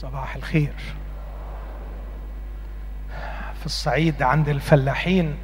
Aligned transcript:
صباح 0.00 0.36
الخير. 0.36 0.72
في 3.60 3.66
الصعيد 3.66 4.22
عند 4.22 4.48
الفلاحين 4.48 5.34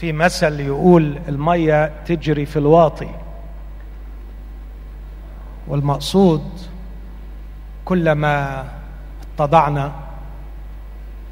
في 0.00 0.12
مثل 0.12 0.60
يقول 0.60 1.18
المية 1.28 1.92
تجري 2.04 2.46
في 2.46 2.56
الواطي. 2.56 3.10
والمقصود 5.68 6.60
كلما 7.84 8.64
اتضعنا 9.34 9.92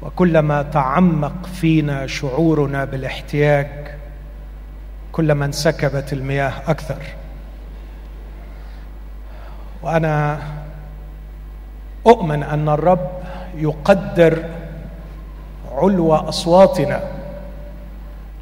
وكلما 0.01 0.61
تعمق 0.61 1.45
فينا 1.45 2.07
شعورنا 2.07 2.85
بالاحتياج 2.85 3.97
كلما 5.11 5.45
انسكبت 5.45 6.13
المياه 6.13 6.53
أكثر. 6.67 7.01
وأنا 9.81 10.41
أؤمن 12.07 12.43
أن 12.43 12.69
الرب 12.69 13.09
يقدر 13.55 14.43
علو 15.71 16.13
أصواتنا 16.13 17.03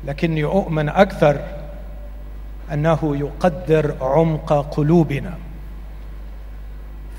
لكني 0.05 0.43
أؤمن 0.43 0.89
أكثر 0.89 1.39
أنه 2.73 3.15
يقدر 3.17 3.95
عمق 4.01 4.53
قلوبنا. 4.53 5.33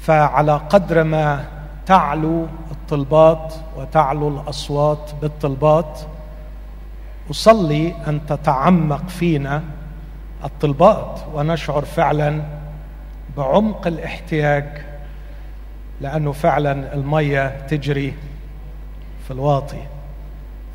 فعلى 0.03 0.61
قدر 0.71 1.05
ما 1.05 1.45
تعلو 1.87 2.47
الطلبات 2.71 3.55
وتعلو 3.77 4.29
الأصوات 4.29 5.11
بالطلبات 5.23 6.01
أصلي 7.31 7.95
أن 8.09 8.27
تتعمق 8.27 9.09
فينا 9.09 9.63
الطلبات 10.45 11.21
ونشعر 11.35 11.85
فعلا 11.85 12.43
بعمق 13.37 13.87
الاحتياج 13.87 14.65
لأنه 16.05 16.33
فعلا 16.33 16.95
المية 16.95 17.67
تجري 17.67 18.15
في 19.25 19.31
الواطي. 19.31 19.83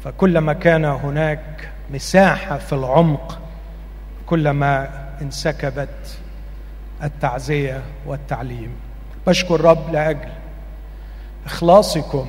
فكلما 0.03 0.53
كان 0.53 0.85
هناك 0.85 1.69
مساحة 1.93 2.57
في 2.57 2.73
العمق 2.73 3.39
كلما 4.25 4.89
انسكبت 5.21 6.19
التعزية 7.03 7.81
والتعليم. 8.05 8.71
بشكر 9.27 9.55
الرب 9.55 9.93
لأجل 9.93 10.29
إخلاصكم 11.45 12.27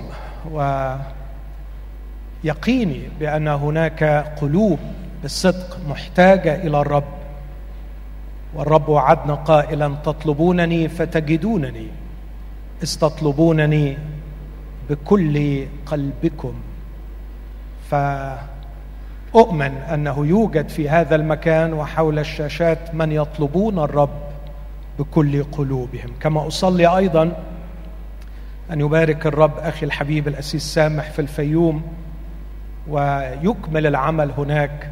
ويقيني 2.45 3.03
بأن 3.21 3.49
هناك 3.49 4.05
قلوب 4.41 4.79
بالصدق 5.23 5.79
محتاجة 5.89 6.55
إلى 6.55 6.81
الرب. 6.81 7.21
والرب 8.55 8.89
وعدنا 8.89 9.35
قائلا 9.35 9.97
تطلبونني 10.05 10.89
فتجدونني. 10.89 11.89
استطلبونني 12.83 13.99
بكل 14.91 15.67
قلبكم. 15.87 16.55
فأؤمن 17.91 19.73
أنه 19.95 20.27
يوجد 20.27 20.69
في 20.69 20.89
هذا 20.89 21.15
المكان 21.15 21.73
وحول 21.73 22.19
الشاشات 22.19 22.95
من 22.95 23.13
يطلبون 23.13 23.79
الرب 23.79 24.21
بكل 24.99 25.45
قلوبهم. 25.45 26.11
كما 26.21 26.47
أصلي 26.47 26.97
أيضا 26.97 27.33
أن 28.73 28.81
يبارك 28.81 29.27
الرب 29.27 29.59
أخي 29.59 29.87
الحبيب 29.87 30.29
الأسيس 30.29 30.63
سامح 30.63 31.11
في 31.11 31.19
الفيوم 31.19 31.83
ويكمل 32.89 33.87
العمل 33.87 34.31
هناك 34.39 34.91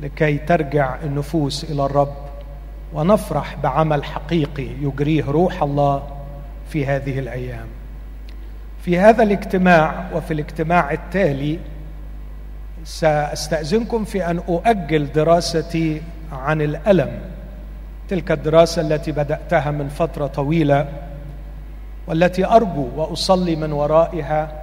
لكي 0.00 0.38
ترجع 0.38 0.96
النفوس 1.04 1.64
إلى 1.64 1.84
الرب 1.84 2.14
ونفرح 2.92 3.56
بعمل 3.62 4.04
حقيقي 4.04 4.66
يجريه 4.80 5.24
روح 5.24 5.62
الله 5.62 6.02
في 6.70 6.86
هذه 6.86 7.18
الأيام. 7.18 7.66
في 8.84 8.98
هذا 8.98 9.22
الاجتماع 9.22 10.04
وفي 10.14 10.30
الاجتماع 10.34 10.92
التالي 10.92 11.58
سأستأذنكم 12.84 14.04
في 14.04 14.30
أن 14.30 14.38
أؤجل 14.38 15.12
دراستي 15.12 16.02
عن 16.32 16.62
الألم. 16.62 17.20
تلك 18.08 18.30
الدراسة 18.30 18.82
التي 18.82 19.12
بدأتها 19.12 19.70
من 19.70 19.88
فترة 19.88 20.26
طويلة 20.26 20.88
والتي 22.06 22.46
أرجو 22.46 22.88
وأصلي 22.96 23.56
من 23.56 23.72
ورائها 23.72 24.62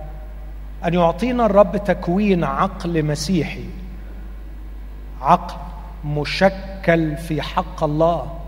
أن 0.85 0.93
يعطينا 0.93 1.45
الرب 1.45 1.83
تكوين 1.83 2.43
عقل 2.43 3.05
مسيحي 3.05 3.65
عقل 5.21 5.55
مشكل 6.05 7.17
في 7.17 7.41
حق 7.41 7.83
الله 7.83 8.39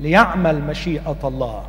ليعمل 0.00 0.62
مشيئة 0.62 1.16
الله. 1.24 1.64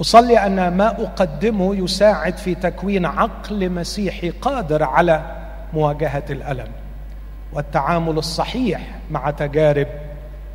أصلي 0.00 0.38
أن 0.46 0.76
ما 0.76 0.88
أقدمه 0.88 1.76
يساعد 1.76 2.36
في 2.36 2.54
تكوين 2.54 3.06
عقل 3.06 3.70
مسيحي 3.70 4.30
قادر 4.30 4.82
على 4.82 5.36
مواجهة 5.72 6.24
الألم 6.30 6.68
والتعامل 7.52 8.18
الصحيح 8.18 8.80
مع 9.10 9.30
تجارب 9.30 9.86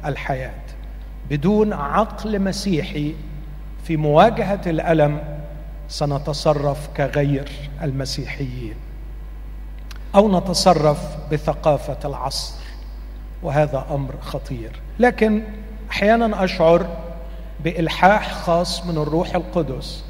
الحياة 0.05 0.61
بدون 1.29 1.73
عقل 1.73 2.39
مسيحي 2.39 3.15
في 3.83 3.97
مواجهة 3.97 4.61
الألم 4.67 5.19
سنتصرف 5.89 6.89
كغير 6.97 7.49
المسيحيين 7.83 8.75
أو 10.15 10.37
نتصرف 10.37 11.17
بثقافة 11.31 11.97
العصر 12.05 12.55
وهذا 13.43 13.85
أمر 13.91 14.15
خطير. 14.21 14.71
لكن 14.99 15.43
أحيانا 15.91 16.43
أشعر 16.43 16.85
بإلحاح 17.63 18.33
خاص 18.33 18.85
من 18.85 18.97
الروح 18.97 19.35
القدس. 19.35 20.03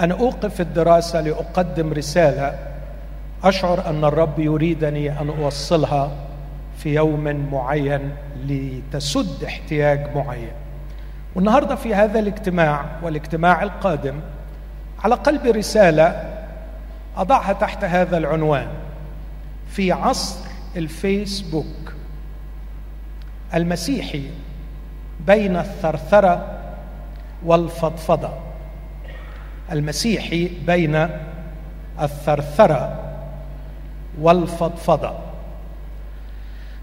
أن 0.00 0.12
أوقف 0.12 0.60
الدراسة 0.60 1.20
لأقدم 1.20 1.92
رسالة. 1.92 2.58
أشعر 3.44 3.90
أن 3.90 4.04
الرب 4.04 4.38
يريدني 4.38 5.20
أن 5.20 5.28
أوصلها 5.28 6.10
في 6.78 6.94
يوم 6.94 7.48
معين 7.52 8.12
لتسد 8.46 9.44
احتياج 9.44 10.16
معين. 10.16 10.52
والنهاردة 11.34 11.74
في 11.74 11.94
هذا 11.94 12.18
الاجتماع 12.18 12.84
والاجتماع 13.02 13.62
القادم 13.62 14.20
على 15.04 15.14
قلبي 15.14 15.50
رسالة 15.50 16.34
أضعها 17.16 17.52
تحت 17.52 17.84
هذا 17.84 18.18
العنوان. 18.18 18.68
في 19.68 19.92
عصر 19.92 20.40
الفيسبوك. 20.76 21.92
المسيحي 23.54 24.22
بين 25.26 25.56
الثرثرة 25.56 26.61
والفضفضة 27.44 28.30
المسيحي 29.72 30.50
بين 30.66 31.08
الثرثرة 32.00 32.98
والفضفضة. 34.20 35.18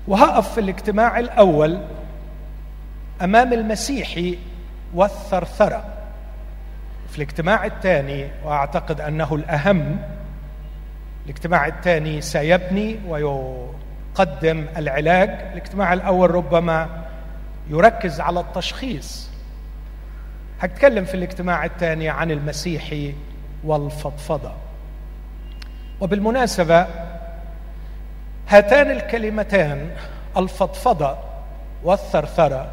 وهقف 0.08 0.53
في 0.53 0.59
الاجتماع 0.59 1.20
الأول 1.20 1.81
أمام 3.22 3.53
المسيحي 3.53 4.38
والثرثرة. 4.94 5.84
في 7.09 7.18
الاجتماع 7.18 7.66
الثاني 7.66 8.28
وأعتقد 8.46 9.02
أنه 9.02 9.36
الأهم 9.36 9.97
الاجتماع 11.26 11.68
الثاني 11.68 12.22
سيبني 12.22 13.00
ويقدم 13.08 14.66
العلاج. 14.78 15.30
الاجتماع 15.30 15.94
الأول 15.94 16.31
ربما 16.31 16.90
يركز 17.70 18.22
على 18.22 18.40
التشخيص 18.40 19.28
هتكلم 20.59 21.06
في 21.06 21.14
الاجتماع 21.14 21.66
الثاني 21.66 22.09
عن 22.09 22.31
المسيحي 22.31 23.14
والفضفضة. 23.64 24.52
وبالمناسبة 26.02 26.88
هاتان 28.47 28.92
الكلمتان 28.92 29.90
الفضفضة 30.38 31.18
والثرثرة 31.84 32.72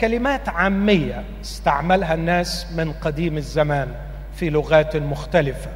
كلمات 0.00 0.48
عامية 0.48 1.24
استعملها 1.42 2.14
الناس 2.14 2.72
من 2.72 2.92
قديم 2.92 3.36
الزمان 3.36 3.94
في 4.34 4.50
لغات 4.50 4.96
مختلفة. 4.96 5.70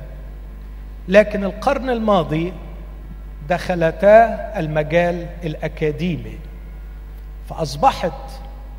لكن 1.09 1.45
القرن 1.45 1.91
الماضي 1.91 2.53
دخلتا 3.49 4.53
المجال 4.59 5.27
الأكاديمي 5.45 6.39
فأصبحت 7.49 8.13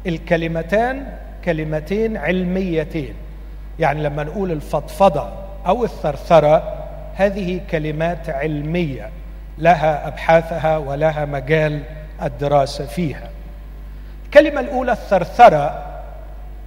الكلمتان 0.07 1.17
كلمتين 1.45 2.17
علميتين. 2.17 3.13
يعني 3.79 4.03
لما 4.03 4.23
نقول 4.23 4.51
الفضفضة 4.51 5.29
أو 5.67 5.83
الثرثرة 5.83 6.73
هذه 7.15 7.61
كلمات 7.71 8.29
علمية 8.29 9.09
لها 9.57 10.07
أبحاثها 10.07 10.77
ولها 10.77 11.25
مجال 11.25 11.81
الدراسة 12.23 12.85
فيها. 12.85 13.29
الكلمة 14.25 14.59
الأولى 14.59 14.91
الثرثرة 14.91 15.85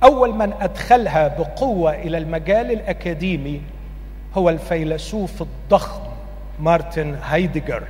أول 0.02 0.34
من 0.34 0.52
أدخلها 0.60 1.28
بقوة 1.28 1.94
إلى 1.94 2.18
المجال 2.18 2.70
الأكاديمي 2.72 3.60
هو 4.34 4.50
الفيلسوف 4.50 5.42
الضخم 5.42 6.00
مارتن 6.60 7.14
هايدجر 7.14 7.82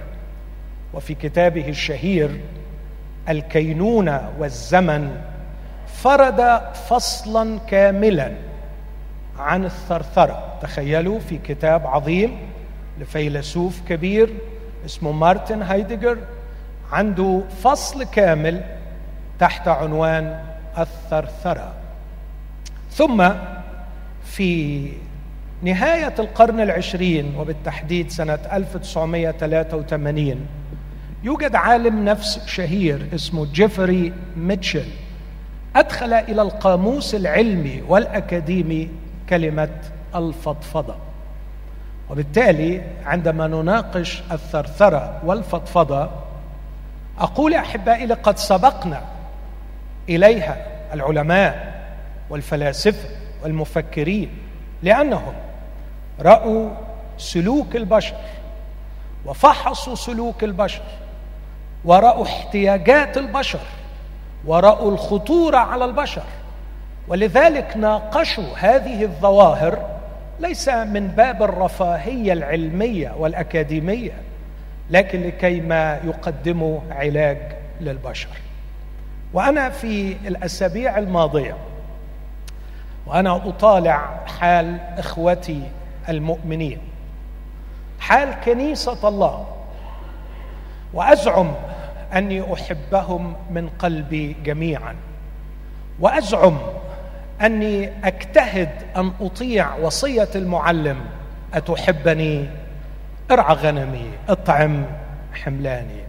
وفي 0.94 1.14
كتابه 1.14 1.68
الشهير 1.68 2.40
الكينونة 3.28 4.28
والزمن 4.38 5.16
فرد 6.02 6.60
فصلا 6.88 7.58
كاملا 7.58 8.32
عن 9.38 9.64
الثرثرة. 9.64 10.58
تخيلوا 10.62 11.18
في 11.18 11.38
كتاب 11.38 11.86
عظيم 11.86 12.38
لفيلسوف 13.00 13.80
كبير 13.88 14.34
اسمه 14.86 15.12
مارتن 15.12 15.62
هايدجر 15.62 16.18
عنده 16.92 17.42
فصل 17.62 18.04
كامل 18.04 18.60
تحت 19.38 19.68
عنوان 19.68 20.44
الثرثرة. 20.78 21.72
ثم 22.90 23.28
في 24.24 24.88
نهاية 25.62 26.14
القرن 26.18 26.60
العشرين 26.60 27.34
وبالتحديد 27.36 28.10
سنة 28.10 28.38
1983 28.52 30.46
يوجد 31.22 31.54
عالم 31.54 32.04
نفس 32.04 32.46
شهير 32.46 33.08
اسمه 33.14 33.52
جيفري 33.52 34.12
ميتشل. 34.36 34.86
أدخل 35.76 36.12
إلى 36.12 36.42
القاموس 36.42 37.14
العلمي 37.14 37.82
والأكاديمي 37.88 38.88
كلمة 39.28 39.68
الفضفضة. 40.14 40.94
وبالتالي 42.10 42.82
عندما 43.06 43.46
نناقش 43.46 44.22
الثرثرة 44.32 45.20
والفضفضة 45.24 46.10
أقول 47.18 47.54
أحبائي 47.54 48.06
لقد 48.06 48.38
سبقنا 48.38 49.02
إليها 50.08 50.66
العلماء 50.94 51.72
والفلاسفة 52.30 53.08
والمفكرين 53.42 54.30
لأنهم 54.82 55.32
رأوا 56.20 56.70
سلوك 57.18 57.76
البشر 57.76 58.14
وفحصوا 59.26 59.94
سلوك 59.94 60.44
البشر 60.44 60.82
ورأوا 61.84 62.24
احتياجات 62.24 63.16
البشر 63.18 63.60
ورأوا 64.46 64.90
الخطورة 64.92 65.56
على 65.56 65.84
البشر. 65.84 66.22
ولذلك 67.08 67.76
ناقشوا 67.76 68.56
هذه 68.58 69.02
الظواهر 69.02 69.78
ليس 70.40 70.68
من 70.68 71.08
باب 71.08 71.42
الرفاهية 71.42 72.32
العلمية 72.32 73.14
والأكاديمية 73.18 74.12
لكن 74.90 75.22
لكي 75.22 75.60
ما 75.60 76.00
يقدموا 76.04 76.80
علاج 76.90 77.38
للبشر. 77.80 78.28
وأنا 79.32 79.70
في 79.70 80.16
الأسابيع 80.26 80.98
الماضية 80.98 81.56
وأنا 83.06 83.36
أطالع 83.36 84.20
حال 84.40 84.80
إخوتي 84.98 85.62
المؤمنين 86.08 86.78
حال 88.00 88.34
كنيسة 88.44 89.08
الله 89.08 89.46
وأزعم 90.94 91.52
أني 92.14 92.54
أحبهم 92.54 93.34
من 93.50 93.68
قلبي 93.68 94.36
جميعا. 94.44 94.96
وأزعم 96.00 96.58
أني 97.42 97.92
أجتهد 98.04 98.70
أن 98.96 99.12
أطيع 99.20 99.74
وصية 99.74 100.28
المعلم. 100.34 100.96
أتحبني؟ 101.54 102.48
ارعى 103.30 103.54
غنمي 103.54 104.10
اطعم 104.28 104.84
حملاني. 105.34 106.02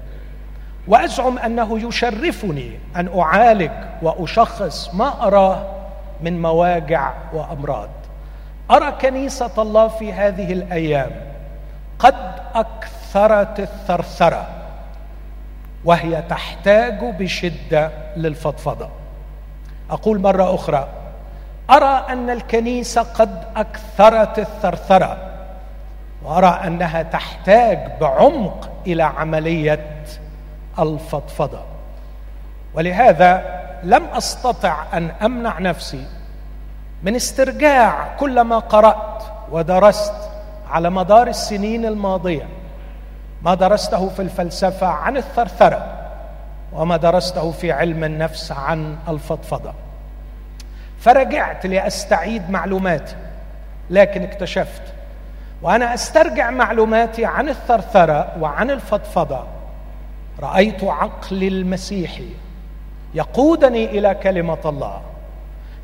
وأزعم 0.87 1.37
أنه 1.37 1.87
يشرفني 1.87 2.71
أن 2.95 3.19
أعالج 3.19 3.71
وأشخص 4.01 4.93
ما 4.93 5.27
اراه 5.27 5.65
من 6.21 6.41
مواجع 6.41 7.13
وأمراض. 7.33 7.89
أرى 8.71 8.91
كنيسة 8.91 9.51
الله 9.57 9.87
في 9.87 10.13
هذه 10.13 10.53
الأيام 10.53 11.11
قد 11.99 12.15
أكثرت 12.55 13.59
الثرثرة. 13.59 14.62
وهي 15.85 16.21
تحتاج 16.21 16.99
بشدة 17.19 17.91
للفضفضة. 18.17 18.89
أقول 19.89 20.19
مرة 20.19 20.55
أخرى 20.55 20.87
أرى 21.69 22.05
أن 22.09 22.29
الكنيسة 22.29 23.01
قد 23.01 23.43
أكثرت 23.55 24.39
الثرثرة 24.39 25.17
وأرى 26.23 26.47
أنها 26.67 27.03
تحتاج 27.03 27.79
بعمق 28.01 28.69
إلى 28.87 29.03
عملية 29.03 30.03
الفضفضة. 30.79 31.61
ولهذا 32.73 33.59
لم 33.83 34.03
أستطع 34.03 34.83
أن 34.93 35.11
أمنع 35.21 35.59
نفسي 35.59 36.05
من 37.03 37.15
استرجاع 37.15 38.15
كل 38.19 38.41
ما 38.41 38.59
قرأت 38.59 39.23
ودرست 39.51 40.13
على 40.69 40.89
مدار 40.89 41.27
السنين 41.27 41.85
الماضية 41.85 42.47
ما 43.43 43.53
درسته 43.53 44.09
في 44.09 44.21
الفلسفة 44.21 44.87
عن 44.87 45.17
الثرثرة 45.17 45.93
وما 46.73 46.97
درسته 46.97 47.51
في 47.51 47.71
علم 47.71 48.03
النفس 48.03 48.51
عن 48.51 48.97
الفضفضة. 49.07 49.73
فرجعت 50.99 51.65
لأستعيد 51.65 52.49
معلوماتي 52.49 53.15
لكن 53.89 54.23
اكتشفت 54.23 54.81
وأنا 55.61 55.93
أسترجع 55.93 56.49
معلوماتي 56.49 57.25
عن 57.25 57.49
الثرثرة 57.49 58.33
وعن 58.39 58.71
الفضفضة. 58.71 59.43
رأيت 60.39 60.83
عقلي 60.83 61.47
المسيحي 61.47 62.29
يقودني 63.13 63.85
إلى 63.85 64.15
كلمة 64.15 64.57
الله 64.65 65.01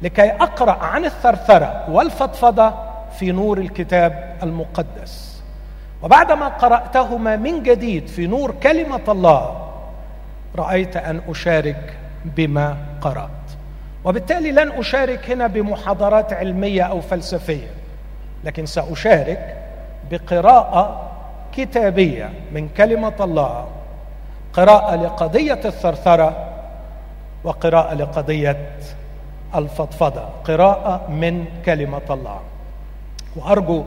لكي 0.01 0.31
أقرأ 0.31 0.71
عن 0.71 1.06
الثرثرة 1.06 1.85
والفضفضة 1.89 2.73
في 3.19 3.31
نور 3.31 3.57
الكتاب 3.57 4.38
المقدس. 4.44 5.38
وبعدما 6.03 6.47
قرأتهما 6.47 7.35
من 7.35 7.63
جديد 7.63 8.07
في 8.07 8.27
نور 8.27 8.51
كلمة 8.63 9.01
الله 9.07 9.69
رأيت 10.55 10.97
أن 10.97 11.21
أشارك 11.29 11.97
بما 12.25 12.77
قرأت. 13.01 13.29
وبالتالي 14.05 14.51
لن 14.51 14.71
أشارك 14.71 15.29
هنا 15.31 15.47
بمحاضرات 15.47 16.33
علمية 16.33 16.83
أو 16.83 17.01
فلسفية 17.01 17.67
لكن 18.43 18.65
سأشارك 18.65 19.57
بقراءة 20.11 21.09
كتابية 21.51 22.29
من 22.51 22.69
كلمة 22.77 23.13
الله 23.19 23.67
قراءة 24.53 24.95
لقضية 24.95 25.59
الثرثرة 25.65 26.45
وقراءة 27.43 27.93
لقضية 27.93 28.69
الفضفضة 29.55 30.23
قراءة 30.43 31.09
من 31.09 31.45
كلمة 31.65 32.01
الله. 32.09 32.39
وأرجو 33.35 33.83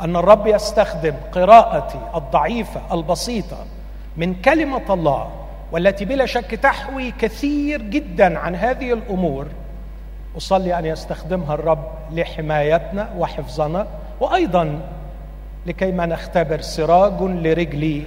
أن 0.00 0.16
الرب 0.16 0.46
يستخدم 0.46 1.14
قراءتي 1.32 1.98
الضعيفة 2.14 2.80
البسيطة 2.92 3.56
من 4.16 4.34
كلمة 4.34 4.94
الله 4.94 5.30
والتي 5.72 6.04
بلا 6.04 6.26
شك 6.26 6.50
تحوي 6.54 7.10
كثير 7.10 7.82
جدا 7.82 8.38
عن 8.38 8.54
هذه 8.54 8.92
الأمور. 8.92 9.46
أصلي 10.36 10.78
أن 10.78 10.86
يستخدمها 10.86 11.54
الرب 11.54 11.88
لحمايتنا 12.12 13.10
وحفظنا 13.18 13.86
وأيضا 14.20 14.80
لكي 15.66 15.92
ما 15.92 16.06
نختبر 16.06 16.60
سراج 16.60 17.22
لرجلي 17.22 18.02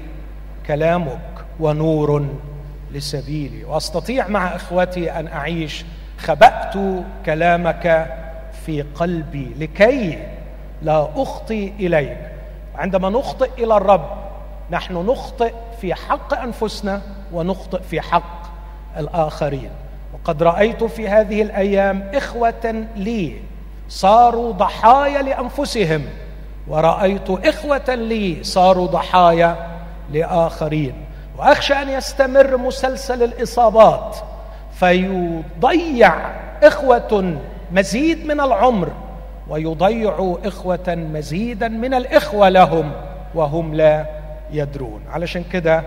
كلامك 0.68 1.20
ونور 1.60 2.26
لسبيلي. 2.92 3.64
وأستطيع 3.64 4.28
مع 4.28 4.56
إخوتي 4.56 5.12
أن 5.12 5.28
أعيش 5.28 5.86
خبأت 6.18 6.74
كلامك 7.26 8.16
في 8.66 8.82
قلبي 8.82 9.52
لكي 9.60 10.20
لا 10.82 11.08
اخطي 11.16 11.74
إليك. 11.80 12.18
عندما 12.76 13.10
نخطئ 13.10 13.50
إلى 13.58 13.78
الرب 13.78 14.10
نحن 14.72 14.94
نخطئ 14.94 15.54
في 15.82 15.94
حق 15.96 16.34
أنفسنا 16.34 17.02
ونخطئ 17.34 17.82
في 17.82 18.02
حق 18.02 18.48
الآخرين. 18.98 19.70
وقد 20.14 20.44
رأيت 20.44 20.84
في 20.84 21.10
هذه 21.10 21.42
الأيام 21.42 22.12
إخوة 22.14 22.86
لي 22.96 23.36
صاروا 23.90 24.52
ضحايا 24.52 25.22
لأنفسهم 25.22 26.06
ورأيت 26.68 27.30
إخوة 27.30 27.96
لي 27.96 28.44
صاروا 28.44 28.88
ضحايا 28.88 29.56
لآخرين. 30.12 30.94
وأخشى 31.38 31.74
أن 31.74 31.90
يستمر 31.90 32.58
مسلسل 32.58 33.24
الإصابات 33.24 34.18
فيضيع 34.74 36.16
إخوة 36.64 37.38
مزيد 37.72 38.26
من 38.26 38.40
العمر 38.42 38.92
ويضيع 39.50 40.38
إخوة 40.46 40.96
مزيدا 41.14 41.68
من 41.68 41.94
الإخوة 41.94 42.50
لهم 42.50 42.92
وهم 43.36 43.74
لا 43.74 44.06
يدرون. 44.52 45.02
علشان 45.14 45.44
كده 45.44 45.84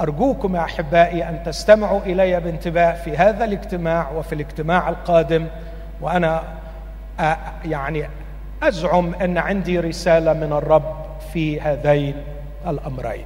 أرجوكم 0.00 0.56
يا 0.56 0.60
أحبائي 0.60 1.28
أن 1.28 1.42
تستمعوا 1.44 2.00
إلي 2.00 2.40
بانتباه 2.40 2.92
في 2.92 3.16
هذا 3.16 3.44
الاجتماع 3.44 4.10
وفي 4.10 4.34
الاجتماع 4.34 4.88
القادم 4.88 5.46
وأنا 6.00 6.42
يعني 7.64 8.08
أزعم 8.62 9.14
أن 9.14 9.38
عندي 9.38 9.80
رسالة 9.80 10.32
من 10.32 10.52
الرب 10.52 10.96
في 11.32 11.60
هذين 11.60 12.14
الأمرين. 12.66 13.24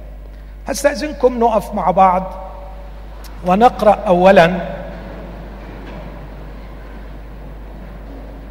استاذنكم 0.69 1.39
نقف 1.39 1.73
مع 1.73 1.91
بعض 1.91 2.33
ونقرأ 3.47 3.99
اولا 4.07 4.51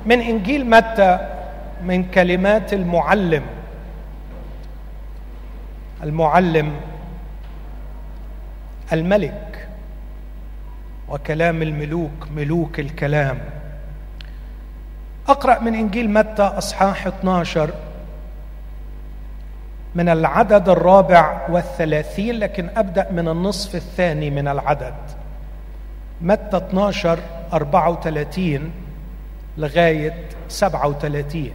من 0.07 0.21
إنجيل 0.21 0.71
متى؟ 0.71 1.19
من 1.85 2.05
كلمات 2.05 2.73
المعلم. 2.73 3.43
المعلم 6.03 6.73
الملك 8.93 9.69
وكلام 11.09 11.63
الملوك 11.63 12.29
ملوك 12.37 12.81
الكلام. 12.81 13.39
أقرأ 15.29 15.59
من 15.59 15.75
إنجيل 15.75 16.11
متى؟ 16.11 16.43
أصحاح 16.43 17.07
12 17.07 17.71
من 19.95 20.09
العدد 20.09 20.69
الرابع 20.69 21.47
والثلاثين 21.49 22.39
لكن 22.39 22.69
أبدأ 22.77 23.13
من 23.13 23.29
النصف 23.29 23.75
الثاني 23.75 24.31
من 24.31 24.49
العدد. 24.49 24.95
متى 26.23 26.57
12 26.57 27.19
34 27.53 28.71
لغاية 29.61 30.15
37 30.49 31.51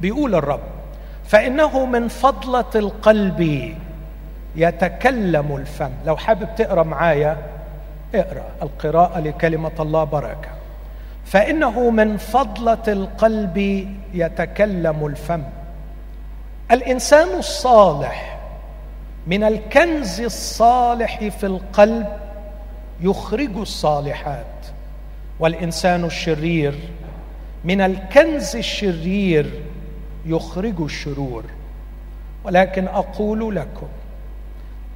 بيقول 0.00 0.34
الرب 0.34 0.60
فإنه 1.24 1.86
من 1.86 2.08
فضلة 2.08 2.70
القلب 2.74 3.74
يتكلم 4.56 5.56
الفم. 5.56 5.90
لو 6.06 6.16
حابب 6.16 6.48
تقرأ 6.56 6.82
معايا 6.82 7.36
اقرأ 8.14 8.44
القراءة 8.62 9.20
لكلمة 9.20 9.72
الله 9.80 10.04
بركة. 10.04 10.48
فإنه 11.24 11.90
من 11.90 12.16
فضلة 12.16 12.82
القلب 12.88 13.86
يتكلم 14.14 15.06
الفم. 15.06 15.42
الإنسان 16.70 17.38
الصالح 17.38 18.38
من 19.26 19.44
الكنز 19.44 20.20
الصالح 20.20 21.28
في 21.28 21.46
القلب 21.46 22.06
يخرج 23.00 23.56
الصالحات 23.56 24.46
والإنسان 25.40 26.04
الشرير 26.04 26.74
من 27.64 27.80
الكنز 27.80 28.56
الشرير 28.56 29.50
يخرج 30.26 30.80
الشرور. 30.80 31.44
ولكن 32.44 32.88
أقول 32.88 33.56
لكم 33.56 33.88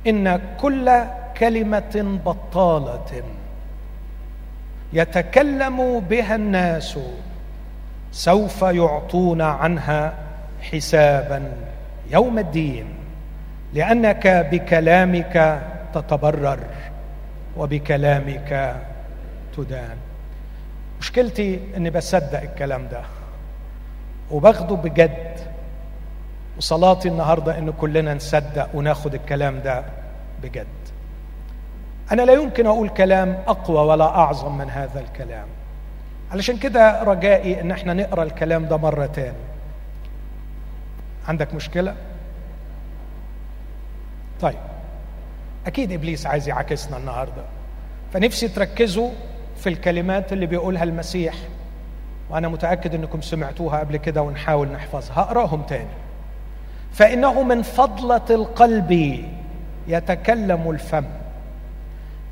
إن 0.06 0.40
كل 0.60 0.90
كلمة 1.38 2.20
بطالة 2.26 3.22
يتكلم 4.92 6.00
بها 6.00 6.34
الناس 6.34 6.98
سوف 8.12 8.62
يعطون 8.62 9.40
عنها 9.40 10.14
حسابا 10.60 11.52
يوم 12.10 12.38
الدين 12.38 12.86
لأنك 13.74 14.48
بكلامك 14.52 15.62
تتبرر 15.94 16.58
وبكلامك 17.56 18.76
تدان. 19.56 19.96
مشكلتي 21.00 21.60
إني 21.76 21.90
بصدق 21.90 22.40
الكلام 22.40 22.88
ده 22.88 23.02
وباخده 24.30 24.74
بجد. 24.74 25.38
وصلاتي 26.58 27.08
النهارده 27.08 27.58
ان 27.58 27.70
كلنا 27.72 28.14
نصدق 28.14 28.68
وناخد 28.74 29.14
الكلام 29.14 29.60
ده 29.60 29.84
بجد. 30.42 30.66
أنا 32.12 32.22
لا 32.22 32.32
يمكن 32.32 32.66
أقول 32.66 32.88
كلام 32.88 33.42
أقوى 33.46 33.78
ولا 33.78 34.04
أعظم 34.04 34.58
من 34.58 34.70
هذا 34.70 35.00
الكلام. 35.00 35.46
علشان 36.32 36.56
كده 36.58 37.02
رجائي 37.02 37.60
إن 37.60 37.70
إحنا 37.70 37.94
نقرأ 37.94 38.22
الكلام 38.22 38.68
ده 38.68 38.76
مره 38.76 39.06
تاني 39.06 39.36
عندك 41.28 41.54
مشكلة؟ 41.54 41.94
طيب. 44.40 44.58
أكيد 45.66 45.92
إبليس 45.92 46.26
عايز 46.26 46.48
يعاكسنا 46.48 46.96
النهارده. 46.96 47.42
فنفسي 48.12 48.48
تركزوا 48.48 49.10
في 49.58 49.68
الكلمات 49.68 50.32
اللي 50.32 50.46
بيقولها 50.46 50.82
المسيح. 50.84 51.34
وأنا 52.30 52.48
متأكد 52.48 52.94
إنكم 52.94 53.20
سمعتوها 53.20 53.78
قبل 53.78 53.96
كده 53.96 54.22
ونحاول 54.22 54.68
نحفظها. 54.68 55.20
هقراهم 55.20 55.62
تاني. 55.62 55.88
فإنه 56.92 57.42
من 57.42 57.62
فضلة 57.62 58.22
القلب 58.30 59.20
يتكلم 59.88 60.70
الفم. 60.70 61.04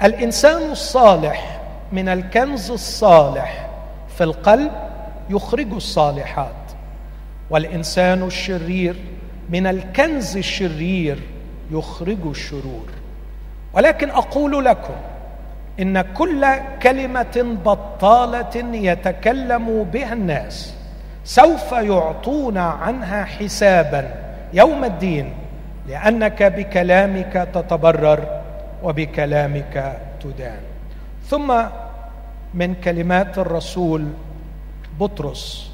الإنسان 0.03 0.71
الصالح 0.71 1.61
من 1.93 2.09
الكنز 2.09 2.71
الصالح 2.71 3.71
في 4.17 4.25
القلب 4.25 4.73
يخرج 5.31 5.73
الصالحات. 5.73 6.51
والإنسان 7.51 8.23
الشرير 8.23 8.97
من 9.51 9.67
الكنز 9.67 10.37
الشرير 10.37 11.19
يخرج 11.71 12.27
الشرور. 12.27 12.87
ولكن 13.73 14.11
أقول 14.11 14.65
لكم 14.65 14.95
إن 15.81 16.01
كل 16.01 16.47
كلمة 16.83 17.59
بطالة 17.65 18.57
يتكلم 18.75 19.85
بها 19.93 20.13
الناس 20.13 20.75
سوف 21.25 21.73
يعطون 21.73 22.59
عنها 22.59 23.25
حسابا. 23.25 24.15
يوم 24.53 24.85
الدين 24.85 25.35
لأنك 25.89 26.43
بكلامك 26.43 27.49
تتبرر 27.55 28.41
وبكلامك 28.83 29.99
تدان. 30.23 30.61
ثم 31.25 31.63
من 32.55 32.75
كلمات 32.75 33.39
الرسول 33.39 34.09
بطرس 35.01 35.73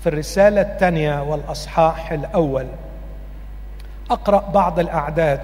في 0.00 0.08
الرسالة 0.08 0.60
الثانية 0.60 1.22
والأصحاح 1.22 2.12
الأول 2.12 2.66
أقرأ 4.10 4.50
بعض 4.54 4.78
الأعداد 4.78 5.40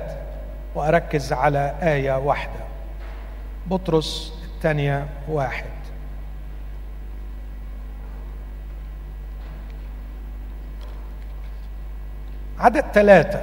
وأركز 0.75 1.33
على 1.33 1.75
آية 1.83 2.19
واحدة. 2.19 2.66
بطرس 3.71 4.33
الثانية 4.55 5.07
واحد. 5.29 5.65
عدد 12.59 12.85
ثلاثة. 12.95 13.41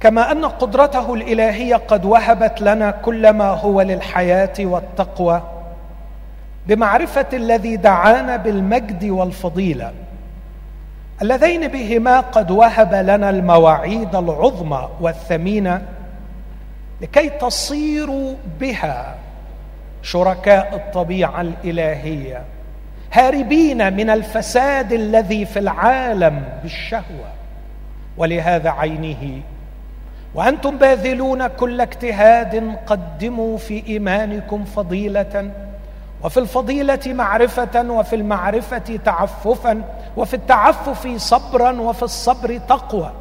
كما 0.00 0.32
أن 0.32 0.44
قدرته 0.44 1.14
الإلهية 1.14 1.76
قد 1.76 2.04
وهبت 2.04 2.60
لنا 2.60 2.90
كل 2.90 3.30
ما 3.30 3.50
هو 3.50 3.80
للحياة 3.80 4.54
والتقوى 4.58 5.42
بمعرفة 6.66 7.26
الذي 7.32 7.76
دعانا 7.76 8.36
بالمجد 8.36 9.04
والفضيلة. 9.04 9.92
اللذين 11.22 11.68
بهما 11.68 12.20
قد 12.20 12.50
وهب 12.50 12.94
لنا 12.94 13.30
المواعيد 13.30 14.16
العظمى 14.16 14.88
والثمينة 15.00 15.82
لكي 17.00 17.28
تصيروا 17.28 18.34
بها 18.60 19.14
شركاء 20.02 20.74
الطبيعة 20.74 21.40
الإلهية 21.40 22.44
هاربين 23.12 23.92
من 23.92 24.10
الفساد 24.10 24.92
الذي 24.92 25.46
في 25.46 25.58
العالم 25.58 26.44
بالشهوة. 26.62 27.30
ولهذا 28.16 28.70
عينه 28.70 29.40
وأنتم 30.34 30.78
باذلون 30.78 31.46
كل 31.46 31.80
اجتهاد 31.80 32.76
قدموا 32.86 33.58
في 33.58 33.86
إيمانكم 33.88 34.64
فضيلة 34.64 35.50
وفي 36.22 36.40
الفضيلة 36.40 37.00
معرفة 37.06 37.90
وفي 37.90 38.16
المعرفة 38.16 38.98
تعففا 39.04 39.82
وفي 40.16 40.34
التعفف 40.34 41.16
صبرا 41.16 41.80
وفي 41.80 42.02
الصبر 42.02 42.58
تقوى. 42.58 43.12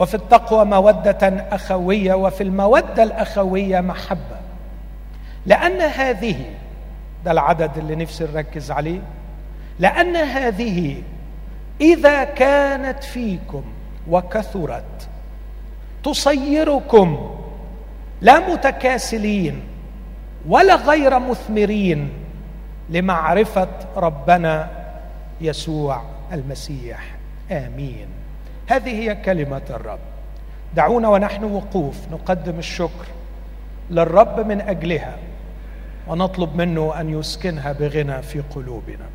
وفي 0.00 0.14
التقوى 0.14 0.64
مودة 0.64 1.46
أخوية 1.52 2.14
وفي 2.14 2.42
المودة 2.42 3.02
الأخوية 3.02 3.80
محبة. 3.80 4.40
لأن 5.46 5.80
هذه 5.80 6.36
ده 7.24 7.30
العدد 7.30 7.78
اللي 7.78 7.96
نفسي 7.96 8.24
نركز 8.24 8.70
عليه 8.70 9.00
لأن 9.78 10.16
هذه 10.16 11.02
إذا 11.80 12.24
كانت 12.24 13.04
فيكم 13.04 13.62
وكثرت 14.08 15.08
تصيركم 16.04 17.36
لا 18.20 18.52
متكاسلين 18.52 19.62
ولا 20.48 20.74
غير 20.74 21.18
مثمرين 21.18 22.10
لمعرفة 22.90 23.68
ربنا 23.96 24.70
يسوع 25.40 26.02
المسيح. 26.32 27.00
آمين. 27.50 28.19
هذه 28.70 28.90
هي 28.90 29.14
كلمة 29.14 29.62
الرب. 29.70 29.98
دعونا 30.74 31.08
ونحن 31.08 31.44
وقوف 31.44 31.96
نقدم 32.12 32.58
الشكر 32.58 33.06
للرب 33.90 34.46
من 34.46 34.60
أجلها 34.60 35.16
ونطلب 36.06 36.56
منه 36.56 37.00
أن 37.00 37.18
يسكنها 37.18 37.72
بغنى 37.72 38.22
في 38.22 38.40
قلوبنا. 38.40 39.06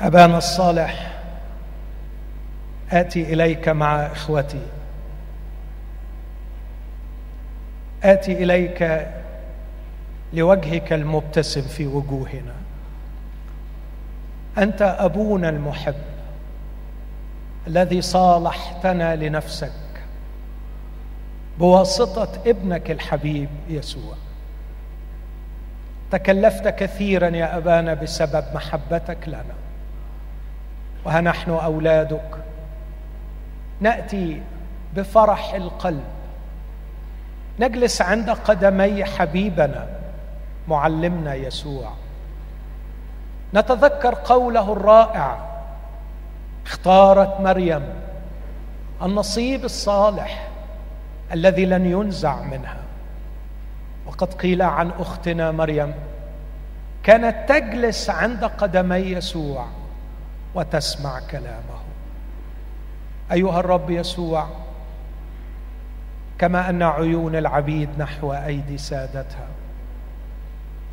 أبانا 0.00 0.38
الصالح 0.38 1.12
آتي 2.92 3.32
إليك 3.32 3.68
مع 3.68 4.06
إخوتي. 4.06 4.66
آتي 8.02 8.32
إليك 8.32 9.08
لوجهك 10.32 10.92
المبتسم 10.92 11.62
في 11.62 11.86
وجوهنا. 11.86 12.61
أنت 14.58 14.82
أبونا 14.82 15.48
المحب 15.48 15.94
الذي 17.66 18.02
صالحتنا 18.02 19.16
لنفسك 19.16 19.72
بواسطة 21.58 22.28
ابنك 22.46 22.90
الحبيب 22.90 23.48
يسوع. 23.68 24.14
تكلفت 26.10 26.68
كثيرا 26.68 27.28
يا 27.28 27.56
أبانا 27.56 27.94
بسبب 27.94 28.44
محبتك 28.54 29.28
لنا 29.28 29.54
وها 31.04 31.20
نحن 31.20 31.50
أولادك. 31.50 32.36
نأتي 33.80 34.42
بفرح 34.96 35.54
القلب. 35.54 36.04
نجلس 37.60 38.02
عند 38.02 38.30
قدمي 38.30 39.04
حبيبنا 39.04 39.88
معلمنا 40.68 41.34
يسوع. 41.34 41.92
نتذكر 43.54 44.14
قوله 44.14 44.72
الرائع 44.72 45.38
اختارت 46.66 47.40
مريم 47.40 47.82
النصيب 49.02 49.64
الصالح 49.64 50.48
الذي 51.32 51.66
لن 51.66 51.86
ينزع 51.86 52.42
منها. 52.42 52.76
وقد 54.06 54.34
قيل 54.34 54.62
عن 54.62 54.90
أختنا 54.98 55.50
مريم 55.50 55.94
كانت 57.02 57.48
تجلس 57.48 58.10
عند 58.10 58.44
قدمي 58.44 58.96
يسوع 58.96 59.66
وتسمع 60.54 61.20
كلامه. 61.30 61.82
أيها 63.32 63.60
الرب 63.60 63.90
يسوع 63.90 64.46
كما 66.38 66.70
أن 66.70 66.82
عيون 66.82 67.36
العبيد 67.36 67.88
نحو 67.98 68.32
أيدي 68.32 68.78
سادتها 68.78 69.48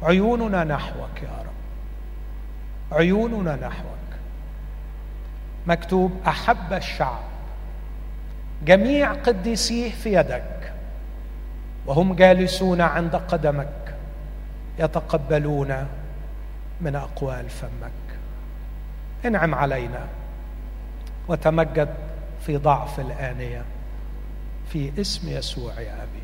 عيوننا 0.04 0.64
نحوك 0.64 1.24
يا 1.24 1.40
رب. 1.40 1.49
عيوننا 2.92 3.56
نحوك. 3.56 4.00
مكتوب 5.68 6.12
أحب 6.28 6.74
الشعب. 6.74 7.24
جميع 8.66 9.14
قديسيه 9.14 9.92
في 9.92 10.14
يدك. 10.14 10.74
وهم 11.86 12.14
جالسون 12.14 12.82
عند 12.82 13.16
قدمك. 13.16 13.96
يتقبلون 14.80 15.88
من 16.82 16.96
أقوال 16.96 17.50
فمك. 17.50 18.20
انعم 19.26 19.56
علينا. 19.56 20.08
وتمجد 21.28 21.90
في 22.46 22.58
ضعف 22.58 23.00
الآنية. 23.00 23.64
في 24.70 25.02
اسم 25.02 25.30
يسوع 25.30 25.80
يا 25.80 25.94
أبي. 25.94 26.24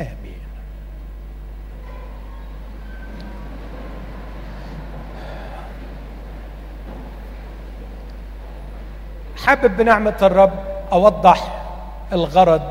آمين. 0.00 0.41
حابب 9.46 9.76
بنعمة 9.76 10.14
الرب 10.22 10.52
أوضح 10.92 11.62
الغرض 12.12 12.62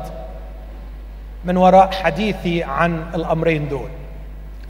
من 1.44 1.56
وراء 1.56 1.90
حديثي 1.92 2.64
عن 2.64 3.04
الأمرين 3.14 3.68
دول 3.68 3.88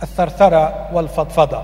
الثرثرة 0.03 0.89
والفضفضة. 0.93 1.63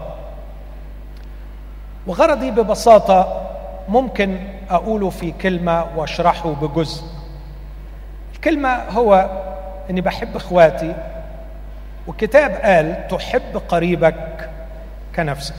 وغرضي 2.06 2.50
ببساطة 2.50 3.46
ممكن 3.88 4.38
أقوله 4.70 5.10
في 5.10 5.32
كلمة 5.32 5.86
وأشرحه 5.96 6.52
بجزء. 6.52 7.04
الكلمة 8.34 8.68
هو 8.90 9.30
إني 9.90 10.00
بحب 10.00 10.36
إخواتي 10.36 10.94
والكتاب 12.06 12.50
قال 12.50 13.08
تحب 13.08 13.62
قريبك 13.68 14.50
كنفسك 15.16 15.54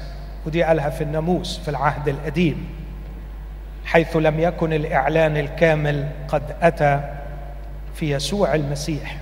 ودي 0.45 0.63
قالها 0.63 0.89
في 0.89 1.03
الناموس 1.03 1.57
في 1.57 1.67
العهد 1.67 2.07
القديم. 2.07 2.78
حيث 3.89 4.15
لم 4.15 4.39
يكن 4.39 4.74
الإعلان 4.74 5.38
الكامل 5.38 6.08
قد 6.27 6.43
أتى 6.62 7.00
في 7.93 8.12
يسوع 8.12 8.55
المسيح. 8.55 9.17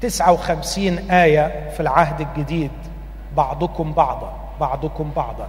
تسعة 0.00 0.32
وخمسين 0.32 1.10
آية 1.10 1.70
في 1.70 1.80
العهد 1.80 2.20
الجديد 2.20 2.70
بعضكم 3.36 3.92
بعضا 3.92 4.32
بعضكم 4.60 5.10
بعضا. 5.16 5.48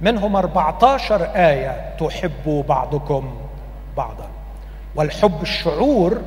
منهم 0.00 0.36
14 0.36 1.22
آية 1.22 1.94
تحبوا 2.00 2.62
بعضكم 2.62 3.34
بعضا. 3.96 4.26
والحب 4.96 5.42
الشعور 5.42 6.20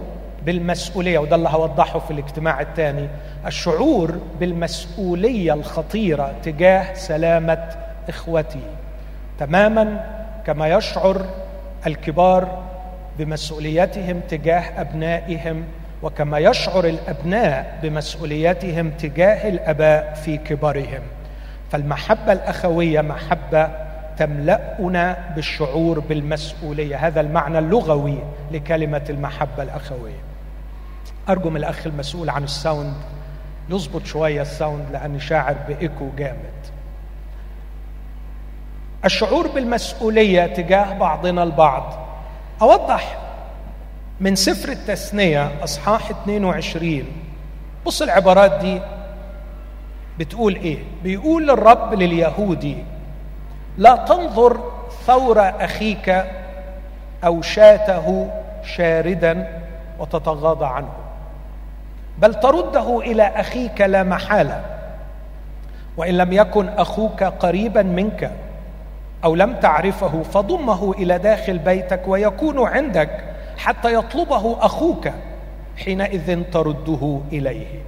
بالمسؤولية 0.45 1.19
وده 1.19 1.35
اللي 1.35 1.49
هوضحه 1.49 1.99
في 1.99 2.11
الاجتماع 2.11 2.61
الثاني 2.61 3.07
الشعور 3.45 4.17
بالمسؤولية 4.39 5.53
الخطيرة 5.53 6.33
تجاه 6.43 6.93
سلامة 6.93 7.69
إخوتي. 8.09 8.63
تماما 9.39 10.05
كما 10.45 10.67
يشعر 10.67 11.25
الكبار 11.87 12.63
بمسؤوليتهم 13.19 14.19
تجاه 14.29 14.81
أبنائهم 14.81 15.63
وكما 16.03 16.39
يشعر 16.39 16.85
الأبناء 16.85 17.79
بمسؤوليتهم 17.83 18.89
تجاه 18.89 19.49
الآباء 19.49 20.13
في 20.13 20.37
كبرهم. 20.37 21.01
فالمحبة 21.71 22.31
الأخوية 22.31 23.01
محبة 23.01 23.69
تملأنا 24.17 25.17
بالشعور 25.35 25.99
بالمسؤولية. 25.99 26.95
هذا 27.07 27.21
المعنى 27.21 27.59
اللغوي 27.59 28.17
لكلمة 28.51 29.05
المحبة 29.09 29.63
الأخوية. 29.63 30.21
أرجو 31.29 31.49
من 31.49 31.57
الأخ 31.57 31.87
المسؤول 31.87 32.29
عن 32.29 32.43
ال 32.43 32.52
sound 32.52 32.93
يظبط 33.69 34.05
شوية 34.05 34.41
ال 34.41 34.49
sound 34.49 34.85
لاني 34.91 35.19
شاعر 35.19 35.55
بإيكو 35.67 36.09
جامد. 36.17 36.72
الشعور 39.05 39.47
بالمسؤولية 39.47 40.45
تجاه 40.45 40.93
بعضنا 40.93 41.43
البعض. 41.43 41.93
أوضح 42.61 43.17
من 44.19 44.35
سفر 44.35 44.69
التثنية 44.69 45.51
أصحاح 45.63 46.09
22 46.09 47.03
بص 47.85 48.01
العبارات 48.01 48.51
دي. 48.51 48.81
بتقول 50.19 50.55
إيه؟ 50.55 50.77
بيقول 51.03 51.49
الرب 51.49 51.93
لليهودي 51.93 52.77
لا 53.77 53.95
تنظر 53.95 54.71
ثور 55.05 55.39
أخيك 55.39 56.25
أو 57.23 57.41
شاته 57.41 58.31
شاردا 58.75 59.61
وتتغاضى 59.99 60.65
عنه 60.65 60.89
بل 62.17 62.33
ترده 62.33 62.99
إلى 62.99 63.23
أخيك 63.23 63.81
لا 63.81 64.03
محالة 64.03 64.61
وإن 65.97 66.17
لم 66.17 66.33
يكن 66.33 66.69
أخوك 66.69 67.23
قريبا 67.23 67.81
منك. 67.81 68.31
أو 69.23 69.35
لم 69.35 69.53
تعرفه 69.53 70.23
فضمه 70.23 70.91
إلى 70.91 71.17
داخل 71.17 71.57
بيتك 71.57 72.01
ويكون 72.07 72.67
عندك 72.67 73.23
حتى 73.57 73.93
يطلبه 73.93 74.57
أخوك 74.65 75.09
حينئذ 75.77 76.43
ترده 76.43 77.19
إليه. 77.31 77.81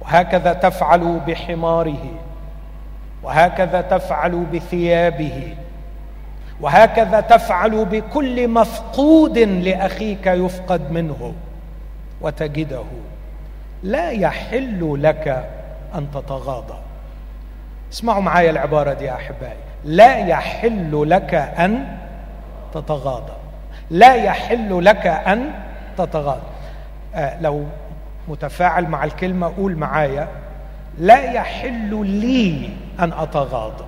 وهكذا 0.00 0.52
تفعل 0.52 1.20
بحماره 1.26 2.04
وهكذا 3.22 3.80
تفعل 3.80 4.44
بثيابه 4.52 5.54
وهكذا 6.60 7.20
تفعل 7.20 7.84
بكل 7.84 8.48
مفقود 8.48 9.38
لأخيك 9.38 10.26
يفقد 10.26 10.92
منه 10.92 11.34
وتجده. 12.20 12.84
لا 13.82 14.10
يحل 14.10 15.02
لك 15.02 15.48
أن 15.94 16.10
تتغاضى. 16.10 16.78
اسمعوا 17.92 18.22
معايا 18.22 18.50
العبارة 18.50 18.92
دي 18.92 19.04
يا 19.04 19.14
أحبائي. 19.14 19.69
لا 19.84 20.18
يحل 20.18 21.10
لك 21.10 21.34
أن 21.34 21.96
تتغاضى. 22.74 23.32
لا 23.90 24.14
يحل 24.14 24.84
لك 24.84 25.06
أن 25.06 25.50
تتغاضى. 25.98 26.46
آه 27.14 27.40
لو 27.40 27.64
متفاعل 28.28 28.86
مع 28.86 29.04
الكلمة 29.04 29.52
قول 29.56 29.76
معايا. 29.76 30.28
لا 30.98 31.32
يحل 31.32 32.06
لي 32.06 32.70
أن 33.00 33.12
أتغاضى. 33.12 33.84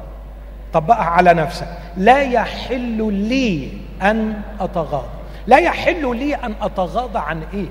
طبقها 0.72 1.04
على 1.04 1.34
نفسك. 1.34 1.68
لا 1.96 2.22
يحل 2.22 3.12
لي 3.12 3.72
أن 4.02 4.40
أتغاضى. 4.60 5.08
لا 5.46 5.58
يحل 5.58 6.16
لي 6.16 6.34
أن 6.34 6.54
أتغاضى 6.62 7.18
عن 7.18 7.42
إيه؟ 7.54 7.68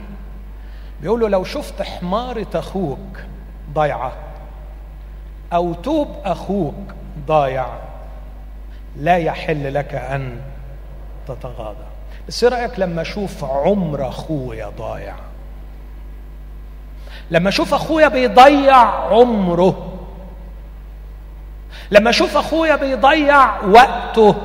بيقولوا 1.01 1.29
لو 1.29 1.43
شفت 1.43 1.81
حمارة 1.81 2.47
أخوك 2.55 3.19
ضايعة 3.73 4.12
أو 5.53 5.73
توب 5.73 6.07
أخوك 6.25 6.75
ضايع 7.27 7.65
لا 8.95 9.17
يحل 9.17 9.73
لك 9.73 9.95
أن 9.95 10.41
تتغاضى. 11.27 11.86
بس 12.27 12.43
إيه 12.43 12.51
رأيك 12.51 12.80
لما 12.80 13.01
أشوف 13.01 13.43
عمر 13.43 14.08
أخويا 14.08 14.69
ضايع؟ 14.69 15.15
لما 17.32 17.49
أشوف 17.49 17.73
أخويا 17.73 18.08
بيضيع 18.08 18.77
عمره. 18.88 19.97
لما 21.91 22.10
أشوف 22.10 22.38
أخويا 22.38 22.75
بيضيع 22.75 23.62
وقته. 23.62 24.36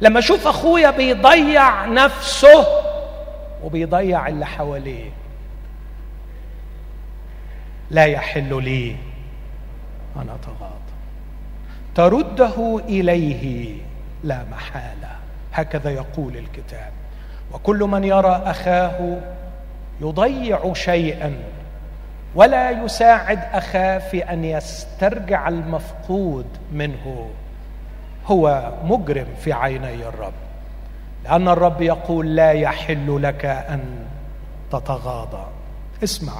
لما 0.00 0.18
أشوف 0.18 0.46
أخويا 0.46 0.90
بيضيع 0.90 1.86
نفسه 1.86 2.66
وبيضيع 3.64 4.28
اللي 4.28 4.46
حواليه. 4.46 5.10
لا 7.90 8.04
يحل 8.04 8.62
لي 8.64 8.96
أن 10.16 10.28
أتغاضى. 10.28 10.85
ترده 11.96 12.80
إليه 12.88 13.76
لا 14.24 14.44
محالة. 14.50 15.08
هكذا 15.52 15.90
يقول 15.90 16.36
الكتاب. 16.36 16.90
وكل 17.52 17.78
من 17.78 18.04
يرى 18.04 18.42
أخاه 18.46 19.18
يضيع 20.00 20.72
شيئا 20.72 21.36
ولا 22.34 22.70
يساعد 22.70 23.38
أخاه 23.52 23.98
في 23.98 24.32
أن 24.32 24.44
يسترجع 24.44 25.48
المفقود 25.48 26.46
منه. 26.72 27.30
هو 28.26 28.72
مجرم 28.84 29.26
في 29.40 29.52
عيني 29.52 30.08
الرب. 30.08 30.32
لأن 31.24 31.48
الرب 31.48 31.82
يقول 31.82 32.36
لا 32.36 32.52
يحل 32.52 33.22
لك 33.22 33.44
أن 33.44 33.80
تتغاضى. 34.70 35.46
اسمع. 36.04 36.32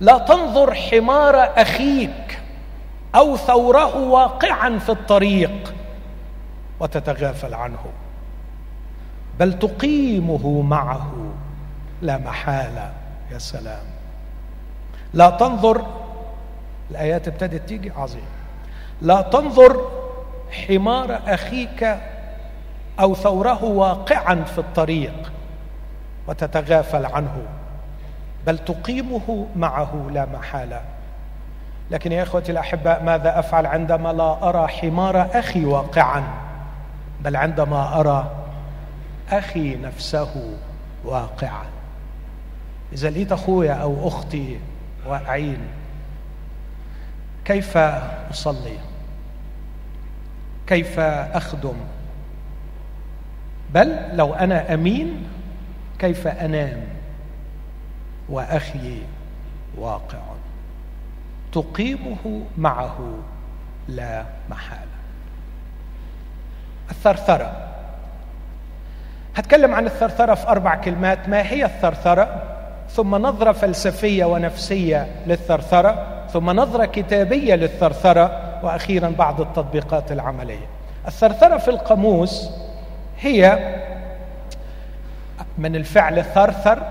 لا 0.00 0.18
تنظر 0.18 0.74
حمار 0.74 1.36
أخيك. 1.56 2.38
أو 3.14 3.36
ثوره 3.36 3.96
واقعا 3.96 4.78
في 4.78 4.88
الطريق 4.88 5.74
وتتغافل 6.80 7.54
عنه. 7.54 7.84
بل 9.38 9.58
تقيمه 9.58 10.62
معه. 10.62 11.12
لا 12.02 12.18
محاله 12.18 12.92
يا 13.32 13.38
سلام. 13.38 13.84
لا 15.14 15.30
تنظر 15.30 15.86
الآيات 16.90 17.28
ابتدت 17.28 17.68
تيجي؟ 17.68 17.90
عظيم. 17.90 18.28
لا 19.02 19.22
تنظر 19.22 19.90
حمار 20.50 21.20
أخيك 21.26 21.98
أو 23.00 23.14
ثوره 23.14 23.64
واقعا 23.64 24.44
في 24.44 24.58
الطريق 24.58 25.32
وتتغافل 26.28 27.06
عنه. 27.06 27.42
بل 28.46 28.58
تقيمه 28.58 29.46
معه. 29.56 30.08
لا 30.12 30.26
محاله 30.26 30.80
لكن 31.90 32.12
يا 32.12 32.22
إخوتي 32.22 32.52
الأحباء 32.52 33.02
ماذا 33.02 33.38
أفعل 33.38 33.66
عندما 33.66 34.12
لا 34.12 34.48
أرى 34.48 34.68
حمار 34.68 35.38
أخي 35.38 35.64
واقعا؟ 35.64 36.24
بل 37.20 37.36
عندما 37.36 38.00
أرى 38.00 38.30
أخي 39.30 39.76
نفسه 39.76 40.56
واقعا. 41.04 41.64
إذا 42.92 43.10
لقيت 43.10 43.32
أخويا 43.32 43.72
أو 43.72 44.08
أختي 44.08 44.58
واقعين 45.06 45.58
كيف 47.44 47.76
أصلي؟ 48.30 48.78
كيف 50.66 51.00
أخدم؟ 51.00 51.76
بل 53.74 53.96
لو 54.12 54.34
أنا 54.34 54.74
أمين 54.74 55.28
كيف 55.98 56.26
أنام 56.26 56.80
وأخي 58.28 59.02
واقع 59.78 60.18
تقيمه 61.52 62.42
معه 62.58 62.98
لا 63.88 64.24
محالة. 64.50 64.82
الثرثرة. 66.90 67.52
هتكلم 69.36 69.74
عن 69.74 69.86
الثرثرة 69.86 70.34
في 70.34 70.48
أربع 70.48 70.74
كلمات. 70.74 71.28
ما 71.28 71.42
هي 71.42 71.64
الثرثرة؟ 71.64 72.42
ثم 72.90 73.14
نظرة 73.14 73.52
فلسفية 73.52 74.24
ونفسية 74.24 75.06
للثرثرة. 75.26 76.06
ثم 76.32 76.50
نظرة 76.50 76.84
كتابية 76.84 77.54
للثرثرة. 77.54 78.44
وأخيرا 78.62 79.08
بعض 79.18 79.40
التطبيقات 79.40 80.12
العملية. 80.12 80.66
الثرثرة 81.06 81.56
في 81.56 81.68
القاموس 81.68 82.50
هي 83.20 83.58
من 85.58 85.76
الفعل 85.76 86.24
ثرثر 86.24 86.82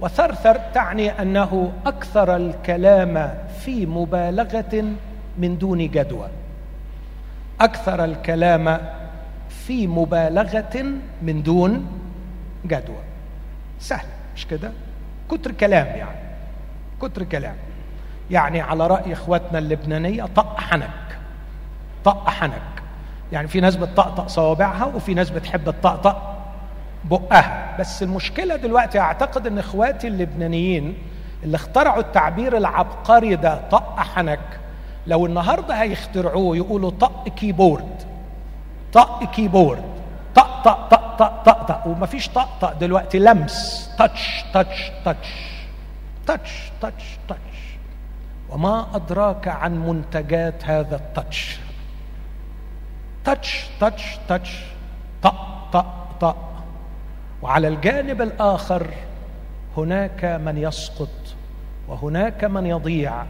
وثرثر 0.00 0.60
تعني 0.74 1.22
أنه 1.22 1.72
أكثر 1.86 2.36
الكلام 2.36 3.34
في 3.60 3.86
مبالغة 3.86 4.84
من 5.38 5.58
دون 5.58 5.78
جدوى. 5.78 6.28
أكثر 7.60 8.04
الكلام 8.04 8.80
في 9.48 9.86
مبالغة 9.86 10.84
من 11.22 11.42
دون 11.42 11.86
جدوى. 12.66 13.02
سهل 13.80 14.06
مش 14.36 14.46
كده؟ 14.46 14.70
كتر 15.30 15.52
كلام 15.52 15.86
يعني 15.86 16.18
كتر 17.02 17.22
كلام. 17.22 17.54
يعني 18.30 18.60
على 18.60 18.86
رأي 18.86 19.12
إخواتنا 19.12 19.58
اللبنانية 19.58 20.24
طق 20.36 20.60
حنك 20.60 21.18
طق 22.04 22.28
حنك. 22.28 22.82
يعني 23.32 23.48
في 23.48 23.60
ناس 23.60 23.76
بتطقطق 23.76 24.26
صوابعها 24.26 24.84
وفي 24.84 25.14
ناس 25.14 25.30
بتحب 25.30 25.64
تطقطق 25.64 26.37
بقها. 27.10 27.76
بس 27.80 28.02
المشكلة 28.02 28.56
دلوقتي 28.56 28.98
أعتقد 28.98 29.46
إن 29.46 29.58
إخواتي 29.58 30.08
اللبنانيين 30.08 30.98
اللي 31.44 31.56
اخترعوا 31.56 32.00
التعبير 32.00 32.56
العبقري 32.56 33.36
ده 33.36 33.60
طق 33.70 33.98
حنك 34.00 34.60
لو 35.06 35.26
النهارده 35.26 35.74
هيخترعوه 35.82 36.56
يقولوا 36.56 36.90
طق 36.90 37.28
keyboard. 37.28 38.02
طق 38.92 39.24
keyboard. 39.30 39.84
طق 40.34 40.62
طق 40.64 40.88
طق 40.88 41.16
طق 41.16 41.42
طق 41.42 41.62
طق. 41.62 41.86
ومفيش 41.86 42.28
طق 42.28 42.48
طق. 42.60 42.72
دلوقتي 42.72 43.18
لمس. 43.18 43.90
touch 43.98 44.44
touch 44.54 44.90
touch 45.04 45.28
touch 46.26 46.72
touch 46.80 47.04
touch 47.28 47.58
وما 48.50 48.86
أدراك 48.94 49.48
عن 49.48 49.78
منتجات 49.88 50.64
هذا 50.64 50.96
ال 50.96 51.06
touch 51.06 51.58
touch 53.24 53.66
touch 53.80 54.18
touch 54.28 54.64
طق 55.22 55.70
طق 55.72 55.86
طق. 56.20 56.47
وعلى 57.42 57.68
الجانب 57.68 58.22
الآخر 58.22 58.86
هناك 59.76 60.24
من 60.24 60.58
يسقط 60.58 61.08
وهناك 61.88 62.44
من 62.44 62.66
يضيع 62.66 63.24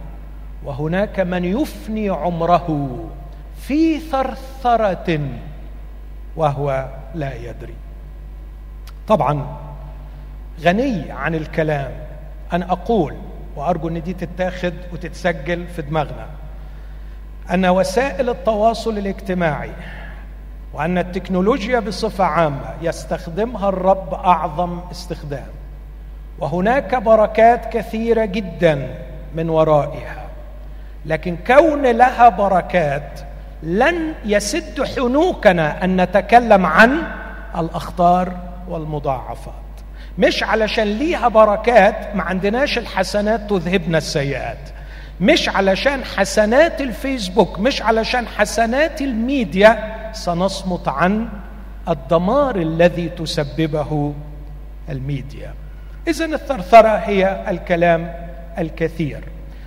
وهناك 0.64 1.20
من 1.20 1.44
يفني 1.44 2.08
عمره 2.08 2.88
في 3.60 4.00
ثرثرة 4.00 5.20
وهو 6.36 6.88
لا 7.14 7.34
يدري. 7.34 7.74
طبعا 9.08 9.56
غني 10.60 11.10
عن 11.10 11.34
الكلام. 11.34 11.92
ان 12.52 12.62
أقول 12.62 13.14
وأرجو 13.56 13.88
إن 13.88 14.02
دي 14.02 14.14
تتاخد 14.14 14.74
وتتسجل 14.92 15.66
في 15.66 15.82
دماغنا 15.82 16.26
أن 17.54 17.66
وسائل 17.66 18.30
التواصل 18.30 18.98
الاجتماعي 18.98 19.70
وأن 20.72 20.98
التكنولوجيا 20.98 21.81
بصفة 21.81 22.24
عامة 22.24 22.74
يستخدمها 22.83 23.68
الرب 23.68 24.14
أعظم 24.14 24.81
استخدام. 24.92 25.46
وهناك 26.38 26.94
بركات 26.94 27.72
كثيرة 27.72 28.24
جدا 28.24 28.88
من 29.35 29.50
ورائها. 29.50 30.24
لكن 31.07 31.37
كون 31.46 31.87
لها 31.87 32.28
بركات 32.28 33.20
لن 33.62 34.14
يسد 34.24 34.83
حنوكنا 34.83 35.85
أن 35.85 36.00
نتكلم 36.00 36.66
عن 36.66 37.02
الأخطار 37.59 38.33
والمضاعفات. 38.68 39.52
مش 40.18 40.42
علشان 40.42 40.85
ليها 40.85 41.28
بركات 41.28 42.14
ما 42.16 42.22
عندناش 42.22 42.78
الحسنات 42.78 43.50
تذهبنا 43.50 43.98
السيئات. 43.98 44.59
مش 45.20 45.48
علشان 45.48 46.04
حسنات 46.04 46.81
الفيسبوك 46.81 47.59
مش 47.59 47.83
علشان 47.83 48.26
حسنات 48.26 49.02
الميديا 49.02 49.97
سنصمت 50.24 50.88
عن 50.88 51.28
الدمار 51.88 52.57
الذي 52.57 53.09
تسببه 53.09 54.14
الميديا. 54.90 55.54
اذا 56.09 56.24
الثرثرة 56.24 56.88
هي 56.88 57.44
الكلام 57.48 58.14
الكثير. 58.59 59.24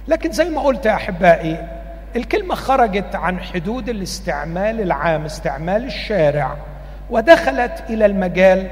لكن 0.07 0.31
زي 0.31 0.49
ما 0.49 0.61
قلت 0.61 0.85
يا 0.85 0.93
أحبائي 0.93 1.67
الكلمة 2.15 2.55
خرجت 2.55 3.15
عن 3.15 3.39
حدود 3.39 3.89
الاستعمال 3.89 4.81
العام 4.81 5.25
استعمال 5.25 5.85
الشارع 5.85 6.57
ودخلت 7.09 7.83
إلى 7.89 8.05
المجال 8.05 8.67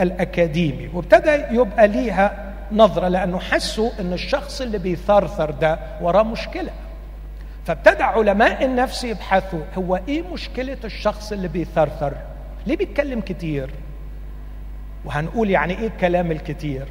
الأكاديمي. 0.00 0.90
وابتدى 0.94 1.30
يبقى 1.50 1.88
ليها 1.88 2.52
نظرة 2.72 3.08
لأنه 3.08 3.38
حسوا 3.38 3.90
إن 4.00 4.12
الشخص 4.12 4.60
اللي 4.60 4.78
بيثرثر 4.78 5.50
ده 5.50 5.78
وراه 6.00 6.22
مشكلة. 6.22 6.70
فابتدى 7.66 8.02
علماء 8.02 8.64
النفس 8.64 9.04
يبحثوا 9.04 9.60
هو 9.78 10.00
إيه 10.08 10.22
مشكلة 10.32 10.78
الشخص 10.84 11.32
اللي 11.32 11.48
بيثرثر؟ 11.48 12.12
ليه 12.66 12.76
بيتكلم 12.76 13.20
كتير؟ 13.20 13.70
وهنقول 15.04 15.50
يعني 15.50 15.78
إيه 15.78 15.86
الكلام 15.86 16.30
الكتير؟ 16.32 16.86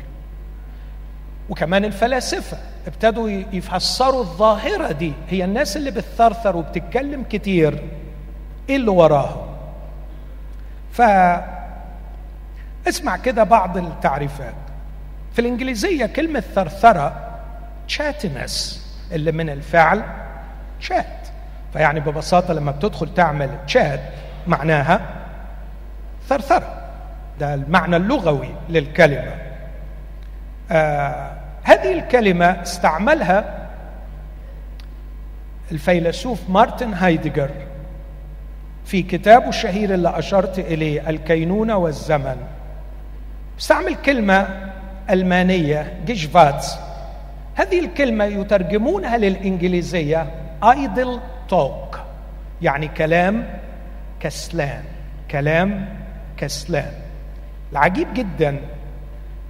وكمان 1.50 1.86
الفلاسفة 1.86 2.58
ابتدوا 2.88 3.30
يفسروا 3.30 4.22
الظاهرة 4.22 4.92
دي 4.92 5.14
هي 5.30 5.44
الناس 5.46 5.78
اللي 5.78 5.92
بتثرثر 5.92 6.56
وبتتكلم 6.58 7.24
كتير 7.30 7.84
إيه 8.70 8.76
اللي 8.76 8.92
وراها؟ 8.92 9.50
ف 10.92 11.02
اسمع 12.88 13.18
كده 13.18 13.44
بعض 13.44 13.78
التعريفات. 13.78 14.54
في 15.34 15.40
الإنجليزية 15.40 16.06
كلمة 16.06 16.40
ثرثرة 16.40 17.30
تشاتنس 17.88 18.84
اللي 19.12 19.32
من 19.32 19.50
الفعل 19.50 20.04
شات 20.84 21.28
فيعني 21.74 22.00
ببساطة 22.00 22.54
لما 22.54 22.72
بتدخل 22.72 23.14
تعمل 23.14 23.50
تشات 23.68 24.00
معناها 24.48 25.02
ثرثرة. 26.28 26.82
ده 27.40 27.54
المعنى 27.54 27.96
اللغوي 27.96 28.50
للكلمة. 28.70 29.36
آه 30.72 31.32
هذه 31.64 31.92
الكلمة 31.94 32.46
استعملها 32.46 33.68
الفيلسوف 35.72 36.50
مارتن 36.50 36.94
هايدجر 36.94 37.50
في 38.86 39.04
كتابه 39.04 39.50
الشهير 39.50 39.94
اللي 39.94 40.20
أشرت 40.20 40.60
إليه 40.60 41.10
الكينونة 41.10 41.78
والزمن. 41.78 42.38
استعمل 43.60 43.96
كلمة 43.96 44.48
ألمانية 45.10 45.94
جيشفاتس. 46.06 46.76
هذه 47.56 47.80
الكلمة 47.80 48.24
يترجمونها 48.24 49.18
للإنجليزية 49.18 50.28
ايدل 50.72 51.20
توك 51.50 52.00
يعني 52.62 52.88
كلام 52.88 53.60
كسلان. 54.20 54.84
كلام 55.32 55.90
كسلان. 56.38 56.92
العجيب 57.72 58.08
جدا 58.14 58.60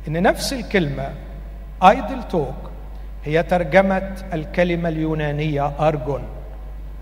إن 0.08 0.22
نفس 0.24 0.54
الكلمة 0.54 1.10
ايدل 1.84 2.24
توك 2.24 2.56
هي 3.26 3.44
ترجمة 3.44 4.16
الكلمة 4.34 4.90
اليونانية 4.90 5.72
أرجون 5.80 6.24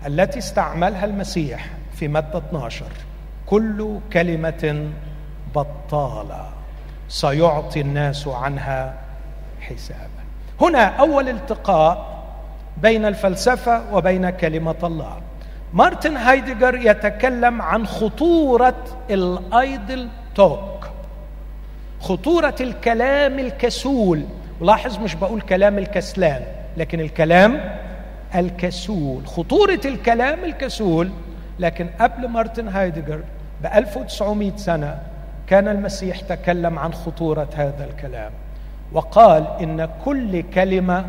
التي 0.06 0.38
استعملها 0.38 1.04
المسيح 1.04 1.66
في 1.94 2.08
متى 2.08 2.38
12 2.38 2.84
كل 3.46 3.98
كلمة 4.12 4.90
بطالة. 5.54 6.48
سيعطي 7.08 7.80
الناس 7.80 8.28
عنها 8.28 8.94
حسابا. 9.60 10.22
هنا 10.60 10.84
أول 10.84 11.28
التقاء 11.28 12.21
بين 12.76 13.06
الفلسفة 13.06 13.94
وبين 13.94 14.30
كلمة 14.30 14.74
الله. 14.84 15.16
مارتن 15.74 16.16
هايدجر 16.16 16.74
يتكلم 16.74 17.62
عن 17.62 17.86
خطورة 17.86 18.84
الأيدل 19.10 20.08
توك. 20.34 20.88
خطورة 22.00 22.54
الكلام 22.60 23.38
الكسول. 23.38 24.22
لاحظ 24.60 24.98
مش 24.98 25.14
بقول 25.14 25.40
كلام 25.40 25.78
الكسلان 25.78 26.42
لكن 26.76 27.00
الكلام 27.00 27.60
الكسول. 28.34 29.26
خطورة 29.26 29.80
الكلام 29.84 30.44
الكسول 30.44 31.10
لكن 31.58 31.86
قبل 32.00 32.28
مارتن 32.28 32.68
هايدجر 32.68 33.20
ب 33.62 33.66
1900 33.66 34.56
سنة 34.56 34.98
كان 35.46 35.68
المسيح 35.68 36.20
تكلم 36.20 36.78
عن 36.78 36.92
خطورة 36.94 37.48
هذا 37.54 37.84
الكلام. 37.90 38.32
وقال 38.92 39.46
إن 39.60 39.88
كل 40.04 40.42
كلمة 40.42 41.04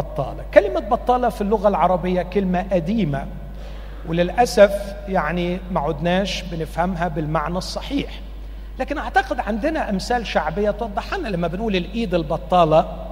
بطالة. 0.00 0.44
كلمة 0.54 0.80
بطالة 0.80 1.28
في 1.28 1.40
اللغة 1.40 1.68
العربية 1.68 2.22
كلمة 2.22 2.66
قديمه 2.72 3.26
وللأسف 4.08 4.94
يعني 5.08 5.58
ما 5.70 5.80
عدناش 5.80 6.42
بنفهمها 6.42 7.08
بالمعنى 7.08 7.58
الصحيح. 7.58 8.20
لكن 8.78 8.98
أعتقد 8.98 9.40
عندنا 9.40 9.90
أمثال 9.90 10.26
شعبية 10.26 10.70
توضح 10.70 11.14
لنا 11.14 11.28
لما 11.28 11.48
بنقول 11.48 11.76
الإيد 11.76 12.14
البطالة 12.14 13.06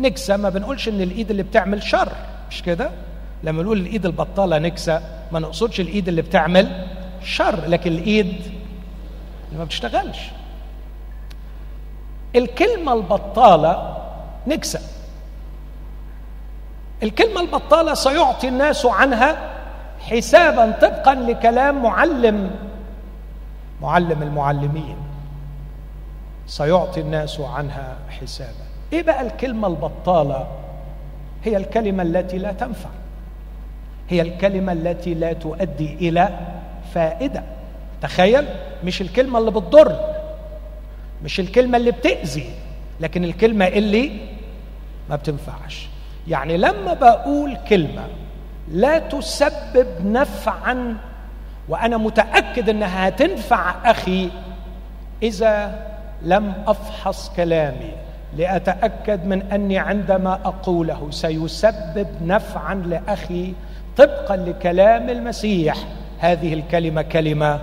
نكسة 0.00 0.36
ما 0.36 0.48
بنقولش 0.48 0.88
إن 0.88 1.00
الإيد 1.00 1.30
اللي 1.30 1.42
بتعمل 1.42 1.82
شر 1.82 2.12
مش 2.50 2.62
كده؟ 2.62 2.90
لما 3.42 3.62
نقول 3.62 3.78
الإيد 3.80 4.06
البطالة 4.06 4.58
نكسة 4.58 5.00
ما 5.32 5.40
نقصدش 5.40 5.80
الإيد 5.80 6.08
اللي 6.08 6.22
بتعمل 6.22 6.86
شر 7.22 7.66
لكن 7.68 7.92
الإيد 7.92 8.26
اللي 9.48 9.58
ما 9.58 9.64
بتشتغلش. 9.64 10.18
الكلمة 12.36 12.92
البطالة 12.92 13.96
نكسة. 14.46 14.80
الكلمة 17.02 17.40
البطالة 17.40 17.94
سيعطي 17.94 18.48
الناس 18.48 18.86
عنها 18.86 19.50
حسابا 20.00 20.70
طبقا 20.70 21.14
لكلام 21.14 21.82
معلم 21.82 22.50
معلم 23.82 24.22
المعلمين. 24.22 24.96
سيعطي 26.46 27.00
الناس 27.00 27.40
عنها 27.40 27.96
حسابا. 28.20 28.64
إيه 28.92 29.02
بقى 29.02 29.20
الكلمة 29.26 29.68
البطالة؟ 29.68 30.46
هي 31.44 31.56
الكلمة 31.56 32.02
التي 32.02 32.38
لا 32.38 32.52
تنفع. 32.52 32.90
هي 34.08 34.20
الكلمة 34.22 34.72
التي 34.72 35.14
لا 35.14 35.32
تؤدي 35.32 35.94
إلى 36.08 36.28
فائدة. 36.94 37.42
تخيل 38.02 38.46
مش 38.84 39.00
الكلمة 39.00 39.38
اللي 39.38 39.50
بتضر 39.50 40.14
مش 41.24 41.40
الكلمة 41.40 41.76
اللي 41.76 41.90
بتأذي 41.90 42.50
لكن 43.00 43.24
الكلمة 43.24 43.66
اللي 43.66 44.10
ما 45.10 45.16
بتنفعش. 45.16 45.88
يعني 46.28 46.56
لما 46.56 46.94
بقول 46.94 47.56
كلمة 47.68 48.06
لا 48.68 48.98
تسبب 48.98 49.86
نفعا 50.04 50.96
وأنا 51.68 51.96
متأكد 51.96 52.68
إنها 52.68 53.08
هتنفع 53.08 53.90
أخي 53.90 54.30
إذا 55.22 55.80
لم 56.22 56.52
أفحص 56.66 57.30
كلامي 57.36 57.92
لأتأكد 58.36 59.26
من 59.26 59.42
أني 59.52 59.78
عندما 59.78 60.32
أقوله 60.44 61.06
سيسبب 61.10 62.06
نفعا 62.22 62.74
لأخي 62.74 63.54
طبقا 63.96 64.36
لكلام 64.36 65.10
المسيح. 65.10 65.76
هذه 66.18 66.54
الكلمة 66.54 67.02
كلمة 67.02 67.60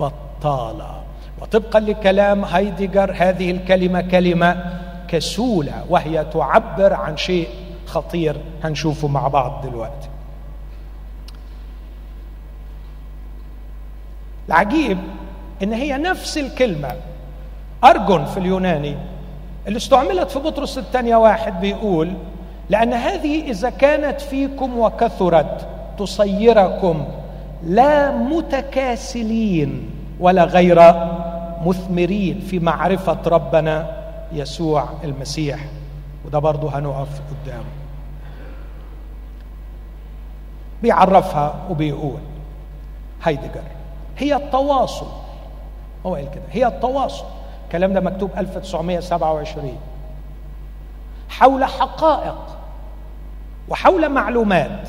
بطالة 0.00 1.02
وطبقا 1.40 1.80
لكلام 1.80 2.44
هايدجر 2.44 3.14
هذه 3.18 3.50
الكلمة 3.50 4.00
كلمة 4.00 4.64
كسولة 5.08 5.84
وهي 5.88 6.24
تعبر 6.24 6.92
عن 6.92 7.16
شيء 7.16 7.48
خطير 7.92 8.36
هنشوفه 8.64 9.08
مع 9.08 9.28
بعض 9.28 9.66
دلوقتي. 9.66 10.08
العجيب 14.48 14.98
إن 15.62 15.72
هي 15.72 15.98
نفس 15.98 16.38
الكلمة. 16.38 16.92
أرجون 17.84 18.24
في 18.24 18.36
اليوناني 18.36 18.96
اللي 19.66 19.76
استعملت 19.76 20.30
في 20.30 20.38
بطرس 20.38 20.78
الثانية 20.78 21.16
واحد 21.16 21.60
بيقول 21.60 22.12
لأن 22.70 22.92
هذه 22.92 23.50
إذا 23.50 23.70
كانت 23.70 24.20
فيكم 24.20 24.78
وكثرت 24.78 25.68
تصيركم 25.98 27.04
لا 27.66 28.16
متكاسلين 28.16 29.90
ولا 30.20 30.44
غير 30.44 30.78
مثمرين 31.66 32.40
في 32.40 32.58
معرفة 32.58 33.18
ربنا 33.26 33.96
يسوع 34.32 34.88
المسيح. 35.04 35.64
وده 36.26 36.38
برضه 36.38 36.78
هنقف 36.78 37.20
قدامه. 37.30 37.81
بيعرفها 40.82 41.54
وبيقول. 41.70 42.20
هايدجر 43.22 43.62
هي 44.18 44.36
التواصل. 44.36 45.06
هو 46.06 46.14
قال 46.14 46.30
كده. 46.30 46.42
هي 46.50 46.66
التواصل. 46.66 47.24
الكلام 47.66 47.92
ده 47.92 48.00
مكتوب 48.00 48.30
1927 48.36 49.78
حول 51.28 51.64
حقائق 51.64 52.58
وحول 53.68 54.08
معلومات. 54.08 54.88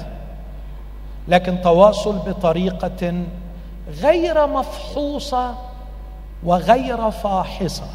لكن 1.28 1.62
تواصل 1.62 2.18
بطريقة 2.18 3.24
غير 3.88 4.48
مفحوصة 4.48 5.56
وغير 6.44 7.12
فاحصة. 7.12 7.88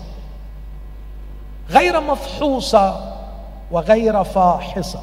غير 1.70 2.00
مفحوصة 2.00 3.14
وغير 3.70 4.24
فاحصة. 4.24 5.00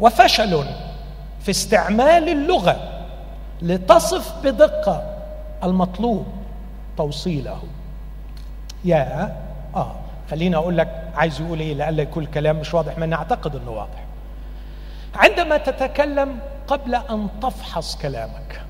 وفشل. 0.00 0.64
في 1.42 1.50
استعمال 1.50 2.28
اللغة 2.28 3.04
لتصف 3.62 4.34
بدقة 4.44 5.16
المطلوب 5.64 6.26
توصيله. 6.96 7.62
يا 8.84 9.36
آه. 9.74 9.94
خليني 10.30 10.56
أقول 10.56 10.76
لك 10.78 11.08
عايز 11.14 11.40
يقول 11.40 11.60
إيه 11.60 11.74
لألا 11.74 12.02
يكون 12.02 12.22
الكلام 12.22 12.56
مش 12.56 12.74
واضح 12.74 12.98
من 12.98 13.12
أعتقد 13.12 13.56
إنه 13.56 13.70
واضح. 13.70 14.04
عندما 15.14 15.56
تتكلم 15.56 16.38
قبل 16.66 16.94
أن 16.94 17.28
تفحص 17.42 17.96
كلامك 17.96 18.62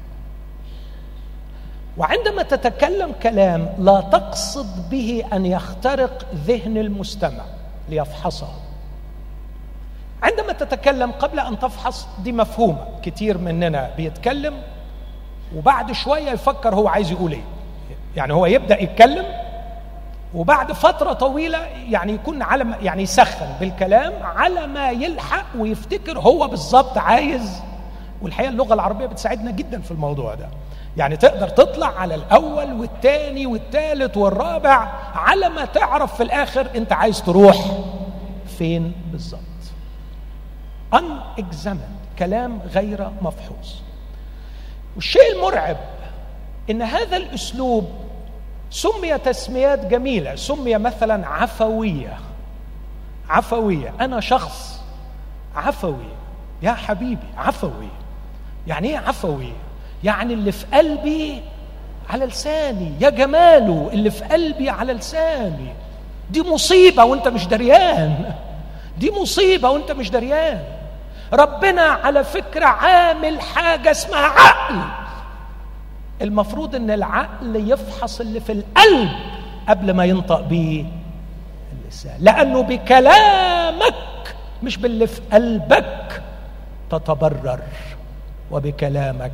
وعندما 1.97 2.43
تتكلم 2.43 3.13
كلام 3.23 3.75
لا 3.79 4.01
تقصد 4.01 4.91
به 4.91 5.25
أن 5.33 5.47
يخترق 5.47 6.27
ذهن 6.35 6.77
المستمع 6.77 7.45
ليفحصه. 7.89 8.49
تتكلم 10.53 11.11
قبل 11.11 11.41
أن 11.41 11.59
تفحص 11.59 12.09
دي 12.19 12.33
مفهومة. 12.33 12.85
كتير 13.03 13.39
مننا 13.39 13.91
بيتكلم 13.97 14.55
وبعد 15.57 15.93
شوية 15.93 16.31
يفكر 16.31 16.75
هو 16.75 16.89
عايز 16.89 17.13
يقول 17.13 17.33
إيه. 17.33 17.43
يعني 18.17 18.33
هو 18.33 18.47
يبدأ 18.47 18.83
يتكلم 18.83 19.25
وبعد 20.35 20.73
فترة 20.73 21.13
طويلة 21.13 21.59
يعني 21.89 22.13
يكون 22.13 22.43
على 22.43 22.67
يعني 22.83 23.03
يسخن 23.03 23.47
بالكلام 23.61 24.13
على 24.23 24.67
ما 24.67 24.91
يلحق 24.91 25.47
ويفتكر 25.59 26.19
هو 26.19 26.49
بالظبط 26.49 26.99
عايز. 26.99 27.61
والحقيقة 28.23 28.51
اللغة 28.51 28.75
العربية 28.75 29.07
بتساعدنا 29.07 29.51
جدا 29.51 29.81
في 29.81 29.91
الموضوع 29.91 30.35
ده. 30.35 30.49
يعني 30.97 31.17
تقدر 31.17 31.49
تطلع 31.49 31.87
على 32.01 32.15
الأول 32.15 32.73
والثاني 32.73 33.47
والثالث 33.47 34.17
والرابع 34.17 34.89
على 35.15 35.49
ما 35.49 35.65
تعرف 35.65 36.15
في 36.17 36.23
الآخر 36.23 36.67
أنت 36.77 36.93
عايز 36.93 37.23
تروح 37.23 37.57
فين 38.59 38.93
بالظبط. 39.13 39.41
Unexamined. 40.93 42.19
كلام 42.19 42.61
غير 42.75 43.11
مفحوص. 43.23 43.83
والشيء 44.97 45.33
المرعب 45.37 45.77
إن 46.71 46.83
هذا 46.83 47.17
الأسلوب 47.17 47.91
سمي 48.71 49.19
تسميات 49.19 49.87
جميلة 49.87 50.35
سمي 50.35 50.79
مثلا 50.79 51.29
عفوية. 51.29 52.19
عفوية. 53.29 53.95
أنا 54.01 54.21
شخص 54.21 54.81
عفوي. 55.57 56.09
يا 56.63 56.73
حبيبي 56.73 57.27
عفوي. 57.37 57.89
يعني 58.67 58.89
إيه 58.89 58.99
عفوي؟ 58.99 59.53
يعني 60.05 60.35
اللي 60.35 60.53
في 60.53 60.67
قلبي 60.67 61.43
على 62.11 62.27
لساني. 62.27 62.93
يا 63.01 63.11
جماله 63.11 63.91
اللي 63.93 64.11
في 64.11 64.25
قلبي 64.25 64.71
على 64.71 64.93
لساني. 64.93 65.73
دي 66.31 66.43
مصيبة 66.43 67.05
وأنت 67.05 67.29
مش 67.29 67.47
دريان. 67.47 68.35
دي 68.99 69.11
مصيبة 69.11 69.71
وأنت 69.71 69.93
مش 69.93 70.11
دريان. 70.11 70.65
ربنا 71.33 71.83
على 71.83 72.25
فكرة 72.25 72.67
عامل 72.67 73.41
حاجة 73.41 73.91
اسمها 73.91 74.27
عقل. 74.27 74.77
المفروض 76.23 76.75
إن 76.75 76.91
العقل 76.91 77.71
يفحص 77.71 78.21
اللي 78.21 78.41
في 78.41 78.53
القلب 78.53 79.09
قبل 79.69 79.91
ما 79.95 80.05
ينطق 80.05 80.41
به 80.41 80.87
اللسان. 81.73 82.17
لأنه 82.21 82.63
بكلامك 82.63 84.37
مش 84.63 84.77
باللي 84.77 85.07
في 85.07 85.21
قلبك 85.33 86.23
تتبرر 86.91 87.61
وبكلامك 88.51 89.33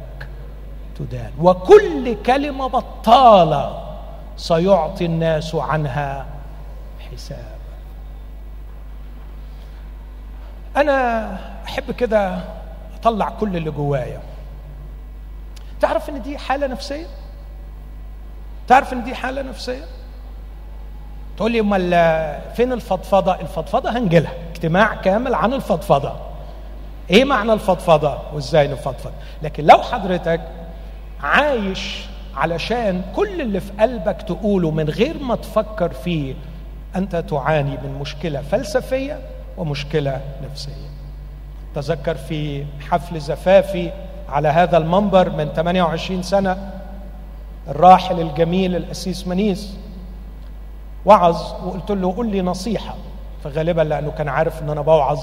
تدان. 0.99 1.31
وكل 1.41 2.23
كلمة 2.27 2.67
بطالة 2.67 3.85
سيعطي 4.37 5.05
الناس 5.05 5.55
عنها 5.55 6.27
حساب. 7.13 7.58
أنا 10.81 11.29
أحب 11.67 11.91
كده 11.93 12.39
أطلع 13.01 13.29
كل 13.31 13.57
اللي 13.57 13.71
جوايا. 13.71 14.21
تعرف 15.81 16.09
إن 16.11 16.23
دي 16.23 16.39
حالة 16.39 16.67
نفسية؟ 16.67 17.07
تعرف 18.69 18.93
إن 18.93 19.05
دي 19.05 19.15
حالة 19.15 19.43
نفسية؟ 19.43 19.85
تقول 21.37 21.53
لي 21.53 21.61
أمال 21.61 21.91
فين 22.55 22.73
الفضفضة؟ 22.73 23.35
الفضفضة 23.41 23.91
هنجيلها. 23.99 24.33
اجتماع 24.51 24.95
كامل 24.95 25.35
عن 25.35 25.53
الفضفضة. 25.53 26.13
إيه 27.11 27.25
معنى 27.25 27.53
الفضفضة 27.53 28.19
وإزاي 28.33 28.69
نفضفض؟ 28.69 29.13
لكن 29.43 29.65
لو 29.65 29.79
حضرتك 29.83 30.41
عايش 31.23 32.05
علشان 32.37 33.03
كل 33.17 33.41
اللي 33.41 33.61
في 33.61 33.73
قلبك 33.81 34.23
تقوله 34.23 34.71
من 34.71 34.89
غير 34.89 35.19
ما 35.19 35.37
تفكر 35.37 35.93
فيه 35.93 36.35
أنت 36.97 37.17
تعاني 37.17 37.71
من 37.71 37.99
مشكلة 38.01 38.41
فلسفية 38.43 39.21
ومشكلة 39.59 40.21
نفسية. 40.51 40.89
تذكر 41.75 42.15
في 42.15 42.65
حفل 42.91 43.21
زفافي 43.21 43.91
على 44.29 44.49
هذا 44.49 44.77
المنبر 44.77 45.31
من 45.31 45.49
28 45.57 46.23
سنة 46.23 46.71
الراحل 47.69 48.21
الجميل 48.21 48.77
الأسيس 48.77 49.27
منيس 49.27 49.77
وعظ 51.07 51.67
وقلت 51.67 51.91
له 51.91 52.13
قل 52.13 52.31
لي 52.31 52.43
نصيحة. 52.43 52.95
فغالبا 53.45 53.83
لأنه 53.83 54.11
كان 54.11 54.29
عارف 54.29 54.63
إن 54.63 54.71
أنا 54.71 54.81
بوعظ 54.81 55.21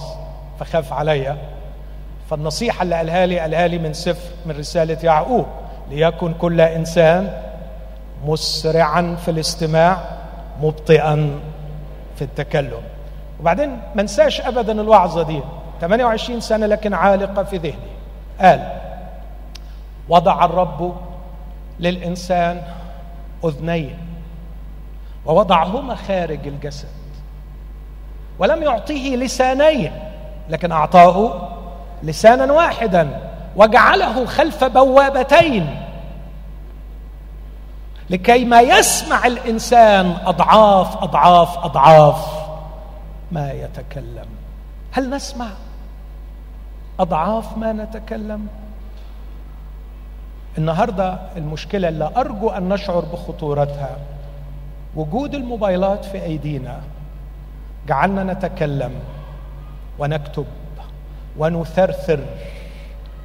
فخاف 0.60 0.94
عليا. 0.94 1.38
فالنصيحة 2.30 2.84
اللي 2.84 2.96
قالها 2.96 3.26
لي 3.26 3.40
قالها 3.40 3.68
لي 3.68 3.78
من 3.78 3.94
سفر 3.94 4.30
من 4.46 4.58
رسالة 4.58 4.98
يعقوب 5.04 5.46
ليكن 5.90 6.34
كل 6.34 6.62
إنسان 6.62 7.42
مسرعا 8.26 9.18
في 9.26 9.32
الاستماع 9.32 9.98
مبطئا 10.62 11.40
في 12.16 12.22
التكلم. 12.22 12.82
وبعدين 13.40 13.70
ما 13.96 14.02
انساش 14.02 14.42
ابدا 14.42 14.82
الوعظة 14.82 15.24
دي. 15.24 15.42
28 15.82 16.40
سنة 16.40 16.66
لكن 16.66 16.94
عالقة 16.94 17.44
في 17.44 17.58
ذهني. 17.58 17.76
قال 18.42 18.72
وضع 20.10 20.46
الرب 20.46 20.96
للإنسان 21.80 22.62
أذنين 23.46 23.98
ووضعهما 25.26 25.96
خارج 25.96 26.48
الجسد 26.48 26.88
ولم 28.40 28.64
يعطيه 28.64 29.16
لسانين 29.16 29.92
لكن 30.50 30.72
أعطاه 30.72 31.48
لسانا 32.04 32.54
واحدا 32.54 33.20
وجعله 33.56 34.26
خلف 34.26 34.64
بوابتين. 34.64 35.82
لكي 38.10 38.46
ما 38.46 38.62
يسمع 38.62 39.26
الإنسان 39.26 40.18
أضعاف 40.26 40.98
أضعاف 41.04 41.58
أضعاف 41.58 42.45
ما 43.32 43.52
يتكلم. 43.52 44.26
هل 44.92 45.10
نسمع 45.10 45.50
أضعاف 47.00 47.58
ما 47.58 47.74
نتكلم؟ 47.74 48.48
النهارده 50.58 51.20
المشكلة 51.38 51.90
اللي 51.90 52.12
أرجو 52.18 52.50
أن 52.50 52.70
نشعر 52.70 53.00
بخطورتها. 53.00 53.98
وجود 54.96 55.36
الموبايلات 55.36 56.06
في 56.06 56.24
أيدينا 56.24 56.82
جعلنا 57.88 58.34
نتكلم 58.34 59.00
ونكتب 60.00 60.46
ونثرثر 61.38 62.20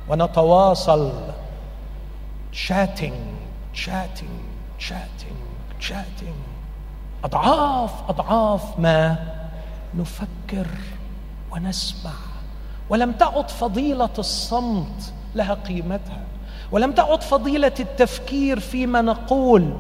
ونتواصل. 0.09 1.13
شاتنج 2.53 3.13
شاتنج 3.73 4.41
شاتنج 4.79 5.37
شاتنج 5.81 6.35
أضعاف 7.25 8.11
أضعاف 8.11 8.79
ما 8.79 9.17
نفكر 9.94 10.66
ونسمع. 11.53 12.12
ولم 12.90 13.12
تعد 13.12 13.50
فضيلة 13.50 14.11
الصمت 14.18 15.12
لها 15.35 15.55
قيمتها. 15.55 16.22
ولم 16.72 16.92
تعد 16.92 17.22
فضيلة 17.22 17.72
التفكير 17.81 18.61
فيما 18.61 19.00
نقول 19.00 19.74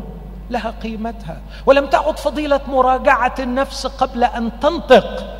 لها 0.50 0.70
قيمتها. 0.70 1.40
ولم 1.66 1.86
تعد 1.86 2.18
فضيلة 2.18 2.60
مراجعة 2.68 3.34
النفس 3.38 3.86
قبل 3.86 4.24
أن 4.24 4.60
تنطق. 4.60 5.36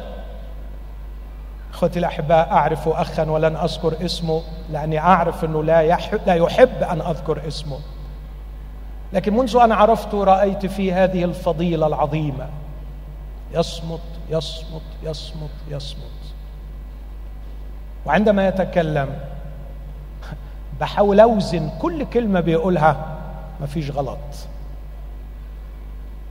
إخوتي 1.73 1.99
الأحباء 1.99 2.51
أعرف 2.51 2.89
اخا 2.89 3.31
ولن 3.31 3.57
أذكر 3.57 4.05
اسمه 4.05 4.43
لأني 4.71 4.99
أعرف 4.99 5.45
أنه 5.45 5.65
لا 5.65 5.81
يحب 5.81 6.21
لا 6.27 6.35
يحب 6.35 6.83
أن 6.83 7.01
أذكر 7.01 7.47
اسمه. 7.47 7.79
لكن 9.13 9.37
منذ 9.37 9.57
أن 9.57 9.73
عرفته 9.73 10.25
رأيت 10.25 10.67
في 10.67 10.93
هذه 10.93 11.25
الفضيلة 11.25 11.87
العظيمة. 11.87 12.49
يصمت 13.55 14.01
يصمت 14.31 14.83
يصمت 15.03 15.51
يصمت. 15.69 16.01
وعندما 18.07 18.49
يتكلم 18.49 19.17
بحاول 20.81 21.21
اوزن 21.21 21.71
كل 21.83 22.05
كلمة 22.05 22.41
بيقولها 22.41 23.17
ما 23.61 23.67
فيش 23.67 23.91
غلط. 23.91 24.19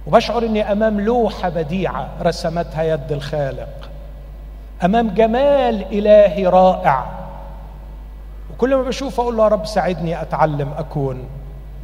وبشعر 0.08 0.43
إني 0.43 0.71
أمام 0.71 1.01
لوحة 1.01 1.49
بديعة 1.49 2.10
رسمتها 2.21 2.84
يد 2.84 3.12
الخالق. 3.12 3.89
أمام 4.84 5.10
جمال 5.10 5.86
إلهي 5.91 6.47
رائع. 6.47 7.05
وكل 8.53 8.75
ما 8.75 8.84
بشوف 8.84 9.19
أقول 9.19 9.38
له 9.38 9.43
يا 9.43 9.47
رب 9.47 9.65
ساعدني 9.65 10.21
أتعلم 10.21 10.73
أكون 10.77 11.23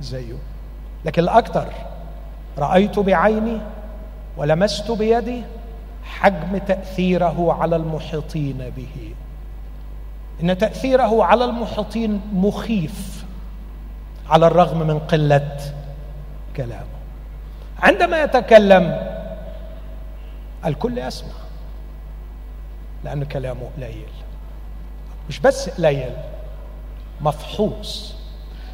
زيه. 0.01 0.35
لكن 1.05 1.21
الأكثر 1.21 1.67
رأيت 2.57 2.99
بعيني 2.99 3.57
ولمست 4.37 4.91
بيدي 4.91 5.43
حجم 6.03 6.57
تأثيره 6.57 7.53
على 7.53 7.75
المحيطين 7.75 8.71
به. 8.77 9.13
إن 10.43 10.57
تأثيره 10.57 11.23
على 11.23 11.45
المحيطين 11.45 12.21
مخيف 12.33 13.25
على 14.29 14.47
الرغم 14.47 14.87
من 14.87 14.99
قلة 14.99 15.57
كلامه. 16.55 16.95
عندما 17.79 18.23
يتكلم 18.23 19.01
الكل 20.65 20.97
يسمع 20.97 21.29
لأن 23.03 23.23
كلامه 23.23 23.69
قليل. 23.77 24.09
مش 25.29 25.39
بس 25.39 25.69
قليل 25.69 26.13
مفحوص. 27.21 28.14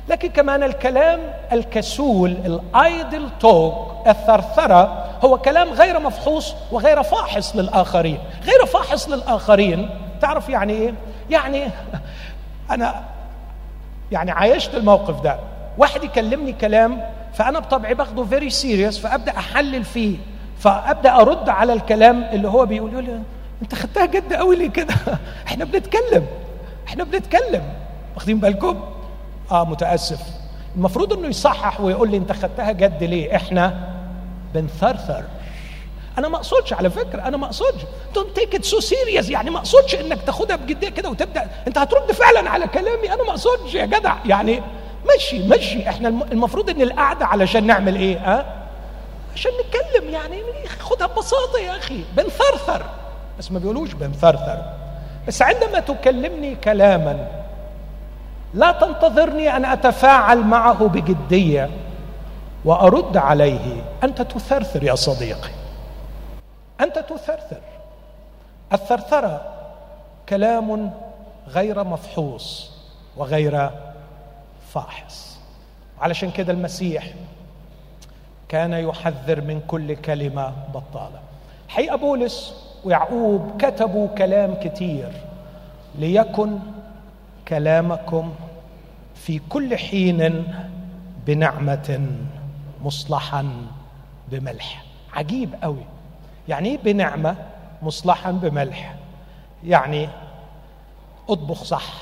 لكن 0.10 0.30
كمان 0.30 0.64
الكلام 0.64 1.20
الكسول 1.52 2.32
ال 2.32 2.51
idle 2.51 3.30
talk 3.40 4.08
الثرثرة 4.08 5.06
هو 5.24 5.38
كلام 5.38 5.70
غير 5.70 6.00
مفحوص 6.00 6.56
وغير 6.72 7.04
فاحص 7.04 7.56
للآخرين. 7.56 8.18
غير 8.46 8.66
فاحص 8.66 9.10
للآخرين 9.10 9.90
تعرف 10.22 10.50
يعني 10.50 10.74
إيه؟ 10.74 10.94
يعني 11.30 11.64
أنا 12.72 13.04
يعني 14.12 14.32
عايشت 14.32 14.76
الموقف 14.76 15.22
ده. 15.22 15.40
واحد 15.78 16.04
يكلمني 16.04 16.54
كلام 16.54 17.02
فأنا 17.34 17.60
بطبعي 17.60 17.94
باخده 17.94 18.24
very 18.24 18.50
serious 18.50 18.98
فأبدأ 19.00 19.38
أحلل 19.38 19.84
فيه 19.84 20.18
فأبدأ 20.60 21.16
أرد 21.16 21.50
على 21.50 21.74
الكلام 21.74 22.24
اللي 22.24 22.48
هو 22.48 22.66
بيقول 22.66 23.04
لي 23.04 23.20
أنت 23.62 23.76
خدتها 23.76 24.06
جد 24.06 24.34
قوي 24.34 24.56
ليه 24.56 24.70
كده؟ 24.70 24.94
إحنا 25.48 25.66
بنتكلم. 25.66 26.26
إحنا 26.88 27.04
بنتكلم. 27.04 27.64
واخدين 28.16 28.40
بالكم؟ 28.40 28.82
آه 29.52 29.66
متأسف. 29.66 30.20
المفروض 30.76 31.14
إنه 31.14 31.28
يصحح 31.28 31.82
ويقول 31.82 32.12
لي 32.12 32.18
أنت 32.18 32.32
خدتها 32.32 32.72
جد 32.72 33.04
ليه؟ 33.04 33.36
إحنا 33.36 33.90
بنثرثر. 34.54 35.24
أنا 36.18 36.28
ما 36.28 36.36
أقصدش 36.38 36.74
على 36.74 36.90
فكرة 36.90 37.22
أنا 37.22 37.38
ما 37.38 37.46
أقصدش. 37.46 37.82
don't 38.16 38.36
take 38.36 38.56
it 38.56 38.66
so 38.66 38.80
serious 38.80 39.30
يعني 39.30 39.50
ما 39.50 39.58
أقصدش 39.58 39.96
إنك 39.96 40.22
تاخدها 40.26 40.56
بجدية 40.56 40.90
كده 40.90 41.10
وتبدأ. 41.10 41.48
أنت 41.68 41.78
هترد 41.78 42.12
فعلا 42.12 42.50
على 42.50 42.68
كلامي؟ 42.68 43.14
أنا 43.14 43.24
ما 43.24 43.30
أقصدش 43.30 43.74
يا 43.74 43.86
جدع. 43.86 44.16
يعني 44.26 44.62
مشي 45.16 45.48
مشي. 45.48 45.90
إحنا 45.90 46.08
المفروض 46.08 46.70
إن 46.70 46.82
القعدة 46.82 47.26
علشان 47.26 47.68
نعمل 47.68 47.96
إيه؟ 47.96 48.18
ها؟ 48.18 48.40
أه؟ 48.40 48.46
عشان 49.34 49.52
نتكلم 49.52 50.10
يعني. 50.10 50.42
خدها 50.80 51.08
ببساطة 51.08 51.60
يا 51.60 51.78
أخي. 51.78 52.04
بنثرثر. 52.18 52.86
بس 53.40 53.52
ما 53.52 53.60
بيقولوش 53.60 53.94
بنثرثر. 53.94 54.64
بس 55.28 55.42
عندما 55.42 55.80
تكلمني 55.80 56.56
كلاما 56.56 57.41
لا 58.54 58.72
تنتظرني 58.72 59.56
أن 59.56 59.66
أتفاعل 59.66 60.40
معه 60.40 60.88
بجدية 60.88 61.70
وأرد 62.66 63.18
عليه 63.18 63.82
أنت 64.04 64.22
تثرثر 64.22 64.84
يا 64.84 64.96
صديقي. 64.96 65.50
أنت 66.82 67.00
تثرثر. 67.00 67.62
الثرثرة 68.74 69.42
كلام 70.30 70.92
غير 71.48 71.84
مفحوص 71.84 72.72
وغير 73.18 73.70
فاحص. 74.74 75.40
علشان 76.02 76.32
كده 76.32 76.54
المسيح 76.54 77.08
كان 78.50 78.74
يحذر 78.74 79.42
من 79.42 79.62
كل 79.68 79.96
كلمة 79.96 80.54
بطالة. 80.74 81.20
حقيقه 81.68 81.96
بولس 81.96 82.54
ويعقوب 82.84 83.62
كتبوا 83.62 84.08
كلام 84.08 84.56
كتير 84.64 85.12
ليكن 85.96 86.60
كلامكم 87.52 88.34
في 89.16 89.40
كل 89.50 89.78
حين 89.78 90.48
بنعمة 91.28 92.08
مصلحا 92.82 93.54
بملح. 94.32 94.84
عجيب 95.14 95.56
قوي. 95.64 95.86
يعني 96.48 96.70
إيه 96.70 96.78
بنعمة 96.78 97.36
مصلحا 97.82 98.32
بملح؟ 98.32 98.96
يعني 99.64 100.10
أطبخ 101.30 101.64
صح. 101.64 101.94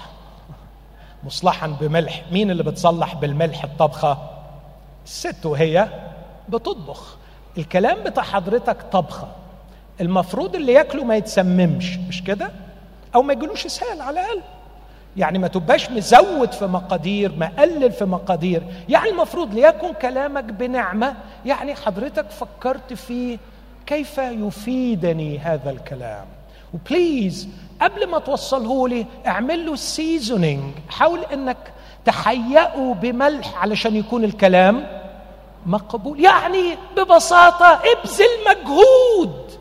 مصلحا 1.23 1.67
بملح. 1.67 2.23
مين 2.31 2.51
اللي 2.51 2.63
بتصلح 2.63 3.15
بالملح 3.15 3.63
الطبخة؟ 3.63 4.17
الست 5.05 5.45
وهي 5.45 5.87
بتطبخ. 6.49 7.17
الكلام 7.57 8.03
بتاع 8.03 8.23
حضرتك 8.23 8.81
طبخة. 8.91 9.27
المفروض 10.01 10.55
اللي 10.55 10.73
ياكله 10.73 11.03
ما 11.03 11.15
يتسممش. 11.15 11.97
مش 11.97 12.23
كده؟ 12.23 12.51
أو 13.15 13.21
ما 13.21 13.33
يجيلوش 13.33 13.65
اسهال 13.65 14.01
على 14.01 14.19
الأقل. 14.21 14.41
يعني 15.19 15.39
ما 15.39 15.47
تبقاش 15.47 15.89
مزود 15.89 16.51
في 16.51 16.65
مقادير 16.65 17.31
مقلل 17.37 17.91
في 17.91 18.05
مقادير. 18.05 18.63
يعني 18.89 19.09
المفروض 19.09 19.53
ليكن 19.53 19.93
كلامك 19.93 20.43
بنعمة. 20.43 21.15
يعني 21.45 21.75
حضرتك 21.75 22.25
فكرت 22.29 22.93
في 22.93 23.37
كيف 23.85 24.17
يفيدني 24.17 25.39
هذا 25.39 25.71
الكلام. 25.71 26.25
و 26.73 26.84
please 26.84 27.49
قبل 27.81 28.07
ما 28.07 28.19
توصله 28.19 28.87
لي 28.87 29.05
اعمل 29.27 29.65
له 29.65 29.75
seasoning 29.75 30.73
حاول 30.89 31.19
إنك 31.33 31.57
تحيئه 32.05 32.95
بملح 33.01 33.57
علشان 33.57 33.95
يكون 33.95 34.23
الكلام 34.23 34.87
مقبول. 35.65 36.19
يعني 36.19 36.77
ببساطة 36.97 37.65
ابذل 37.65 38.33
مجهود. 38.49 39.51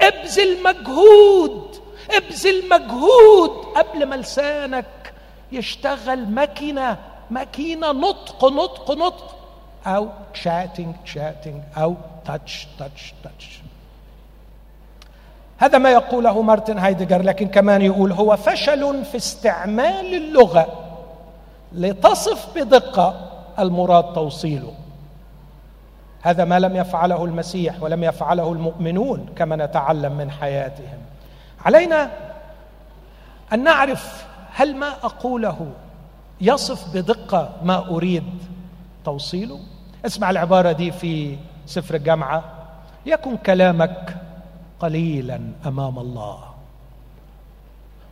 ابذل 0.00 0.62
مجهود. 0.64 1.76
ابذل 2.10 2.68
مجهود 2.70 3.50
قبل 3.76 4.06
ما 4.06 4.14
لسانك 4.14 4.84
يشتغل 5.54 6.30
ماكينة 6.30 6.98
ماكينة 7.30 7.92
نطق 7.92 8.44
نطق 8.44 8.90
نطق. 8.90 9.36
أو 9.86 10.08
chatting 10.34 10.94
chatting 11.04 11.62
أو 11.76 11.94
تاتش 12.24 12.68
تاتش 12.78 13.14
تاتش 13.24 13.60
هذا 15.58 15.78
ما 15.78 15.90
يقوله 15.90 16.42
مارتن 16.42 16.78
هايدجر 16.78 17.22
لكن 17.22 17.48
كمان 17.48 17.82
يقول 17.82 18.12
هو 18.12 18.36
فشل 18.36 19.04
في 19.04 19.16
استعمال 19.16 20.14
اللغة 20.14 20.66
لتصف 21.72 22.58
بدقة 22.58 23.30
المراد 23.58 24.12
توصيله. 24.14 24.74
هذا 26.22 26.44
ما 26.44 26.58
لم 26.58 26.76
يفعله 26.76 27.24
المسيح 27.24 27.82
ولم 27.82 28.04
يفعله 28.04 28.52
المؤمنون 28.52 29.26
كما 29.36 29.56
نتعلم 29.56 30.12
من 30.12 30.30
حياتهم. 30.30 30.98
علينا 31.64 32.10
أن 33.52 33.64
نعرف 33.64 34.26
هل 34.56 34.76
ما 34.76 34.88
أقوله 34.88 35.72
يصف 36.40 36.94
بدقة 36.96 37.52
ما 37.62 37.88
أريد؟ 37.88 38.24
توصيله؟ 39.04 39.60
اسمع 40.06 40.30
العبارة 40.30 40.72
دي 40.72 40.92
في 40.92 41.36
سفر 41.66 41.94
الجامعة. 41.94 42.44
يكن 43.06 43.36
كلامك 43.36 44.16
قليلا 44.80 45.40
أمام 45.66 45.98
الله. 45.98 46.38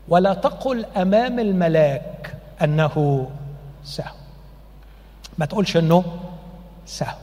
ولا 0.09 0.34
تقل 0.34 0.84
أمام 0.84 1.38
الملاك 1.38 2.36
أنه 2.62 3.26
سهو. 3.84 4.14
ما 5.38 5.47
تقولش 5.47 5.76
إنه 5.76 6.05
سهو. 6.86 7.16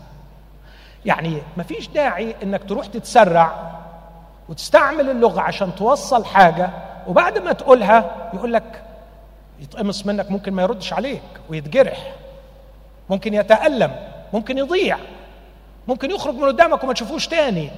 يعني 1.05 1.41
ما 1.57 1.63
فيش 1.63 1.87
داعي 1.87 2.35
إنك 2.43 2.63
تروح 2.63 2.85
تتسرع 2.85 3.71
وتستعمل 4.49 5.09
اللغة 5.09 5.41
عشان 5.41 5.75
توصل 5.75 6.25
حاجة 6.25 6.69
وبعد 7.07 7.37
ما 7.37 7.53
تقولها 7.53 8.29
يقول 8.33 8.53
لك 8.53 8.83
يتقمص 9.59 10.05
منك 10.05 10.31
ممكن 10.31 10.53
ما 10.53 10.61
يردش 10.61 10.93
عليك 10.93 11.21
ويتجرح. 11.49 12.15
ممكن 13.09 13.33
يتألم 13.33 14.09
ممكن 14.33 14.57
يضيع 14.57 14.97
ممكن 15.87 16.11
يخرج 16.11 16.35
من 16.35 16.45
قدامك 16.45 16.83
وما 16.83 16.93
تشوفوش 16.93 17.27
تاني. 17.27 17.71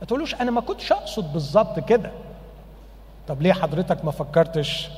ما 0.00 0.06
تقولوش 0.06 0.34
أنا 0.34 0.50
ما 0.50 0.60
كنتش 0.60 0.92
أقصد 0.92 1.32
بالظبط 1.32 1.78
كده. 1.80 2.10
طب 3.28 3.42
ليه 3.42 3.52
حضرتك 3.52 4.04
ما 4.04 4.10
فكرتش 4.10 4.88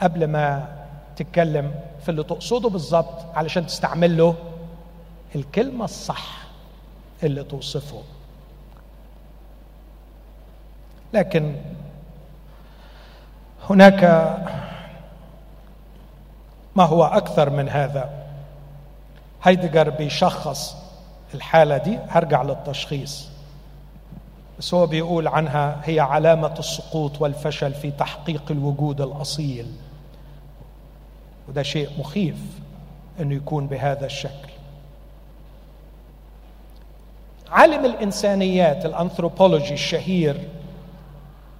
قبل 0.00 0.26
ما 0.26 0.68
تتكلم 1.16 1.74
في 2.02 2.08
اللي 2.08 2.22
تقصده 2.24 2.68
بالظبط 2.68 3.36
علشان 3.36 3.66
تستعمل 3.66 4.16
له 4.16 4.34
الكلمة 5.34 5.84
الصح 5.84 6.36
اللي 7.22 7.44
توصفه؟ 7.44 8.02
لكن 11.14 11.56
هناك 13.70 14.04
ما 16.76 16.84
هو 16.84 17.04
أكثر 17.04 17.50
من 17.50 17.68
هذا؟ 17.68 18.10
هايدجر 19.42 19.90
بيشخص 19.90 20.76
الحالة 21.34 21.76
دي 21.76 21.98
هرجع 22.08 22.42
للتشخيص. 22.42 23.28
بس 24.58 24.74
هو 24.74 24.86
بيقول 24.86 25.28
عنها 25.28 25.80
هي 25.84 26.00
علامة 26.00 26.54
السقوط 26.58 27.20
والفشل 27.20 27.74
في 27.74 27.90
تحقيق 27.90 28.42
الوجود 28.50 29.00
الأصيل. 29.00 29.66
وده 31.48 31.62
شيء 31.62 31.88
مخيف 31.98 32.36
إنه 33.20 33.34
يكون 33.34 33.66
بهذا 33.66 34.06
الشكل. 34.06 34.50
عالم 37.50 37.84
الإنسانيات 37.84 38.86
الأنثروبولوجي 38.86 39.74
الشهير 39.74 40.48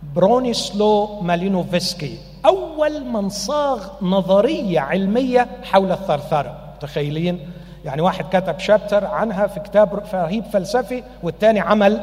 برونيسلو 0.03 1.21
مالينوفسكي 1.21 2.19
أول 2.47 3.05
من 3.05 3.29
صاغ 3.29 3.89
نظرية 4.03 4.81
علمية 4.81 5.49
حول 5.65 5.93
الثرثرة. 5.93 6.59
تخيلين 6.81 7.51
يعني 7.85 8.03
واحد 8.03 8.25
كتب 8.33 8.59
شابتر 8.59 9.05
عنها 9.07 9.47
في 9.47 9.61
كتاب 9.61 10.03
رهيب 10.15 10.45
فلسفي 10.45 11.03
والثاني 11.23 11.61
عمل 11.61 12.03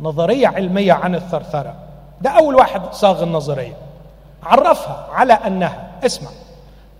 نظرية 0.00 0.48
علمية 0.48 0.92
عن 0.92 1.14
الثرثرة. 1.14 1.74
ده 2.20 2.30
أول 2.30 2.54
واحد 2.54 2.92
صاغ 2.92 3.22
النظرية. 3.22 3.74
عرفها 4.42 5.06
على 5.12 5.32
أنها 5.32 5.90
اسمع 6.06 6.30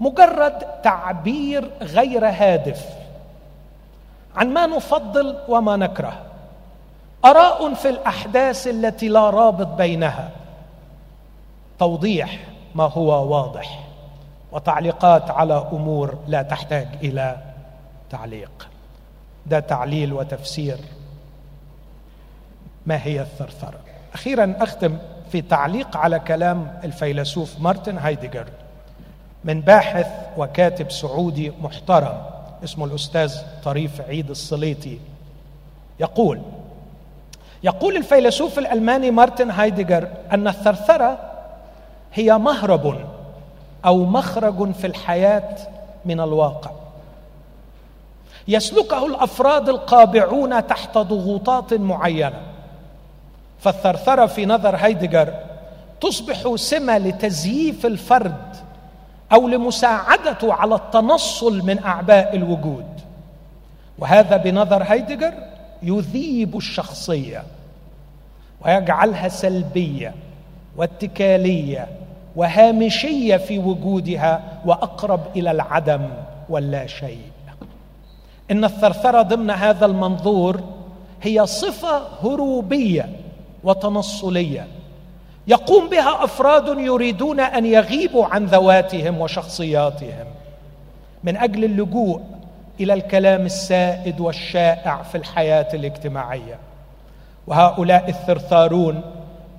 مجرد 0.00 0.58
تعبير 0.82 1.70
غير 1.80 2.26
هادف 2.26 2.84
عن 4.36 4.52
ما 4.52 4.66
نفضل 4.66 5.36
وما 5.48 5.76
نكره. 5.76 6.12
أراء 7.26 7.74
في 7.74 7.88
الأحداث 7.88 8.66
التي 8.66 9.08
لا 9.08 9.30
رابط 9.30 9.66
بينها. 9.66 10.30
توضيح 11.78 12.38
ما 12.74 12.84
هو 12.84 13.34
واضح 13.36 13.84
وتعليقات 14.52 15.30
على 15.30 15.68
أمور 15.72 16.18
لا 16.26 16.42
تحتاج 16.42 16.88
إلى 17.02 17.36
تعليق. 18.10 18.68
ده 19.46 19.60
تعليل 19.60 20.12
وتفسير. 20.12 20.78
ما 22.86 23.06
هي 23.06 23.20
الثرثرة؟ 23.20 23.78
أخيرا 24.14 24.56
أختم 24.60 24.98
في 25.32 25.42
تعليق 25.42 25.96
على 25.96 26.18
كلام 26.18 26.80
الفيلسوف 26.84 27.60
مارتن 27.60 27.98
هايدجر 27.98 28.46
من 29.44 29.60
باحث 29.60 30.06
وكاتب 30.36 30.90
سعودي 30.90 31.52
محترم 31.60 32.22
اسمه 32.64 32.84
الأستاذ 32.84 33.36
طريف 33.64 34.00
عيد 34.00 34.30
الصليطي 34.30 34.98
يقول 36.00 36.40
يقول 37.66 37.96
الفيلسوف 37.96 38.58
الألماني 38.58 39.10
مارتن 39.10 39.50
هايدجر 39.50 40.08
أن 40.32 40.48
الثرثرة 40.48 41.18
هي 42.14 42.38
مهرب 42.38 42.98
أو 43.84 44.04
مخرج 44.04 44.72
في 44.72 44.86
الحياة 44.86 45.56
من 46.04 46.20
الواقع. 46.20 46.70
يسلكه 48.48 49.06
الأفراد 49.06 49.68
القابعون 49.68 50.66
تحت 50.66 50.98
ضغوطات 50.98 51.74
معينة. 51.74 52.40
فالثرثرة 53.60 54.26
في 54.26 54.46
نظر 54.46 54.76
هايدجر 54.76 55.34
تصبح 56.00 56.56
سمة 56.56 56.98
لتزييف 56.98 57.86
الفرد 57.86 58.56
أو 59.32 59.48
لمساعدته 59.48 60.54
على 60.54 60.74
التنصل 60.74 61.66
من 61.66 61.78
أعباء 61.84 62.36
الوجود. 62.36 62.86
وهذا 63.98 64.36
بنظر 64.36 64.82
هايدجر 64.82 65.34
يذيب 65.82 66.56
الشخصية. 66.56 67.42
ويجعلها 68.66 69.28
سلبية 69.28 70.14
واتكالية 70.76 71.88
وهامشية 72.36 73.36
في 73.36 73.58
وجودها 73.58 74.42
وأقرب 74.64 75.20
إلى 75.36 75.50
العدم 75.50 76.08
واللا 76.48 76.86
شيء. 76.86 77.20
إن 78.50 78.64
الثرثرة 78.64 79.22
ضمن 79.22 79.50
هذا 79.50 79.86
المنظور 79.86 80.60
هي 81.22 81.46
صفة 81.46 82.02
هروبية 82.24 83.08
وتنصلية 83.64 84.66
يقوم 85.46 85.88
بها 85.88 86.24
أفراد 86.24 86.78
يريدون 86.78 87.40
أن 87.40 87.66
يغيبوا 87.66 88.26
عن 88.26 88.44
ذواتهم 88.44 89.20
وشخصياتهم 89.20 90.26
من 91.24 91.36
أجل 91.36 91.64
اللجوء 91.64 92.20
إلى 92.80 92.94
الكلام 92.94 93.46
السائد 93.46 94.20
والشائع 94.20 95.02
في 95.02 95.18
الحياة 95.18 95.68
الاجتماعية. 95.74 96.58
وهؤلاء 97.46 98.08
الثرثارون 98.08 99.00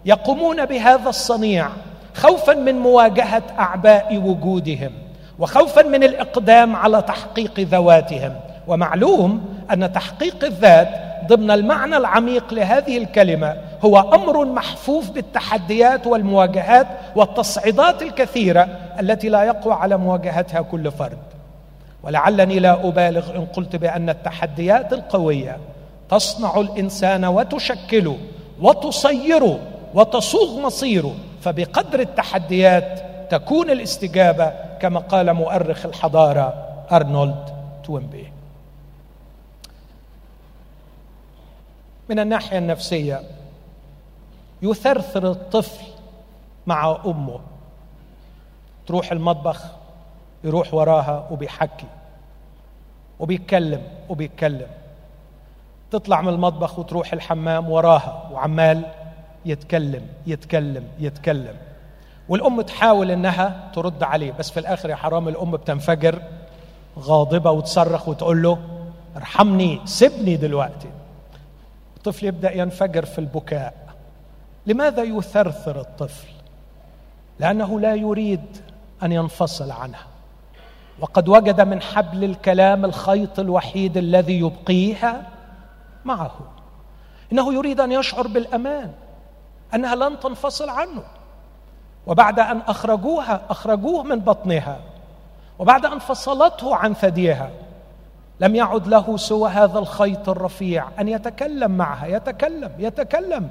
يقومون 0.06 0.66
بهذا 0.66 1.10
الصنيع 1.10 1.68
خوفا 2.14 2.54
من 2.54 2.76
مواجهة 2.76 3.44
أعباء 3.60 4.18
وجودهم 4.18 4.92
وخوفا 5.40 5.82
من 5.82 6.04
الإقدام 6.04 6.76
على 6.76 7.02
تحقيق 7.02 7.60
ذواتهم. 7.60 8.34
ومعلوم 8.68 9.46
أن 9.74 9.94
تحقيق 9.94 10.44
الذات 10.44 10.90
ضمن 11.28 11.52
المعنى 11.52 11.98
العميق 11.98 12.54
لهذه 12.54 12.98
الكلمة 12.98 13.56
هو 13.82 14.00
أمر 14.00 14.46
محفوف 14.46 15.10
بالتحديات 15.12 16.08
والمواجهات 16.08 16.88
والتصعيدات 17.16 18.02
الكثيرة 18.02 18.68
التي 19.00 19.30
لا 19.30 19.44
يقوى 19.44 19.74
على 19.74 19.98
مواجهتها 19.98 20.62
كل 20.62 20.92
فرد. 20.92 21.18
ولعلني 22.04 22.60
لا 22.60 22.88
أبالغ 22.88 23.36
إن 23.36 23.46
قلت 23.46 23.76
بأن 23.76 24.10
التحديات 24.10 24.94
القوية 24.94 25.58
تصنع 26.10 26.60
الإنسان 26.60 27.26
وتشكله 27.26 28.18
وتصيره 28.62 29.60
وتصوغ 29.94 30.60
مصيره 30.60 31.16
فبقدر 31.42 32.00
التحديات 32.00 33.04
تكون 33.32 33.70
الاستجابة 33.70 34.54
كما 34.82 35.00
قال 35.00 35.34
مؤرخ 35.34 35.86
الحضارة 35.86 36.54
أرنولد 36.92 37.46
توينبي 37.84 38.32
من 42.10 42.20
الناحية 42.20 42.58
النفسية 42.58 43.22
يثرثر 44.62 45.32
الطفل 45.32 45.86
مع 46.68 46.98
أمه. 47.06 47.40
تروح 48.88 49.12
المطبخ 49.12 49.66
يروح 50.44 50.74
وراها 50.74 51.28
وبيحكي 51.32 51.86
وبيتكلم 53.20 53.82
وبيتكلم. 54.10 54.68
تطلع 55.92 56.22
من 56.22 56.30
المطبخ 56.30 56.80
وتروح 56.80 57.14
الحمام 57.14 57.70
وراها 57.70 58.30
وعمال 58.32 58.86
يتكلم 59.46 60.08
يتكلم 60.28 60.84
يتكلم. 61.00 61.56
والأم 62.30 62.62
تحاول 62.62 63.12
إنها 63.12 63.70
ترد 63.74 64.04
عليه 64.04 64.32
بس 64.32 64.52
في 64.52 64.60
الآخر 64.60 64.90
يا 64.90 64.96
حرام 64.96 65.28
الأم 65.28 65.52
بتنفجر 65.52 66.22
غاضبة 67.00 67.52
وتصرخ 67.52 68.08
وتقول 68.08 68.44
له 68.44 68.58
ارحمني 69.18 69.82
سيبني 69.86 70.36
دلوقتي. 70.36 70.90
الطفل 71.98 72.26
يبدأ 72.26 72.58
ينفجر 72.58 73.06
في 73.06 73.20
البكاء. 73.20 73.74
لماذا 74.66 75.04
يثرثر 75.04 75.80
الطفل؟ 75.80 76.28
لأنه 77.40 77.80
لا 77.80 77.96
يريد 77.96 78.46
أن 79.04 79.12
ينفصل 79.12 79.72
عنها. 79.72 80.06
وقد 81.00 81.30
وجد 81.30 81.62
من 81.62 81.82
حبل 81.82 82.24
الكلام 82.24 82.86
الخيط 82.86 83.40
الوحيد 83.40 83.98
الذي 83.98 84.40
يبقيها 84.40 85.37
معه. 86.08 86.32
إنه 87.32 87.54
يريد 87.54 87.82
أن 87.82 87.92
يشعر 87.92 88.28
بالأمان 88.28 88.92
أنها 89.74 89.96
لن 89.96 90.20
تنفصل 90.20 90.70
عنه. 90.70 91.04
وبعد 92.08 92.40
أن 92.40 92.62
أخرجوها 92.68 93.42
أخرجوه 93.50 94.04
من 94.04 94.20
بطنها. 94.20 94.80
وبعد 95.60 95.86
أن 95.86 96.00
فصلته 96.00 96.76
عن 96.76 96.94
ثديها. 96.94 97.50
لم 98.40 98.56
يعد 98.56 98.88
له 98.88 99.18
سوى 99.18 99.50
هذا 99.50 99.80
الخيط 99.80 100.30
الرفيع 100.30 100.88
أن 101.00 101.08
يتكلم 101.08 101.72
معها 101.72 102.08
يتكلم 102.08 102.72
يتكلم. 102.80 103.50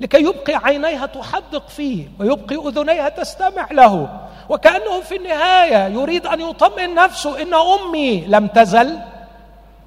لكي 0.00 0.22
يبقي 0.22 0.54
عينيها 0.54 1.06
تحدق 1.06 1.68
فيه 1.68 2.08
ويبقي 2.18 2.56
أذنيها 2.56 3.08
تستمع 3.08 3.68
له. 3.70 4.20
وكأنه 4.48 5.00
في 5.00 5.16
النهاية 5.16 5.86
يريد 5.94 6.26
أن 6.26 6.40
يطمئن 6.40 6.94
نفسه 6.94 7.42
إن 7.42 7.54
أمي 7.54 8.26
لم 8.26 8.46
تزل 8.46 8.98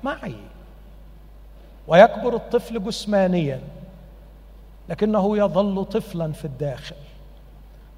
معي. 0.04 0.36
ويكبر 1.88 2.36
الطفل 2.36 2.84
جسمانيا 2.84 3.62
لكنه 4.90 5.38
يظل 5.38 5.86
طفلا 5.86 6.32
في 6.32 6.46
الداخل. 6.46 6.96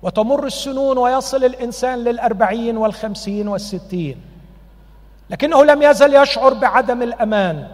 وتمر 0.01 0.45
السنون 0.45 0.97
ويصل 0.97 1.43
الإنسان 1.43 2.03
للأربعين 2.03 2.77
والخمسين 2.77 3.47
والستين. 3.47 4.21
لكنه 5.29 5.65
لم 5.65 5.81
يزل 5.81 6.15
يشعر 6.15 6.53
بعدم 6.53 7.01
الأمان. 7.01 7.67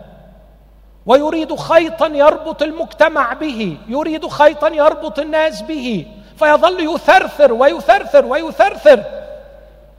ويريد 1.06 1.56
خيطا 1.56 2.08
يربط 2.08 2.64
المجتمع 2.64 3.34
به 3.34 3.78
يريد 3.88 4.28
خيطا 4.28 4.68
يربط 4.68 5.20
الناس 5.20 5.62
به. 5.62 6.06
فيظل 6.38 6.94
يثرثر 6.94 7.54
ويثرثر 7.54 8.26
ويثرثر 8.26 9.04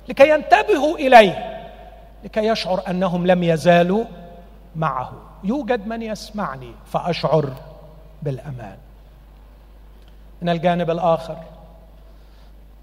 لكي 0.09 0.31
ينتبهوا 0.31 0.97
إليه 0.97 1.61
لكي 2.25 2.47
يشعر 2.47 2.83
أنهم 2.89 3.27
لم 3.27 3.43
يزالوا 3.43 4.05
معه. 4.77 5.12
يوجد 5.45 5.86
من 5.86 6.03
يسمعني 6.03 6.72
فأشعر 6.86 7.53
بالأمان. 8.22 8.76
من 10.42 10.49
الجانب 10.49 10.90
الآخر 10.90 11.36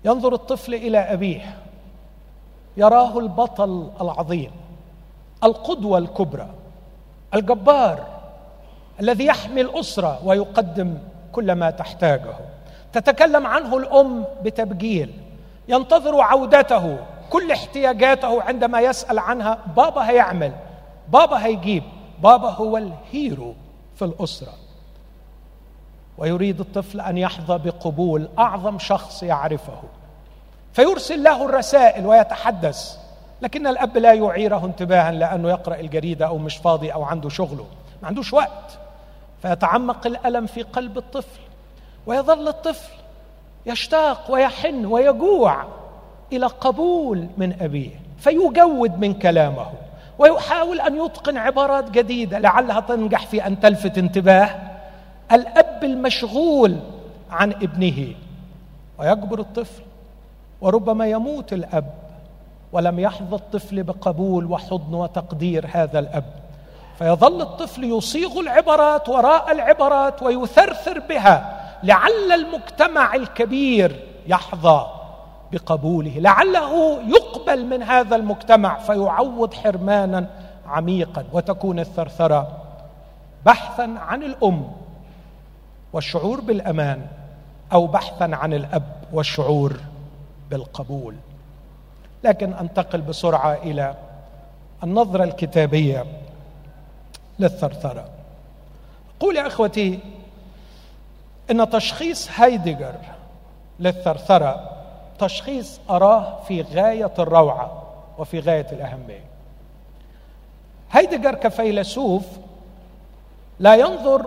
ينظر 0.05 0.34
الطفل 0.34 0.74
إلى 0.74 0.97
أبيه 0.97 1.57
يراه 2.78 3.20
البطل 3.20 3.91
العظيم 4.01 4.51
القدوة 5.43 5.97
الكبرى 5.97 6.47
الجبار 7.34 8.05
الذي 8.99 9.26
يحمي 9.26 9.62
الاسره 9.62 10.20
ويقدم 10.26 10.97
كل 11.32 11.51
ما 11.51 11.72
تحتاجه. 11.72 12.34
تتكلم 12.93 13.47
عنه 13.47 13.78
الأم 13.78 14.26
بتبجيل 14.43 15.14
ينتظر 15.68 16.22
عودته 16.22 16.97
كل 17.30 17.51
احتياجاته 17.51 18.41
عندما 18.41 18.82
يسأل 18.82 19.20
عنها 19.20 19.57
بابا 19.76 20.09
هيعمل 20.09 20.53
بابا 21.07 21.45
هيجيب. 21.45 21.84
بابا 22.24 22.49
هو 22.49 22.78
ال 22.78 22.93
hero 22.93 23.54
في 23.95 24.05
الأسرة. 24.05 24.53
ويريد 26.17 26.59
الطفل 26.59 27.01
أن 27.01 27.17
يحظى 27.17 27.57
بقبول 27.57 28.30
أعظم 28.39 28.80
شخص 28.80 29.24
يعرفه. 29.24 29.82
فيرسل 30.74 31.24
له 31.24 31.45
الرسائل 31.45 32.05
ويتحدث 32.05 32.97
لكن 33.41 33.67
الأب 33.67 33.97
لا 33.97 34.13
يعيره 34.13 34.65
انتباها 34.65 35.11
لأنه 35.11 35.49
يقرأ 35.49 35.76
الجريدة 35.76 36.28
أو 36.28 36.38
مش 36.38 36.57
فاضي 36.57 36.93
أو 36.93 37.03
عنده 37.03 37.30
شغله 37.30 37.65
ما 38.01 38.07
عندوش 38.07 38.34
وقت. 38.34 38.80
فيتعمق 39.41 40.07
الألم 40.07 40.45
في 40.45 40.61
قلب 40.61 40.97
الطفل 40.97 41.39
ويظل 42.05 42.47
الطفل 42.47 42.93
يشتاق 43.65 44.32
ويحن 44.32 44.86
ويجوع 44.86 45.65
إلى 46.34 46.45
قبول 46.45 47.28
من 47.38 47.61
أبيه 47.61 48.01
فيجود 48.19 48.99
من 48.99 49.13
كلامه. 49.13 49.72
ويحاول 50.22 50.82
أن 50.82 51.05
يتقن 51.05 51.38
عبارات 51.38 51.89
جديدة 51.91 52.39
لعلها 52.39 52.80
تنجح 52.80 53.26
في 53.26 53.47
أن 53.47 53.59
تلفت 53.59 53.97
انتباه 53.97 54.55
الأب 55.32 55.84
المشغول 55.84 56.80
عن 57.32 57.51
ابنه. 57.51 58.13
ويكبر 58.99 59.39
الطفل 59.39 59.84
وربما 60.61 61.07
يموت 61.07 61.53
الأب 61.53 61.93
ولم 62.72 62.99
يحظى 62.99 63.36
الطفل 63.36 63.84
بقبول 63.84 64.45
وحضن 64.45 64.93
وتقدير 64.93 65.69
هذا 65.72 65.99
الأب. 65.99 66.26
فيظل 66.99 67.41
الطفل 67.41 67.84
يصيغ 67.84 68.39
العبارات 68.39 69.09
وراء 69.09 69.51
العبارات 69.51 70.24
ويثرثر 70.24 70.99
بها 70.99 71.61
لعل 71.84 72.32
المجتمع 72.32 73.15
الكبير 73.15 73.99
يحظى. 74.28 75.01
بقبوله. 75.52 76.20
لعله 76.20 77.02
يقبل 77.02 77.66
من 77.66 77.84
هذا 77.84 78.16
المجتمع 78.16 78.80
فيعوض 78.80 79.54
حرمانا 79.54 80.28
عميقا 80.68 81.26
وتكون 81.34 81.80
الثرثرة 81.80 82.58
بحثا 83.45 83.95
عن 83.97 84.24
الأم 84.24 84.72
والشعور 85.93 86.41
بالأمان 86.41 87.08
أو 87.74 87.88
بحثا 87.88 88.30
عن 88.34 88.54
الأب 88.54 88.84
والشعور 89.14 89.80
بالقبول. 90.49 91.16
لكن 92.24 92.54
أنتقل 92.54 93.02
بسرعة 93.02 93.54
إلى 93.54 93.95
النظرة 94.84 95.24
الكتابية 95.24 96.06
للثرثرة. 97.39 98.10
قول 99.20 99.36
يا 99.36 99.47
أخوتي 99.47 99.99
إن 101.52 101.70
تشخيص 101.70 102.30
هايدجر 102.39 102.95
للثرثرة 103.80 104.81
تشخيص 105.22 105.80
أراه 105.89 106.39
في 106.47 106.61
غاية 106.61 107.13
الروعة 107.19 107.84
وفي 108.17 108.39
غاية 108.39 108.67
الأهمية. 108.72 109.24
هايدجر 110.91 111.36
كفيلسوف 111.36 112.24
لا 113.59 113.76
ينظر 113.76 114.26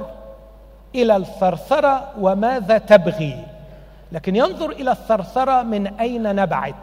إلى 0.95 1.17
الثرثرة 1.17 2.13
وماذا 2.21 2.79
تبغي 2.79 3.47
لكن 4.13 4.37
ينظر 4.37 4.71
إلى 4.71 4.91
الثرثرة 4.91 5.63
من 5.63 5.87
أين 5.87 6.35
نبعت 6.35 6.75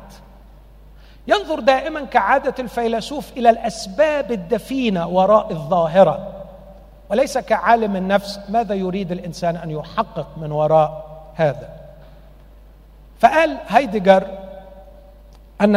ينظر 1.28 1.60
دائما 1.60 2.06
كعادة 2.06 2.56
الفيلسوف 2.60 3.32
إلى 3.38 3.50
الأسباب 3.50 4.32
الدفينة 4.32 5.08
وراء 5.08 5.52
الظاهرة 5.52 6.28
وليس 7.10 7.38
كعالم 7.38 7.96
النفس 7.96 8.40
ماذا 8.50 8.76
يريد 8.76 9.12
الإنسان 9.12 9.56
أن 9.56 9.70
يحقق 9.70 10.28
من 10.38 10.52
وراء 10.52 11.06
هذا. 11.36 11.81
فقال 13.22 13.58
هايدجر 13.68 14.28
أن 15.62 15.76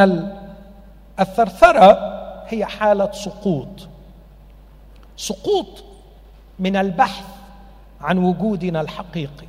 الثرثرة 1.21 2.15
هي 2.49 2.65
حالة 2.65 3.13
سقوط. 3.13 3.89
سقوط 5.17 5.85
من 6.59 6.77
البحث 6.77 7.25
عن 8.01 8.19
وجودنا 8.19 8.81
الحقيقي. 8.81 9.47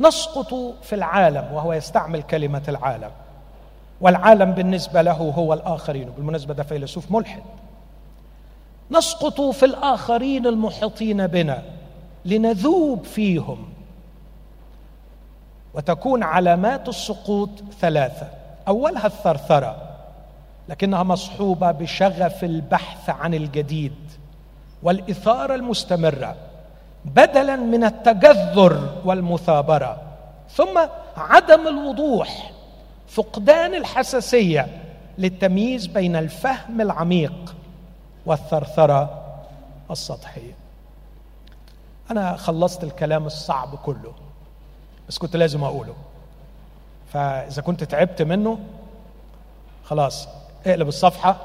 نسقط 0.00 0.54
في 0.82 0.94
العالم 0.94 1.48
وهو 1.52 1.72
يستعمل 1.72 2.22
كلمة 2.22 2.62
العالم. 2.68 3.10
والعالم 4.00 4.52
بالنسبة 4.52 5.02
له 5.02 5.12
هو 5.12 5.54
الآخرين 5.54 6.10
بالمناسبة 6.10 6.54
ده 6.54 6.62
فيلسوف 6.62 7.10
ملحد. 7.12 7.42
نسقط 8.90 9.40
في 9.40 9.64
الآخرين 9.66 10.46
المحيطين 10.46 11.26
بنا 11.26 11.62
لنذوب 12.24 13.04
فيهم 13.04 13.67
وتكون 15.74 16.22
علامات 16.22 16.88
السقوط 16.88 17.50
ثلاثة. 17.80 18.28
أولها 18.68 19.06
الثرثرة 19.06 19.76
لكنها 20.68 21.02
مصحوبة 21.02 21.70
بشغف 21.70 22.44
البحث 22.44 23.10
عن 23.10 23.34
الجديد 23.34 23.94
والإثارة 24.82 25.54
المستمرة 25.54 26.36
بدلا 27.04 27.56
من 27.56 27.84
التجذر 27.84 29.00
والمثابرة 29.04 30.02
ثم 30.50 30.80
عدم 31.16 31.68
الوضوح 31.68 32.52
فقدان 33.08 33.74
الحساسية 33.74 34.68
للتمييز 35.18 35.86
بين 35.86 36.16
الفهم 36.16 36.80
العميق 36.80 37.54
والثرثرة 38.26 39.24
السطحية. 39.90 40.52
أنا 42.10 42.36
خلصت 42.36 42.84
الكلام 42.84 43.26
الصعب 43.26 43.74
كله. 43.74 44.12
بس 45.08 45.18
كنت 45.18 45.36
لازم 45.36 45.64
أقوله. 45.64 45.94
فإذا 47.12 47.62
كنت 47.62 47.84
تعبت 47.84 48.22
منه 48.22 48.58
خلاص 49.84 50.28
اقلب 50.66 50.88
الصفحة 50.88 51.36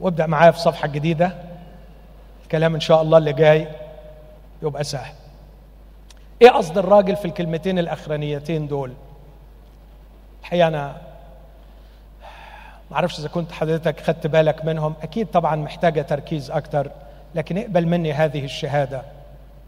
وابدأ 0.00 0.26
معايا 0.26 0.50
في 0.50 0.58
صفحة 0.58 0.88
جديدة. 0.88 1.32
الكلام 2.42 2.74
إن 2.74 2.80
شاء 2.80 3.02
الله 3.02 3.18
اللي 3.18 3.32
جاي 3.32 3.68
يبقى 4.62 4.84
سهل. 4.84 5.14
إيه 6.42 6.50
قصد 6.50 6.78
الراجل 6.78 7.16
في 7.16 7.24
الكلمتين 7.24 7.78
الأخرانيتين 7.78 8.66
دول؟ 8.68 8.92
الحقيقة 10.40 10.68
أنا 10.68 10.96
ما 12.90 12.96
أعرفش 12.96 13.18
إذا 13.18 13.28
كنت 13.28 13.52
حضرتك 13.52 14.00
خدت 14.00 14.26
بالك 14.26 14.64
منهم. 14.64 14.94
أكيد 15.02 15.26
طبعا 15.26 15.56
محتاجة 15.56 16.02
تركيز 16.02 16.50
أكتر 16.50 16.90
لكن 17.34 17.58
اقبل 17.58 17.86
مني 17.86 18.12
هذه 18.12 18.44
الشهادة. 18.44 19.02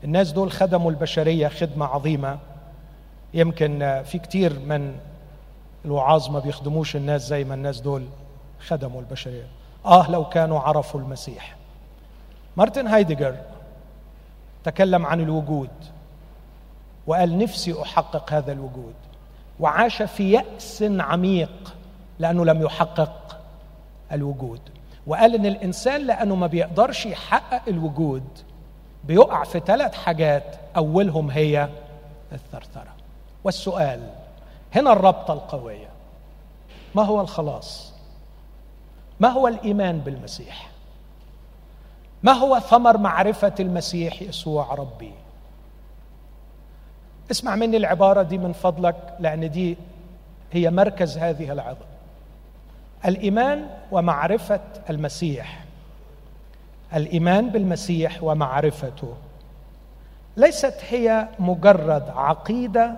الناس 0.04 0.32
دول 0.32 0.52
خدموا 0.52 0.90
البشرية 0.90 1.48
خدمة 1.48 1.86
عظيمة. 1.86 2.38
يمكن 3.34 4.02
في 4.04 4.18
كتير 4.18 4.58
من 4.58 4.96
الوعاظ 5.84 6.30
ما 6.30 6.38
بيخدموش 6.38 6.96
الناس 6.96 7.28
زي 7.28 7.44
ما 7.44 7.54
الناس 7.54 7.80
دول 7.80 8.06
خدموا 8.66 9.00
البشرية. 9.00 9.46
آه 9.86 10.10
لو 10.10 10.24
كانوا 10.28 10.60
عرفوا 10.60 11.00
المسيح. 11.00 11.56
مارتن 12.56 12.86
هايدجر 12.86 13.36
تكلم 14.64 15.06
عن 15.06 15.20
الوجود 15.20 15.70
وقال 17.06 17.38
نفسي 17.38 17.82
أحقق 17.82 18.32
هذا 18.32 18.52
الوجود 18.52 18.94
وعاش 19.60 20.02
في 20.02 20.32
يأس 20.32 20.84
عميق 20.98 21.74
لأنه 22.18 22.44
لم 22.44 22.62
يحقق 22.62 23.38
الوجود. 24.12 24.60
وقال 25.06 25.34
إن 25.34 25.46
الإنسان 25.46 26.06
لأنه 26.06 26.34
ما 26.34 26.46
بيقدرش 26.46 27.06
يحقق 27.06 27.62
الوجود 27.68 28.24
بيقع 29.04 29.44
في 29.44 29.60
ثلاث 29.66 29.94
حاجات 29.94 30.56
أولهم 30.76 31.30
هي 31.30 31.68
الثرثرة. 32.32 33.01
والسؤال 33.44 34.10
هنا 34.74 34.92
الربطه 34.92 35.32
القوية. 35.34 35.88
ما 36.94 37.02
هو 37.02 37.20
الخلاص؟ 37.20 37.92
ما 39.20 39.28
هو 39.28 39.48
الإيمان 39.48 39.98
بالمسيح؟ 39.98 40.70
ما 42.22 42.32
هو 42.32 42.58
ثمر 42.60 42.98
معرفة 42.98 43.54
المسيح 43.60 44.22
يسوع 44.22 44.74
ربي؟ 44.74 45.12
اسمع 47.30 47.56
مني 47.56 47.76
العبارة 47.76 48.22
دي 48.22 48.38
من 48.38 48.52
فضلك 48.52 49.16
لأن 49.20 49.50
دي 49.50 49.76
هي 50.52 50.70
مركز 50.70 51.18
هذه 51.18 51.52
العظه 51.52 51.84
الإيمان 53.04 53.68
ومعرفة 53.92 54.60
المسيح. 54.90 55.64
الإيمان 56.94 57.50
بالمسيح 57.50 58.22
ومعرفته 58.22 59.14
ليست 60.36 60.74
هي 60.90 61.28
مجرد 61.38 62.10
عقيدة 62.16 62.94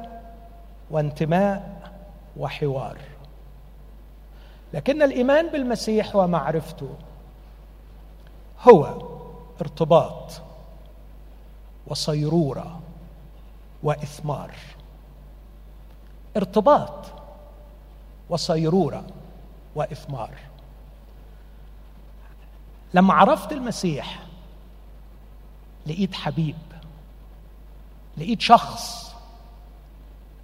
وانتماء 0.94 1.92
وحوار. 2.36 2.98
لكن 4.74 5.02
الإيمان 5.02 5.48
بالمسيح 5.48 6.16
ومعرفته 6.16 6.94
هو 8.68 9.02
ارتباط 9.60 10.42
وصيرورة 11.86 12.80
وإثمار. 13.82 14.54
ارتباط 16.36 17.06
وصيرورة 18.30 19.04
وإثمار. 19.74 20.34
لما 22.94 23.14
عرفت 23.14 23.52
المسيح 23.52 24.22
لقيت 25.86 26.14
حبيب 26.14 26.56
لقيت 28.16 28.40
شخص 28.40 29.03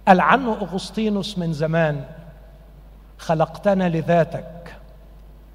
قال 0.07 0.19
عنه 0.19 0.53
أغسطينوس 0.53 1.37
من 1.37 1.53
زمان 1.53 2.05
خلقتنا 3.17 3.89
لذاتك 3.89 4.75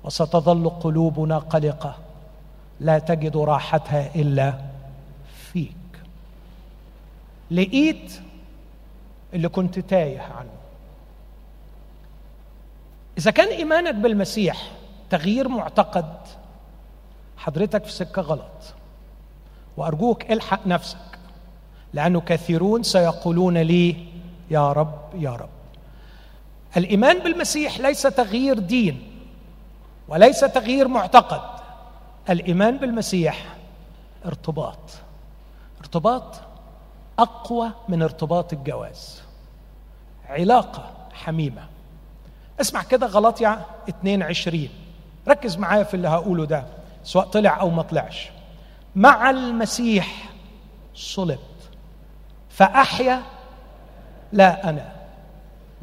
وستظل 0.04 0.68
قلوبنا 0.68 1.38
قلقة 1.38 1.96
لا 2.80 2.98
تجد 2.98 3.36
راحتها 3.36 4.14
إلا 4.14 4.54
فيك. 5.52 5.76
لقيت 7.50 8.20
اللي 9.34 9.48
كنت 9.48 9.78
تايه 9.78 10.20
عنه. 10.20 10.50
إذا 13.18 13.30
كان 13.30 13.48
إيمانك 13.48 13.94
بالمسيح 13.94 14.70
تغيير 15.10 15.48
معتقد 15.48 16.14
حضرتك 17.36 17.84
في 17.84 17.92
سكة 17.92 18.22
غلط 18.22 18.74
وأرجوك 19.76 20.30
إلحق 20.32 20.66
نفسك 20.66 20.98
لأنه 21.92 22.20
كثيرون 22.20 22.82
سيقولون 22.82 23.58
لي 23.58 23.96
يا 24.50 24.72
رب 24.72 24.98
يا 25.14 25.30
رب. 25.30 25.48
الإيمان 26.76 27.18
بالمسيح 27.18 27.78
ليس 27.80 28.02
تغيير 28.02 28.58
دين 28.58 29.12
وليس 30.08 30.40
تغيير 30.40 30.88
معتقد. 30.88 31.60
الإيمان 32.30 32.76
بالمسيح 32.78 33.46
ارتباط. 34.26 34.78
ارتباط 35.80 36.40
أقوى 37.18 37.70
من 37.88 38.02
ارتباط 38.02 38.52
الجواز. 38.52 39.22
علاقة 40.28 40.90
حميمة. 41.12 41.62
اسمع 42.60 42.82
كده 42.82 43.06
غلطيا 43.06 43.60
22 43.88 44.68
ركز 45.28 45.56
معايا 45.56 45.82
في 45.84 45.94
اللي 45.94 46.08
هقوله 46.08 46.44
ده 46.44 46.64
سواء 47.04 47.26
طلع 47.26 47.60
أو 47.60 47.70
ما 47.70 47.82
طلعش. 47.82 48.28
مع 48.96 49.30
المسيح 49.30 50.30
صلبت 50.94 51.40
فأحيا 52.50 53.22
لا 54.32 54.68
أنا 54.68 54.92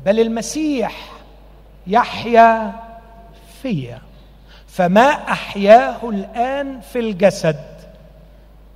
بل 0.06 0.20
المسيح 0.20 1.12
يحيا 1.88 2.74
فيا. 3.62 4.02
فما 4.68 5.10
أحياه 5.10 6.10
الآن 6.10 6.80
في 6.82 7.00
الجسد 7.00 7.66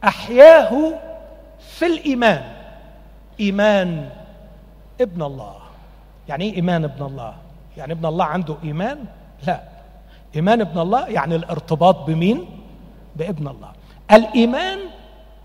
أحياه 0.04 0.94
في 1.60 1.86
الإيمان. 1.86 2.52
إيمان 3.40 4.10
ابن 5.02 5.22
الله. 5.22 5.56
يعني 6.28 6.46
إيه 6.46 6.56
إيمان 6.56 6.84
ابن 6.84 7.06
الله؟ 7.06 7.34
يعني 7.78 7.94
ابن 7.94 8.06
الله 8.06 8.26
عنده 8.26 8.56
إيمان؟ 8.64 9.06
لا. 9.48 9.62
إيمان 10.36 10.62
ابن 10.62 10.80
الله 10.80 11.08
يعني 11.08 11.36
الارتباط 11.36 11.96
بمين؟ 11.96 12.46
بابن 13.16 13.48
الله. 13.48 13.72
الإيمان 14.12 14.80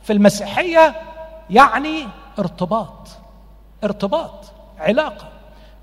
في 0.02 0.12
المسيحية 0.12 0.94
يعني 1.50 2.08
ارتباط. 2.38 3.08
ارتباط 3.84 4.52
علاقة. 4.78 5.28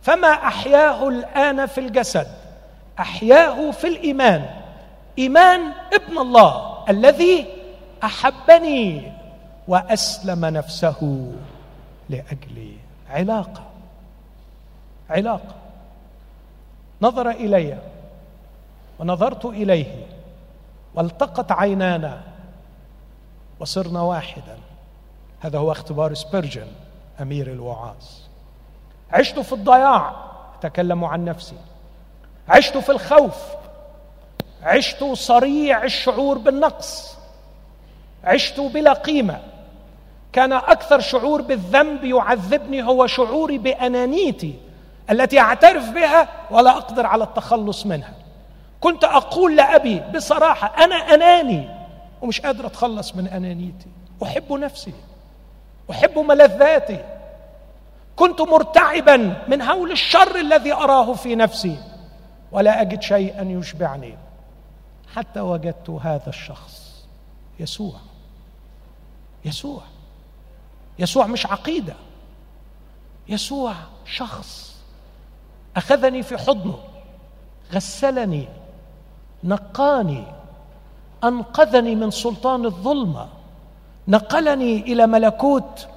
فما 0.02 0.28
أحياه 0.28 1.08
الآن 1.08 1.66
في 1.66 1.78
الجسد؟ 1.78 2.28
أحياه 3.00 3.72
في 3.72 3.88
الإيمان. 3.88 4.50
إيمان 5.20 5.62
ابن 5.94 6.18
الله 6.18 6.84
الذي 6.90 7.46
أحبني 8.04 9.12
وأسلم 9.68 10.46
نفسه 10.46 11.32
لاجلي 12.10 12.74
علاقة. 13.10 13.64
علاقة. 15.10 15.56
نظر 17.02 17.30
إلي 17.30 17.78
ونظرت 19.00 19.46
إليه 19.46 20.08
والتقت 20.96 21.52
عينانا 21.52 22.22
وصرنا 23.60 24.02
واحدا. 24.02 24.58
هذا 25.40 25.60
هو 25.60 25.72
اختبار 25.72 26.14
سبيرجن. 26.14 26.68
أمير 27.22 27.52
الوعاظ 27.52 28.04
عشت 29.12 29.40
في 29.40 29.54
الضياع 29.54 30.16
أتكلم 30.60 31.06
عن 31.06 31.26
نفسي. 31.26 31.56
عشت 32.50 32.78
في 32.78 32.90
الخوف. 32.90 33.36
عشت 34.64 35.04
صريع 35.04 35.84
الشعور 35.84 36.38
بالنقص. 36.38 37.18
عشت 38.24 38.60
بلا 38.60 38.94
قيمة. 38.94 39.40
كان 40.34 40.54
أكثر 40.54 41.00
شعور 41.00 41.42
بالذنب 41.42 42.04
يعذبني 42.04 42.84
هو 42.84 43.08
شعوري 43.08 43.58
بأنانيتي 43.58 44.56
التي 45.10 45.40
أعترف 45.40 45.90
بها 45.90 46.28
ولا 46.52 46.72
أقدر 46.78 47.06
على 47.06 47.24
التخلص 47.24 47.86
منها. 47.86 48.14
كنت 48.82 49.04
أقول 49.04 49.56
لأبي 49.56 50.00
بصراحة 50.16 50.84
أنا 50.84 50.96
أناني 50.96 51.70
ومش 52.22 52.42
قادر 52.42 52.66
أتخلص 52.66 53.16
من 53.16 53.28
أنانيتي. 53.28 53.88
أحب 54.24 54.54
نفسي. 54.54 54.94
أحب 55.92 56.20
ملذاتي. 56.20 57.06
كنت 58.16 58.42
مرتعبا 58.42 59.44
من 59.48 59.62
هول 59.62 59.92
الشر 59.92 60.40
الذي 60.40 60.74
أراه 60.74 61.14
في 61.14 61.36
نفسي. 61.36 61.78
ولا 62.52 62.82
أجد 62.82 63.02
شيئا 63.02 63.44
يشبعني. 63.44 64.18
حتى 65.16 65.40
وجدت 65.40 65.90
هذا 65.90 66.30
الشخص. 66.30 67.06
يسوع. 67.60 67.96
يسوع. 69.46 69.82
يسوع 71.00 71.28
مش 71.28 71.46
عقيدة. 71.46 71.94
يسوع 73.30 73.74
شخص 74.06 74.76
أخذني 75.78 76.24
في 76.24 76.38
حضنه 76.38 76.80
غسلني 77.74 78.48
نقاني 79.44 80.24
أنقذني 81.24 81.96
من 81.96 82.12
سلطان 82.12 82.66
الظلمة. 82.66 83.28
نقلني 84.08 84.82
إلى 84.82 85.08
ملكوت. 85.08 85.88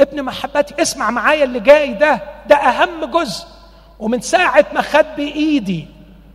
ابن 0.00 0.22
محبتي 0.22 0.82
اسمع 0.82 1.10
معايا 1.10 1.44
اللي 1.44 1.60
جاي 1.60 1.94
ده. 1.94 2.22
ده 2.46 2.56
أهم 2.56 3.04
جزء. 3.04 3.46
ومن 3.98 4.20
ساعة 4.20 4.66
ما 4.74 4.82
خد 4.82 5.06
بإيدي 5.16 5.88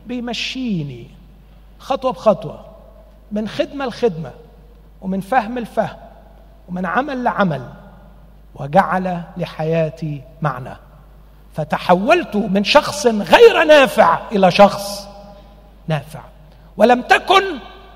بيمشيني 0.06 1.08
خطوة 1.80 2.12
بخطوة 2.12 2.66
من 3.32 3.48
خدمة 3.48 3.86
لخدمة 3.86 4.32
ومن 5.02 5.22
فهم 5.22 5.60
لفهم 5.60 5.98
ومن 6.70 6.86
عمل 6.86 7.24
لعمل 7.24 7.70
وجعل 8.56 9.22
لحياتي 9.38 10.22
معنى. 10.42 10.78
فتحولت 11.54 12.36
من 12.36 12.64
شخص 12.64 13.08
غير 13.08 13.64
نافع 13.64 14.20
إلى 14.32 14.52
شخص 14.52 15.08
نافع. 15.88 16.22
ولم 16.78 17.02
تكن 17.02 17.44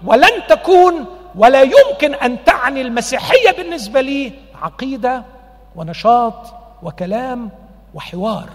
ولن 0.06 0.48
تكون 0.50 1.06
ولا 1.36 1.62
يمكن 1.62 2.14
أن 2.14 2.44
تعني 2.44 2.82
المسيحية 2.82 3.52
بالنسبة 3.58 4.02
لي 4.02 4.34
عقيدة 4.62 5.24
ونشاط 5.76 6.54
وكلام 6.84 7.50
وحوار 7.94 8.50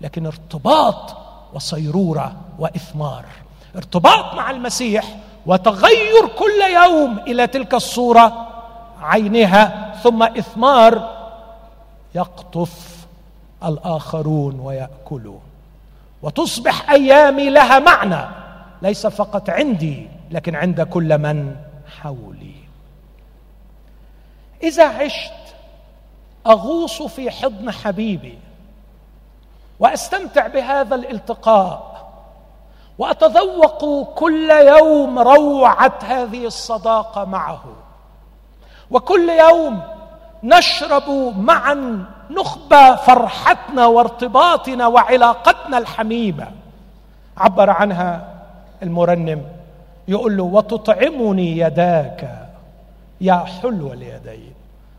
لكن 0.00 0.26
ارتباط 0.26 1.16
وصيرورة 1.54 2.32
وإثمار. 2.58 3.24
ارتباط 3.76 4.34
مع 4.34 4.50
المسيح 4.50 5.04
وتغير 5.46 6.26
كل 6.38 6.74
يوم 6.84 7.18
إلى 7.18 7.46
تلك 7.46 7.74
الصورة 7.74 8.46
عينها 9.02 9.94
ثم 10.02 10.22
إثمار 10.22 11.14
يقطف 12.14 13.06
الآخرون 13.64 14.60
ويأكلون. 14.60 15.40
وتصبح 16.22 16.90
أيامي 16.90 17.50
لها 17.50 17.78
معنى 17.78 18.28
ليس 18.82 19.06
فقط 19.06 19.50
عندي 19.50 20.08
لكن 20.30 20.54
عند 20.54 20.80
كل 20.80 21.18
من 21.18 21.56
حولي. 21.88 22.54
إذا 24.62 24.88
عشت 24.88 25.32
أغوص 26.46 27.02
في 27.02 27.30
حضن 27.30 27.70
حبيبي 27.70 28.38
وأستمتع 29.80 30.46
بهذا 30.46 30.94
الالتقاء 30.94 31.94
وأتذوق 32.98 34.08
كل 34.14 34.50
يوم 34.50 35.18
روعة 35.18 35.98
هذه 36.02 36.46
الصداقة 36.46 37.24
معه 37.24 37.64
وكل 38.90 39.28
يوم 39.28 39.82
نشرب 40.42 41.10
معا 41.38 42.04
نخبى 42.30 42.96
فرحتنا 42.96 43.86
وارتباطنا 43.86 44.86
وعلاقتنا 44.86 45.78
الحميمة. 45.78 46.50
عبر 47.36 47.70
عنها 47.70 48.34
المرنم. 48.82 49.42
يقول 50.08 50.36
له 50.36 50.42
وتطعمني 50.42 51.58
يداك. 51.58 52.48
يا 53.20 53.34
حلو 53.34 53.92
اليدين. 53.92 54.52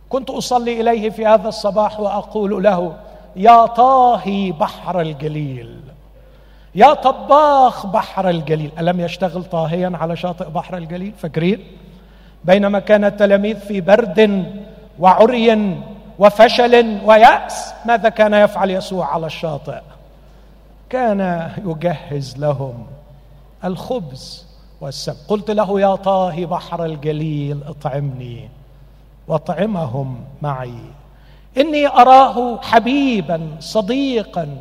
كنت 0.09 0.29
أصلي 0.29 0.81
إليه 0.81 1.09
في 1.09 1.25
هذا 1.25 1.47
الصباح 1.47 1.99
وأقول 1.99 2.63
له 2.63 2.95
يا 3.35 3.65
طاهي 3.65 4.51
بحر 4.51 5.01
الجليل. 5.01 5.79
يا 6.75 6.93
طباخ 6.93 7.85
بحر 7.85 8.29
الجليل. 8.29 8.71
ألم 8.79 8.99
يشتغل 8.99 9.43
طاهيا 9.43 9.91
على 9.95 10.15
شاطئ 10.15 10.49
بحر 10.49 10.77
الجليل؟ 10.77 11.13
فاكرين؟ 11.17 11.59
بينما 12.43 12.79
كان 12.79 13.05
التلاميذ 13.05 13.59
في 13.59 13.81
برد 13.81 14.45
وعري 14.99 15.77
وفشل 16.19 16.99
ويأس 17.05 17.73
ماذا 17.85 18.09
كان 18.09 18.33
يفعل 18.33 18.69
يسوع 18.69 19.13
على 19.13 19.25
الشاطئ؟ 19.25 19.81
كان 20.89 21.51
يجهز 21.65 22.37
لهم 22.37 22.87
الخبز 23.65 24.44
والسم 24.81 25.13
قلت 25.27 25.51
له 25.51 25.81
يا 25.81 25.95
طاهي 25.95 26.45
بحر 26.45 26.85
الجليل 26.85 27.59
اطعمني 27.67 28.49
واطعمهم 29.27 30.25
معي. 30.41 30.79
إني 31.57 31.87
أراه 31.87 32.61
حبيبا 32.61 33.47
صديقا. 33.59 34.57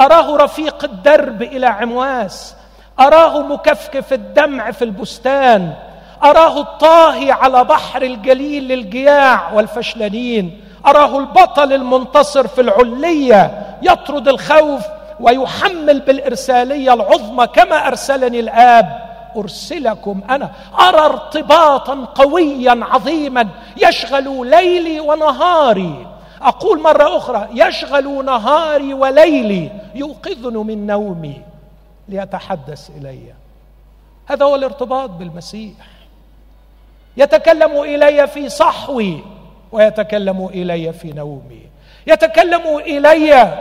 أراه 0.00 0.36
رفيق 0.36 0.84
الدرب 0.84 1.42
إلى 1.42 1.66
عمواس. 1.66 2.56
أراه 3.00 3.40
مكفكف 3.40 4.12
الدمع 4.12 4.70
في 4.70 4.84
البستان. 4.84 5.74
أراه 6.24 6.60
الطاهي 6.60 7.32
على 7.32 7.64
بحر 7.64 8.02
الجليل 8.02 8.68
للجياع 8.68 9.52
والفشلانين. 9.52 10.60
أراه 10.86 11.18
البطل 11.18 11.72
المنتصر 11.72 12.46
في 12.46 12.60
العلية 12.60 13.66
يطرد 13.82 14.28
الخوف 14.28 14.82
ويحمل 15.20 16.00
بالإرسالية 16.00 16.94
العظمى 16.94 17.46
كما 17.46 17.88
أرسلني 17.88 18.40
الآب. 18.40 19.05
أرسلكم 19.36 20.20
أنا. 20.30 20.52
أرى 20.80 21.00
ارتباطا 21.00 21.94
قويا 22.14 22.80
عظيما 22.82 23.48
يشغل 23.76 24.50
ليلي 24.50 25.00
ونهاري. 25.00 26.06
أقول 26.42 26.80
مرة 26.80 27.16
أخرى 27.16 27.48
يشغل 27.52 28.24
نهاري 28.24 28.94
وليلي 28.94 29.70
يوقظني 29.94 30.58
من 30.58 30.86
نومي 30.86 31.42
ليتحدث 32.08 32.90
إلي. 32.96 33.34
هذا 34.26 34.44
هو 34.44 34.54
الارتباط 34.54 35.10
بالمسيح. 35.10 35.86
يتكلم 37.16 37.82
إلي 37.82 38.26
في 38.26 38.48
صحوي 38.48 39.24
ويتكلم 39.72 40.46
إلي 40.46 40.92
في 40.92 41.12
نومي. 41.12 41.62
يتكلم 42.06 42.78
إلي 42.78 43.58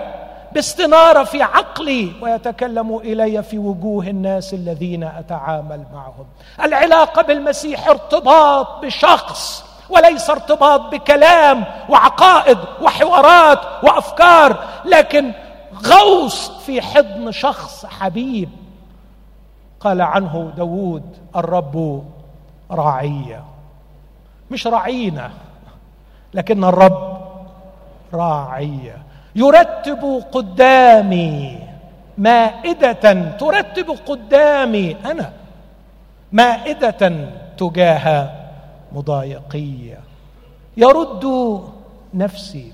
باستنارة 0.55 1.23
في 1.23 1.41
عقلي 1.41 2.11
ويتكلم 2.21 2.97
إلي 2.97 3.43
في 3.43 3.57
وجوه 3.57 4.07
الناس 4.07 4.53
الذين 4.53 5.03
أتعامل 5.03 5.85
معهم. 5.93 6.25
العلاقة 6.63 7.21
بالمسيح 7.21 7.87
ارتباط 7.87 8.81
بشخص 8.81 9.65
وليس 9.89 10.29
ارتباط 10.29 10.81
بكلام 10.81 11.63
وعقائد 11.89 12.57
وحوارات 12.81 13.59
وأفكار 13.83 14.63
لكن 14.85 15.31
غوص 15.87 16.49
في 16.49 16.81
حضن 16.81 17.31
شخص 17.31 17.85
حبيب. 17.85 18.49
قال 19.79 20.01
عنه 20.01 20.51
داود 20.57 21.17
الرب 21.35 22.03
راعية 22.71 23.43
مش 24.51 24.67
رعينا 24.67 25.31
لكن 26.33 26.63
الرب 26.63 27.17
راعية 28.13 29.04
يرتب 29.35 30.23
قدامي 30.31 31.59
مائدة 32.17 33.13
ترتب 33.39 33.97
قدامي 34.05 34.95
أنا 35.05 35.31
مائدة 36.31 37.11
تجاه 37.57 38.29
مضايقية 38.91 39.99
يرد 40.77 41.25
نفسي. 42.13 42.73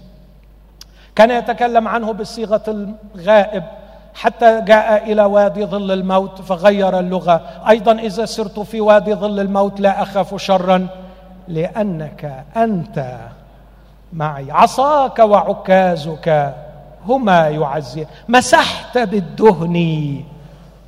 كان 1.15 1.31
يتكلم 1.31 1.87
عنه 1.87 2.13
بصيغة 2.13 2.93
الغائب 3.15 3.63
حتى 4.13 4.61
جاء 4.61 5.11
إلى 5.11 5.23
وادي 5.23 5.65
ظل 5.65 5.91
الموت 5.91 6.41
فغير 6.41 6.99
اللغة. 6.99 7.41
أيضا 7.69 7.91
إذا 7.91 8.25
سرت 8.25 8.59
في 8.59 8.81
وادي 8.81 9.13
ظل 9.13 9.39
الموت 9.39 9.79
لا 9.79 10.01
أخاف 10.01 10.41
شرا 10.41 10.87
لأنك 11.47 12.45
أنت 12.55 13.17
معي. 14.13 14.51
عصاك 14.51 15.19
وعكازك 15.19 16.55
هما 17.05 17.49
يعزي. 17.49 18.07
مسحت 18.27 18.97
بالدهن 18.97 20.23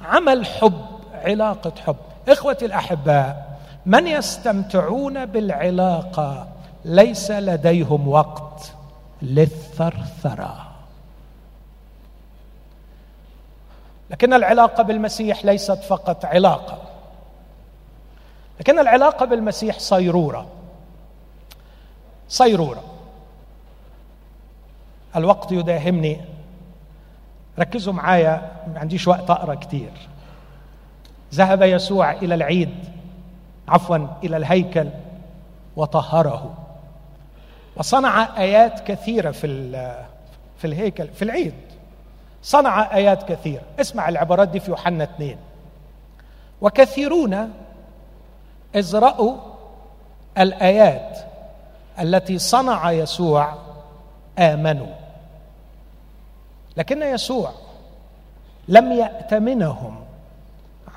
عمل 0.05 0.45
حب 0.45 0.85
علاقة 1.13 1.71
حب. 1.85 1.95
إخوتي 2.29 2.65
الأحباء 2.65 3.57
من 3.85 4.07
يستمتعون 4.07 5.25
بالعلاقة 5.25 6.47
ليس 6.85 7.31
لديهم 7.31 8.07
وقت 8.07 8.71
للثرثرة. 9.21 10.67
لكن 14.09 14.33
العلاقة 14.33 14.83
بالمسيح 14.83 15.45
ليست 15.45 15.83
فقط 15.83 16.25
علاقة. 16.25 16.77
لكن 18.59 18.79
العلاقة 18.79 19.25
بالمسيح 19.25 19.79
صيرورة. 19.79 20.47
صيرورة. 22.29 22.83
الوقت 25.15 25.51
يداهمني. 25.51 26.21
ركزوا 27.59 27.93
معايا 27.93 28.51
ما 28.73 28.79
عنديش 28.79 29.07
وقت 29.07 29.29
أقرأ 29.29 29.55
كتير. 29.55 29.91
ذهب 31.33 31.61
يسوع 31.61 32.11
إلى 32.11 32.35
العيد 32.35 32.75
عفوا 33.67 33.97
إلى 34.23 34.37
الهيكل 34.37 34.89
وطهره. 35.75 36.53
وصنع 37.75 38.37
آيات 38.37 38.79
كثيرة 38.79 39.31
في 39.31 39.71
في 40.57 40.67
الهيكل 40.67 41.07
في 41.07 41.21
العيد. 41.21 41.53
صنع 42.43 42.95
آيات 42.95 43.31
كثيره 43.31 43.63
اسمع 43.79 44.09
العبارات 44.09 44.47
دي 44.47 44.59
في 44.59 44.71
يوحنا 44.71 45.03
اثنين 45.03 45.37
وكثيرون 46.61 47.53
اذ 48.75 48.95
راوا 48.95 49.35
الآيات 50.37 51.17
التي 51.99 52.37
صنع 52.37 52.91
يسوع 52.91 53.53
آمنوا. 54.39 55.02
لكن 56.77 57.01
يسوع 57.01 57.51
لم 58.67 58.91
يأتمنهم 58.91 60.03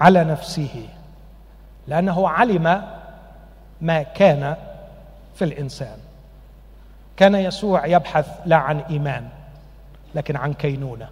على 0.00 0.24
نفسه 0.24 0.88
لأنه 1.86 2.28
علم 2.28 2.82
ما 3.80 4.02
كان 4.02 4.56
في 5.34 5.44
الإنسان 5.44 5.98
كان 7.16 7.34
يسوع 7.34 7.86
يبحث 7.86 8.28
لا 8.46 8.56
عن 8.56 8.80
إيمان 8.80 9.28
لكن 10.14 10.36
عن 10.36 10.52
كينونة 10.52 11.08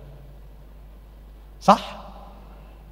صح؟ 1.60 1.96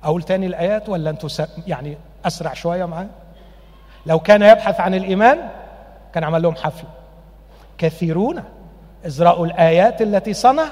أقول 0.04 0.22
تاني 0.22 0.46
الآيات 0.46 0.88
ولا 0.88 1.10
أنتوا 1.10 1.28
يعني 1.66 1.98
أسرع 2.24 2.54
شوية 2.54 2.84
معاه؟ 2.84 3.06
لو 4.06 4.18
كان 4.20 4.42
يبحث 4.42 4.80
عن 4.80 4.94
الإيمان 4.94 5.48
كان 6.14 6.24
عمل 6.24 6.42
لهم 6.42 6.54
حفل 6.54 6.84
كثيرون 7.78 8.44
رأوا 9.20 9.46
الآيات 9.46 10.02
التي 10.02 10.34
صنع 10.34 10.64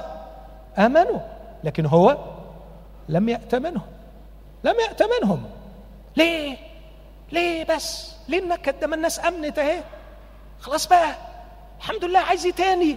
آمنوا 0.79 1.19
لكن 1.65 1.87
هو 1.87 2.19
لم 3.09 3.29
يأتمنهم 3.29 3.83
لم 4.65 4.75
يأتمنهم 4.89 5.43
ليه؟ 6.17 6.57
ليه 7.33 7.65
بس؟ 7.65 8.15
ليه 8.29 8.39
النكد 8.39 8.81
ده 8.81 8.87
ما 8.87 8.95
الناس 8.97 9.25
امنت 9.27 9.59
اهي 9.59 9.83
خلاص 10.61 10.87
بقى. 10.89 11.15
الحمد 11.79 12.05
لله 12.05 12.19
عايز 12.19 12.47
إيه 12.47 12.53
تاني؟ 12.53 12.97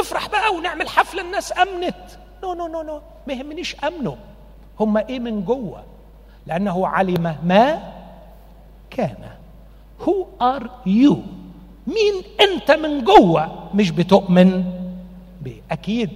نفرح 0.00 0.28
بقى 0.28 0.54
ونعمل 0.54 0.88
حفلة 0.88 1.22
الناس 1.22 1.58
أمنت. 1.58 1.94
no 2.42 2.52
no 2.54 2.66
no 2.66 2.82
no 2.82 3.00
ما 3.26 3.32
يهمنيش 3.32 3.76
امنوا 3.84 4.16
هم 4.80 4.96
إيه 4.96 5.20
من 5.20 5.44
جوه؟ 5.44 5.82
لأنه 6.46 6.86
علم 6.86 7.36
ما 7.44 7.92
كان. 8.90 9.16
who 10.00 10.26
are 10.42 10.70
you 10.86 11.18
مين 11.86 12.14
أنت 12.40 12.70
من 12.70 13.04
جوه؟ 13.04 13.68
مش 13.74 13.90
بتؤمن؟ 13.90 14.64
بيه 15.40 15.60
أكيد. 15.70 16.10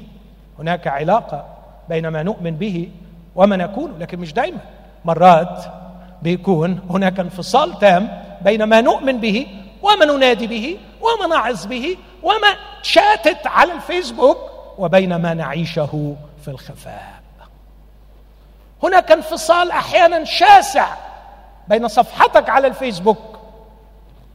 هناك 0.59 0.87
علاقة 0.87 1.45
بين 1.89 2.09
ما 2.09 2.23
نؤمن 2.23 2.57
به 2.57 2.91
وما 3.35 3.57
نكون 3.57 3.99
لكن 3.99 4.19
مش 4.19 4.33
دايما. 4.33 4.59
مرات 5.05 5.65
بيكون 6.23 6.81
هناك 6.91 7.21
انفصال 7.21 7.79
تام 7.79 8.23
بين 8.43 8.65
ما 8.65 8.81
نؤمن 8.81 9.21
به 9.21 9.47
وما 9.83 10.05
ننادي 10.05 10.47
به 10.47 10.79
وما 11.01 11.37
نعظ 11.37 11.67
به 11.67 11.97
وما 12.23 12.57
شاتت 12.83 13.47
على 13.47 13.73
الفيسبوك 13.73 14.39
وبين 14.79 15.17
ما 15.17 15.35
نعيشه 15.35 16.17
في 16.43 16.49
الخفاء. 16.49 17.19
هناك 18.83 19.13
انفصال 19.13 19.71
أحيانا 19.71 20.25
شاسع 20.25 20.87
بين 21.69 21.89
صفحتك 21.89 22.49
على 22.49 22.67
الفيسبوك 22.67 23.39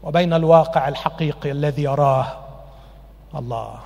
وبين 0.03 0.34
الواقع 0.34 0.88
الحقيقي 0.88 1.51
الذي 1.51 1.84
يراه 1.84 2.28
الله. 3.36 3.80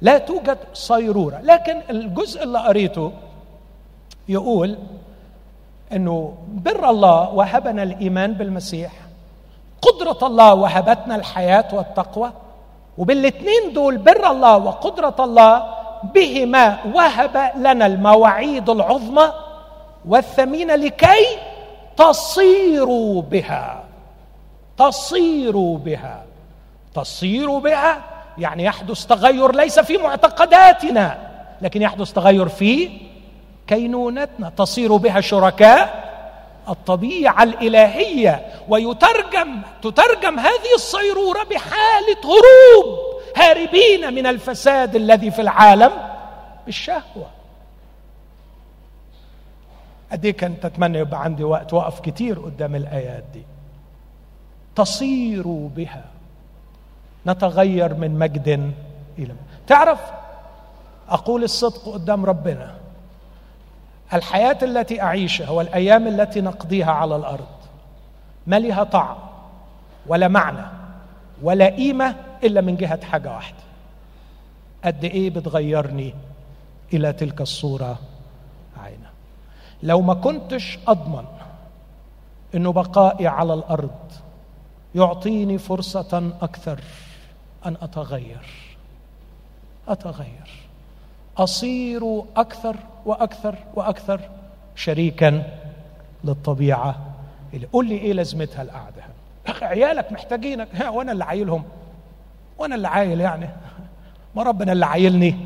لا 0.00 0.18
توجد 0.18 0.58
صيرورة. 0.74 1.40
لكن 1.42 1.80
الجزء 1.90 2.42
اللي 2.42 2.58
قريته 2.58 3.12
يقول 4.28 4.78
إنه 5.92 6.34
بر 6.48 6.90
الله 6.90 7.30
وهبنا 7.30 7.82
الإيمان 7.82 8.34
بالمسيح 8.34 8.92
قدرة 9.82 10.26
الله 10.26 10.54
وهبتنا 10.54 11.14
الحياة 11.16 11.68
والتقوى 11.72 12.32
وبالاثنين 12.98 13.72
دول 13.72 13.96
بر 13.98 14.30
الله 14.30 14.56
وقدرة 14.56 15.16
الله 15.20 15.74
بهما 16.14 16.78
وهب 16.94 17.52
لنا 17.56 17.86
المواعيد 17.86 18.70
العظمى 18.70 19.32
والثمينة 20.08 20.74
لكي 20.74 21.26
تصيروا 21.96 23.22
بها. 23.22 23.84
تصيروا 24.78 25.78
بها. 25.78 26.24
تصيروا 26.94 27.60
بها 27.60 28.13
يعني 28.38 28.64
يحدث 28.64 29.06
تغير 29.06 29.54
ليس 29.56 29.80
في 29.80 29.96
معتقداتنا 29.96 31.30
لكن 31.62 31.82
يحدث 31.82 32.12
تغير 32.12 32.48
في 32.48 32.90
كينونتنا. 33.66 34.52
تصير 34.56 34.96
بها 34.96 35.20
شركاء 35.20 36.04
الطبيعة 36.68 37.42
الإلهية 37.42 38.46
ويترجم 38.68 39.62
تترجم 39.82 40.38
هذه 40.38 40.74
الصيرورة 40.74 41.42
بحالة 41.44 42.16
هروب 42.24 42.98
هاربين 43.36 44.14
من 44.14 44.26
الفساد 44.26 44.96
الذي 44.96 45.30
في 45.30 45.40
العالم 45.42 45.90
بالشهوة. 46.66 47.26
قد 50.12 50.26
كنت 50.26 50.64
اتمنى 50.64 50.98
يبقى 50.98 51.22
عندي 51.22 51.44
وقت 51.44 51.72
وقف 51.72 52.00
كتير 52.00 52.38
قدام 52.38 52.74
الآيات 52.74 53.24
دي. 53.32 53.42
تصير 54.76 55.42
بها 55.46 56.04
نتغير 57.26 57.94
من 57.94 58.18
مجد 58.18 58.72
إلى 59.18 59.34
تعرف 59.66 60.00
أقول 61.08 61.44
الصدق 61.44 61.88
قدام 61.88 62.24
ربنا. 62.24 62.74
الحياة 64.14 64.58
التي 64.62 65.02
أعيشها 65.02 65.50
والأيام 65.50 66.06
التي 66.06 66.40
نقضيها 66.40 66.90
على 66.92 67.16
الأرض 67.16 67.46
ما 68.46 68.58
لها 68.58 68.84
طعم 68.84 69.16
ولا 70.06 70.28
معنى 70.28 70.66
ولا 71.42 71.66
قيمة 71.66 72.14
إلا 72.44 72.60
من 72.60 72.76
جهة 72.76 73.04
حاجة 73.04 73.32
واحدة. 73.32 73.64
قد 74.84 75.04
إيه 75.04 75.30
بتغيرني 75.30 76.14
إلى 76.92 77.12
تلك 77.12 77.40
الصورة 77.40 77.98
عينه 78.84 79.10
لو 79.82 80.00
ما 80.00 80.14
كنتش 80.14 80.78
أضمن 80.88 81.24
إنه 82.54 82.72
بقائي 82.72 83.26
على 83.26 83.54
الأرض 83.54 84.12
يعطيني 84.94 85.58
فرصة 85.58 86.32
أكثر 86.42 86.80
أن 87.66 87.76
أتغير. 87.82 88.46
أتغير. 89.88 90.50
أصير 91.38 92.22
أكثر 92.36 92.76
وأكثر 93.06 93.54
وأكثر 93.74 94.20
شريكا 94.76 95.42
للطبيعة 96.24 96.96
اللي 97.54 97.66
قول 97.72 97.88
لي 97.88 97.98
إيه 97.98 98.12
لازمتها 98.12 98.62
القعدة. 98.62 99.04
أخي 99.46 99.64
عيالك 99.66 100.12
محتاجينك. 100.12 100.68
ها 100.74 100.88
وأنا 100.88 101.12
اللي 101.12 101.24
عايلهم. 101.24 101.64
وأنا 102.58 102.74
اللي 102.74 102.88
عايل 102.88 103.20
يعني. 103.20 103.48
ما 104.34 104.42
ربنا 104.42 104.72
اللي 104.72 104.86
عايلني 104.86 105.36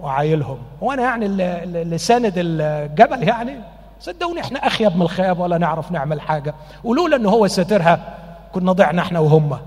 وعايلهم. 0.00 0.58
وأنا 0.80 1.02
يعني 1.02 1.26
اللي 1.26 1.98
ساند 1.98 2.32
الجبل 2.36 3.22
يعني. 3.22 3.54
صدقوني 4.00 4.40
إحنا 4.40 4.66
أخيب 4.66 4.96
من 4.96 5.02
الخياب 5.02 5.38
ولا 5.38 5.58
نعرف 5.58 5.92
نعمل 5.92 6.20
حاجة. 6.20 6.54
ولولا 6.84 7.16
ان 7.16 7.26
هو 7.26 7.46
ساترها 7.46 8.18
كنا 8.52 8.72
ضعنا 8.72 9.02
إحنا 9.02 9.18
وهم. 9.18 9.58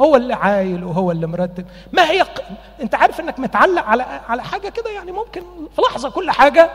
هو 0.00 0.16
اللي 0.16 0.34
عايل 0.34 0.84
وهو 0.84 1.10
اللي 1.10 1.26
مرتب. 1.26 1.66
ما 1.92 2.10
هي 2.10 2.22
ق... 2.22 2.42
انت 2.82 2.94
عارف 2.94 3.20
انك 3.20 3.38
متعلق 3.38 3.82
على 3.84 4.02
على 4.02 4.42
حاجة 4.42 4.68
كده 4.68 4.90
يعني 4.90 5.12
ممكن 5.12 5.42
في 5.76 5.82
لحظة 5.82 6.10
كل 6.10 6.30
حاجة 6.30 6.70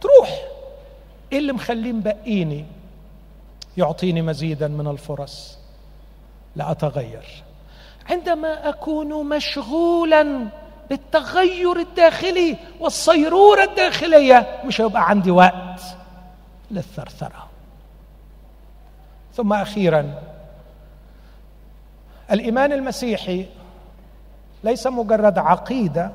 تروح. 0.00 0.42
إيه 1.32 1.38
اللي 1.38 1.52
مخليه 1.52 1.92
مبقيني 1.92 2.66
يعطيني 3.76 4.22
مزيدا 4.22 4.68
من 4.68 4.86
الفرص؟ 4.86 5.58
لاتغير 6.56 7.42
عندما 8.10 8.68
أكون 8.68 9.28
مشغولا 9.28 10.46
بالتغير 10.90 11.76
الداخلي 11.76 12.56
والصيروره 12.80 13.62
الداخلية 13.64 14.60
مش 14.64 14.80
هيبقى 14.80 15.08
عندي 15.08 15.30
وقت 15.30 15.80
للثرثرة. 16.70 17.48
ثم 19.34 19.52
أخيرا 19.52 20.14
الإيمان 22.32 22.72
المسيحي 22.72 23.46
ليس 24.64 24.86
مجرد 24.86 25.38
عقيدة 25.38 26.10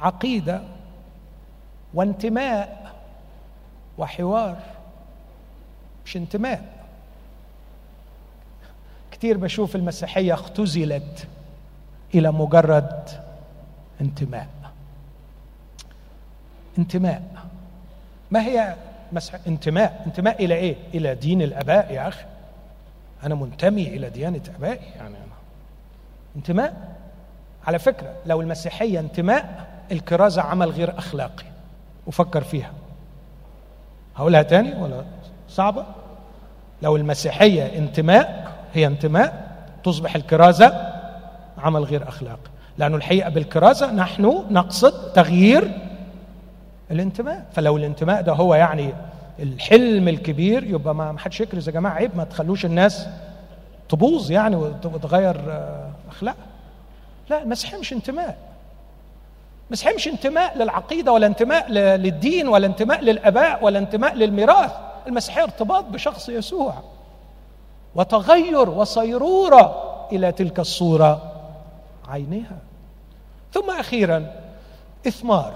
عقيدة 0.00 0.62
وانتماء 1.94 2.92
وحوار 3.98 4.56
مش 6.06 6.16
انتماء. 6.16 6.62
كتير 9.10 9.36
بشوف 9.38 9.76
المسيحية 9.76 10.34
اختزلت 10.34 11.26
إلى 12.14 12.32
مجرد 12.32 13.08
انتماء. 14.00 14.48
انتماء. 16.78 17.22
ما 18.30 18.42
هي 18.42 18.76
مسح 19.12 19.34
انتماء؟ 19.46 20.02
انتماء 20.06 20.44
إلى 20.44 20.54
إيه؟ 20.54 20.76
إلى 20.94 21.14
دين 21.14 21.42
الآباء 21.42 21.92
يا 21.92 22.08
أخي. 22.08 22.24
أنا 23.24 23.34
منتمي 23.34 23.86
إلى 23.88 24.10
ديانة 24.10 24.40
أبائي. 24.58 24.86
يعني 24.96 25.16
أنا 25.16 25.34
انتماء؟ 26.36 26.96
على 27.66 27.78
فكرة 27.78 28.12
لو 28.26 28.40
المسيحية 28.40 29.00
انتماء 29.00 29.66
الكرازة 29.92 30.42
عمل 30.42 30.70
غير 30.70 30.98
أخلاقي. 30.98 31.44
وفكر 32.06 32.44
فيها. 32.44 32.70
هقولها 34.16 34.42
تاني 34.42 34.82
ولا 34.82 35.04
صعبة؟ 35.48 35.84
لو 36.82 36.96
المسيحية 36.96 37.78
انتماء 37.78 38.52
هي 38.74 38.86
انتماء 38.86 39.48
تصبح 39.84 40.14
الكرازة 40.14 40.92
عمل 41.58 41.84
غير 41.84 42.08
أخلاقي. 42.08 42.50
لأنه 42.78 42.96
الحقيقة 42.96 43.30
بالكرازة 43.30 43.92
نحن 43.92 44.44
نقصد 44.50 45.12
تغيير 45.12 45.70
الانتماء. 46.90 47.46
فلو 47.52 47.76
الانتماء 47.76 48.22
ده 48.22 48.32
هو 48.32 48.54
يعني 48.54 48.94
الحلم 49.38 50.08
الكبير 50.08 50.64
يبقى 50.64 50.94
ما 50.94 51.18
حدش 51.18 51.40
يكرز 51.40 51.68
يا 51.68 51.72
جماعة 51.72 51.92
عيب 51.94 52.16
ما 52.16 52.24
تخلوش 52.24 52.64
الناس 52.64 53.06
تبوظ 53.88 54.30
يعني 54.30 54.56
وتغير 54.56 55.36
آه، 55.48 55.90
أخلاق. 56.10 56.36
لا 57.30 57.42
المسيحيه 57.42 57.78
مش 57.78 57.92
انتماء. 57.92 58.38
المسيحيه 59.68 59.94
مش 59.94 60.08
انتماء 60.08 60.58
للعقيدة 60.58 61.12
ولا 61.12 61.26
انتماء 61.26 61.70
للدين 61.72 62.48
ولا 62.48 62.66
انتماء 62.66 63.00
للآباء 63.00 63.64
ولا 63.64 63.78
انتماء 63.78 64.14
للميراث. 64.14 64.72
المسيحيه 65.06 65.42
ارتباط 65.42 65.84
بشخص 65.84 66.28
يسوع. 66.28 66.74
وتغير 67.94 68.70
وصيرورة 68.70 69.84
إلى 70.12 70.32
تلك 70.32 70.58
الصورة 70.60 71.32
عينها 72.08 72.58
ثم 73.52 73.70
أخيرا 73.70 74.26
إثمار. 75.06 75.54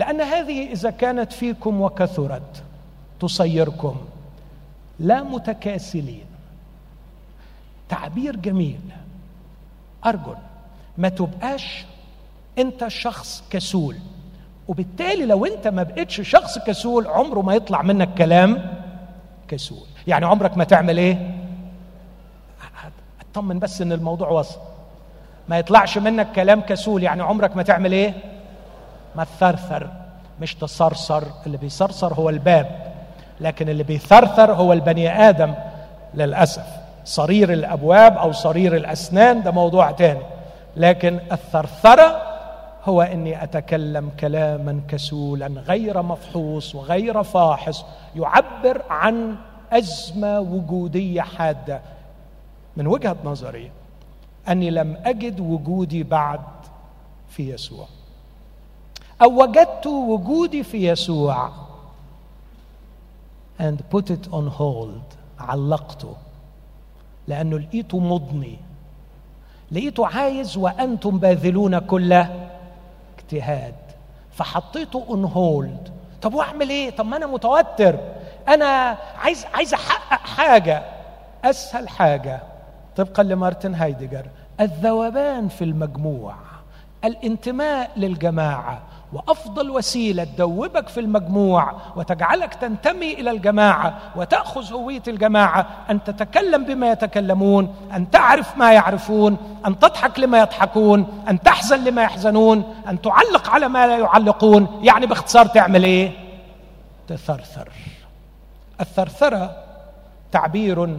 لأن 0.00 0.20
هذه 0.20 0.72
إذا 0.72 0.90
كانت 0.90 1.32
فيكم 1.32 1.80
وكثرت 1.80 2.62
تصيركم 3.20 3.96
لا 5.00 5.22
متكاسلين. 5.22 6.24
تعبير 7.88 8.36
جميل. 8.36 8.80
ارجل 10.06 10.36
ما 10.98 11.08
تبقاش 11.08 11.84
أنت 12.58 12.88
شخص 12.88 13.44
كسول 13.50 13.96
وبالتالي 14.68 15.26
لو 15.26 15.46
أنت 15.46 15.68
ما 15.68 15.82
بقتش 15.82 16.20
شخص 16.20 16.58
كسول 16.58 17.06
عمره 17.06 17.40
ما 17.40 17.54
يطلع 17.54 17.82
منك 17.82 18.14
كلام 18.14 18.76
كسول. 19.48 19.86
يعني 20.06 20.26
عمرك 20.26 20.56
ما 20.56 20.64
تعمل 20.64 20.98
إيه؟ 20.98 21.34
أطمن 23.20 23.58
بس 23.58 23.82
إن 23.82 23.92
الموضوع 23.92 24.28
وصل. 24.28 24.60
ما 25.48 25.58
يطلعش 25.58 25.98
منك 25.98 26.32
كلام 26.32 26.60
كسول 26.60 27.02
يعني 27.02 27.22
عمرك 27.22 27.56
ما 27.56 27.62
تعمل 27.62 27.92
إيه؟ 27.92 28.39
ما 29.16 29.24
تثرثر 29.24 29.90
مش 30.40 30.54
تصرصر. 30.54 31.22
اللي 31.46 31.56
بيصرصر 31.56 32.14
هو 32.14 32.28
الباب 32.28 32.92
لكن 33.40 33.68
اللي 33.68 33.82
بيثرثر 33.82 34.52
هو 34.52 34.72
البني 34.72 35.28
آدم 35.28 35.54
للأسف. 36.14 36.66
صرير 37.04 37.52
الأبواب 37.52 38.16
أو 38.16 38.32
صرير 38.32 38.76
الأسنان 38.76 39.42
ده 39.42 39.50
موضوع 39.50 39.90
تاني. 39.90 40.22
لكن 40.76 41.20
الثرثرة 41.32 42.22
هو 42.84 43.02
إني 43.02 43.42
أتكلم 43.42 44.10
كلاما 44.20 44.80
كسولا 44.88 45.46
غير 45.46 46.02
مفحوص 46.02 46.74
وغير 46.74 47.22
فاحص 47.22 47.84
يعبر 48.16 48.82
عن 48.90 49.36
أزمة 49.72 50.40
وجودية 50.40 51.20
حادة. 51.20 51.80
من 52.76 52.86
وجهة 52.86 53.16
نظري 53.24 53.70
أني 54.48 54.70
لم 54.70 54.96
أجد 55.04 55.40
وجودي 55.40 56.02
بعد 56.02 56.40
في 57.28 57.50
يسوع. 57.50 57.86
أو 59.22 59.42
وجدت 59.42 59.86
وجودي 59.86 60.62
في 60.62 60.88
يسوع. 60.88 61.50
And 63.60 63.78
put 63.94 64.10
it 64.10 64.32
on 64.32 64.48
hold. 64.58 65.16
علقته. 65.38 66.16
لأنه 67.28 67.58
لقيته 67.58 67.98
مضني. 67.98 68.58
لقيته 69.72 70.06
عايز 70.06 70.56
وأنتم 70.56 71.18
باذلون 71.18 71.78
كل 71.78 72.24
اجتهاد. 73.18 73.74
فحطيته 74.32 75.04
اون 75.08 75.24
هولد 75.24 75.88
طب 76.22 76.34
وأعمل 76.34 76.70
إيه؟ 76.70 76.90
طب 76.90 77.06
ما 77.06 77.16
أنا 77.16 77.26
متوتر. 77.26 77.98
أنا 78.48 78.98
عايز 79.18 79.46
عايز 79.54 79.74
أحقق 79.74 80.26
حاجة. 80.26 80.82
أسهل 81.44 81.88
حاجة. 81.88 82.42
طبقا 82.96 83.22
لمارتن 83.22 83.74
هايدجر 83.74 84.26
الذوبان 84.60 85.48
في 85.48 85.64
المجموع. 85.64 86.34
الانتماء 87.04 87.90
للجماعة. 87.96 88.82
وأفضل 89.12 89.70
وسيلة 89.70 90.24
تدوبك 90.24 90.88
في 90.88 91.00
المجموع 91.00 91.72
وتجعلك 91.96 92.54
تنتمي 92.54 93.12
إلى 93.12 93.30
الجماعة 93.30 93.98
وتأخذ 94.16 94.72
هوية 94.72 95.02
الجماعة 95.08 95.66
أن 95.90 96.04
تتكلم 96.04 96.64
بما 96.64 96.90
يتكلمون 96.90 97.74
أن 97.96 98.10
تعرف 98.10 98.56
ما 98.56 98.72
يعرفون 98.72 99.36
أن 99.66 99.78
تضحك 99.78 100.18
لما 100.18 100.40
يضحكون 100.40 101.24
أن 101.28 101.40
تحزن 101.40 101.84
لما 101.84 102.02
يحزنون 102.02 102.74
أن 102.88 103.00
تعلق 103.00 103.50
على 103.50 103.68
ما 103.68 103.86
لا 103.86 103.98
يعلقون. 103.98 104.80
يعني 104.82 105.06
باختصار 105.06 105.46
تعمل 105.46 105.84
إيه؟ 105.84 106.12
تثرثر. 107.08 107.68
الثرثرة 108.80 109.56
تعبير 110.32 110.96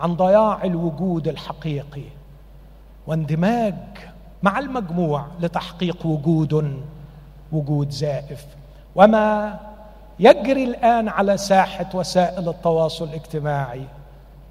عن 0.00 0.14
ضياع 0.14 0.64
الوجود 0.64 1.28
الحقيقي 1.28 2.04
واندماج 3.06 3.74
مع 4.42 4.58
المجموع 4.58 5.26
لتحقيق 5.40 6.06
وجود 6.06 6.82
وجود 7.54 7.90
زائف. 7.90 8.44
وما 8.94 9.56
يجري 10.20 10.64
الآن 10.64 11.08
على 11.08 11.36
ساحة 11.36 11.86
وسائل 11.94 12.48
التواصل 12.48 13.04
الاجتماعي 13.04 13.82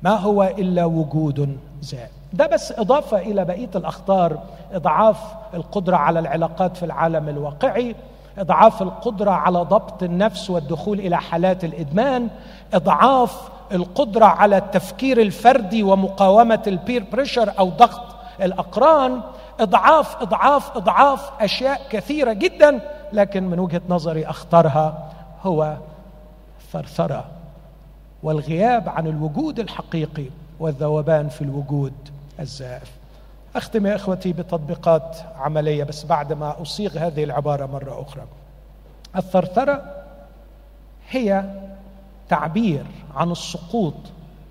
ما 0.03 0.15
هو 0.15 0.43
إلا 0.43 0.85
وجود 0.85 1.57
زائف. 1.81 2.11
ده 2.33 2.47
بس 2.47 2.71
إضافة 2.71 3.17
إلى 3.17 3.45
بقية 3.45 3.69
الأخطار. 3.75 4.39
إضعاف 4.73 5.17
القدرة 5.53 5.95
على 5.95 6.19
العلاقات 6.19 6.77
في 6.77 6.85
العالم 6.85 7.29
الواقعي 7.29 7.95
إضعاف 8.37 8.81
القدرة 8.81 9.31
على 9.31 9.59
ضبط 9.59 10.03
النفس 10.03 10.49
والدخول 10.49 10.99
إلى 10.99 11.17
حالات 11.17 11.63
الإدمان 11.63 12.27
إضعاف 12.73 13.49
القدرة 13.71 14.25
على 14.25 14.57
التفكير 14.57 15.21
الفردي 15.21 15.83
ومقاومة 15.83 16.63
البير 16.67 17.05
بريشر 17.11 17.53
أو 17.59 17.69
ضغط 17.69 18.01
الأقران. 18.41 19.21
إضعاف 19.59 20.21
إضعاف 20.21 20.77
إضعاف 20.77 21.31
أشياء 21.41 21.81
كثيرة 21.89 22.33
جدا 22.33 22.79
لكن 23.13 23.43
من 23.43 23.59
وجهة 23.59 23.81
نظري 23.89 24.25
أخطرها 24.25 25.11
هو 25.43 25.77
الثرثره 26.61 27.25
والغياب 28.23 28.89
عن 28.89 29.07
الوجود 29.07 29.59
الحقيقي 29.59 30.25
والذوبان 30.59 31.29
في 31.29 31.41
الوجود 31.41 31.93
الزائف. 32.39 32.91
أختم 33.55 33.87
يا 33.87 33.95
إخوتي 33.95 34.33
بتطبيقات 34.33 35.17
عملية 35.35 35.83
بس 35.83 36.05
بعد 36.05 36.33
ما 36.33 36.61
أصيغ 36.61 36.97
هذه 36.97 37.23
العبارة 37.23 37.65
مرة 37.65 38.01
أخرى. 38.01 38.23
الثرثرة 39.15 39.81
هي 41.09 41.43
تعبير 42.29 42.85
عن 43.15 43.31
السقوط 43.31 43.93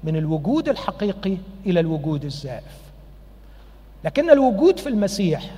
من 0.05 0.17
الوجود 0.17 0.69
الحقيقي 0.69 1.37
إلى 1.67 1.81
الوجود 1.81 2.25
الزائف. 2.25 2.82
لكن 4.05 4.31
الوجود 4.31 4.79
في 4.79 4.89
المسيح 4.89 5.51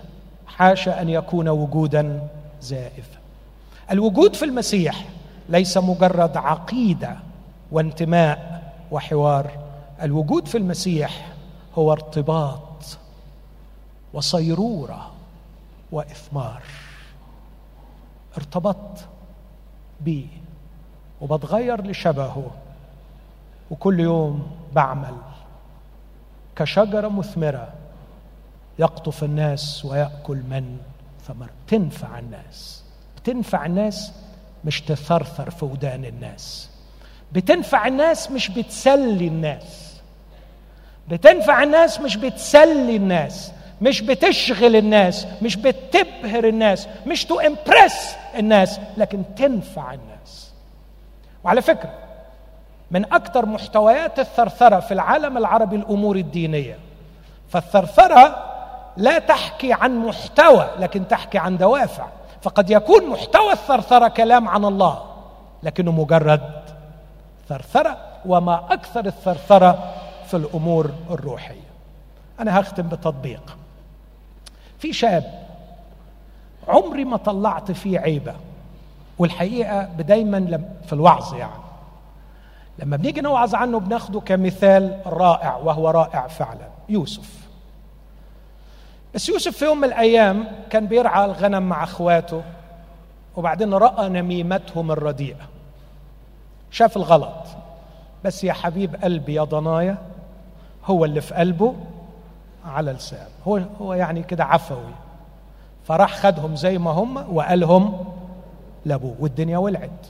حاشا 0.46 1.02
أن 1.02 1.08
يكون 1.08 1.48
وجودا 1.48 2.28
زائفا. 2.60 3.18
الوجود 3.90 4.36
في 4.36 4.44
المسيح 4.44 5.04
ليس 5.48 5.76
مجرد 5.76 6.36
عقيدة 6.36 7.16
وانتماء 7.72 8.62
وحوار. 8.90 9.50
الوجود 10.02 10.48
في 10.48 10.58
المسيح 10.58 11.28
هو 11.78 11.92
ارتباط 11.92 12.98
وصيرورة 14.12 15.10
وإثمار. 15.92 16.62
ارتبطت 18.38 19.08
بيه 20.00 20.26
وبتغير 21.20 21.86
لشبهه. 21.86 22.50
وكل 23.70 24.00
يوم 24.00 24.46
بعمل 24.72 25.14
كشجرة 26.56 27.08
مثمرة 27.08 27.68
يقطف 28.78 29.24
الناس 29.24 29.84
ويأكل 29.84 30.36
من؟ 30.36 30.76
ثمر 31.28 31.48
تنفع 31.68 32.18
الناس. 32.18 32.82
بتنفع 33.16 33.66
الناس 33.66 34.12
مش 34.64 34.80
تثرثر 34.80 35.50
في 35.50 35.64
ودان 35.64 36.04
الناس. 36.04 36.70
بتنفع 37.32 37.86
الناس 37.86 38.30
مش 38.30 38.48
بتسلي 38.50 39.26
الناس. 39.26 39.94
بتنفع 41.08 41.62
الناس 41.62 42.00
مش 42.00 42.16
بتسلي 42.16 42.96
الناس. 42.96 43.52
مش 43.82 44.00
بتشغل 44.00 44.76
الناس. 44.76 45.26
مش 45.42 45.56
بتبهر 45.56 46.48
الناس. 46.48 46.88
مش 47.06 47.24
to 47.24 47.40
impress 47.40 48.16
الناس. 48.38 48.80
لكن 48.96 49.22
تنفع 49.36 49.94
الناس. 49.94 50.52
وعلى 51.44 51.62
فكرة 51.62 51.94
من 52.90 53.04
أكثر 53.12 53.46
محتويات 53.46 54.18
الثرثرة 54.18 54.80
في 54.80 54.94
العالم 54.94 55.38
العربي 55.38 55.76
الأمور 55.76 56.16
الدينية. 56.16 56.78
فالثرثرة 57.48 58.53
لا 58.96 59.18
تحكي 59.18 59.72
عن 59.72 59.98
محتوى 59.98 60.70
لكن 60.78 61.08
تحكي 61.08 61.38
عن 61.38 61.56
دوافع. 61.56 62.06
فقد 62.42 62.70
يكون 62.70 63.06
محتوى 63.10 63.52
الثرثرة 63.52 64.08
كلام 64.08 64.48
عن 64.48 64.64
الله 64.64 65.02
لكنه 65.62 65.92
مجرد 65.92 66.62
ثرثرة 67.48 67.96
وما 68.26 68.64
أكثر 68.70 69.06
الثرثرة 69.06 69.94
في 70.26 70.36
الأمور 70.36 70.90
الروحية. 71.10 71.64
أنا 72.40 72.60
هختم 72.60 72.82
بتطبيق. 72.82 73.56
في 74.78 74.92
شاب 74.92 75.44
عمري 76.68 77.04
ما 77.04 77.16
طلعت 77.16 77.72
فيه 77.72 77.98
عيبة 78.00 78.34
والحقيقة 79.18 79.82
دايما 79.82 80.60
في 80.86 80.92
الوعظ 80.92 81.34
يعني. 81.34 81.64
لما 82.78 82.96
بنيجي 82.96 83.20
نوعظ 83.20 83.54
عنه 83.54 83.80
بناخده 83.80 84.20
كمثال 84.20 85.00
رائع 85.06 85.56
وهو 85.56 85.90
رائع 85.90 86.26
فعلا 86.26 86.68
يوسف. 86.88 87.43
بس 89.14 89.28
يوسف 89.28 89.56
في 89.56 89.64
يوم 89.64 89.78
من 89.78 89.84
الأيام 89.84 90.44
كان 90.70 90.86
بيرعى 90.86 91.24
الغنم 91.24 91.62
مع 91.62 91.84
أخواته 91.84 92.42
وبعدين 93.36 93.74
رأى 93.74 94.08
نميمتهم 94.08 94.92
الرديئة. 94.92 95.48
شاف 96.70 96.96
الغلط. 96.96 97.46
بس 98.24 98.44
يا 98.44 98.52
حبيب 98.52 98.96
قلبي 99.04 99.34
يا 99.34 99.44
ضنايا 99.44 99.98
هو 100.84 101.04
اللي 101.04 101.20
في 101.20 101.34
قلبه 101.34 101.74
على 102.64 102.92
لسان 102.92 103.26
هو 103.46 103.60
هو 103.80 103.94
يعني 103.94 104.22
كده 104.22 104.44
عفوي. 104.44 104.94
فراح 105.84 106.16
خدهم 106.16 106.56
زي 106.56 106.78
ما 106.78 106.90
هم 106.90 107.36
وقالهم 107.36 108.04
لأبوه 108.84 109.16
والدنيا 109.18 109.58
ولعت. 109.58 110.06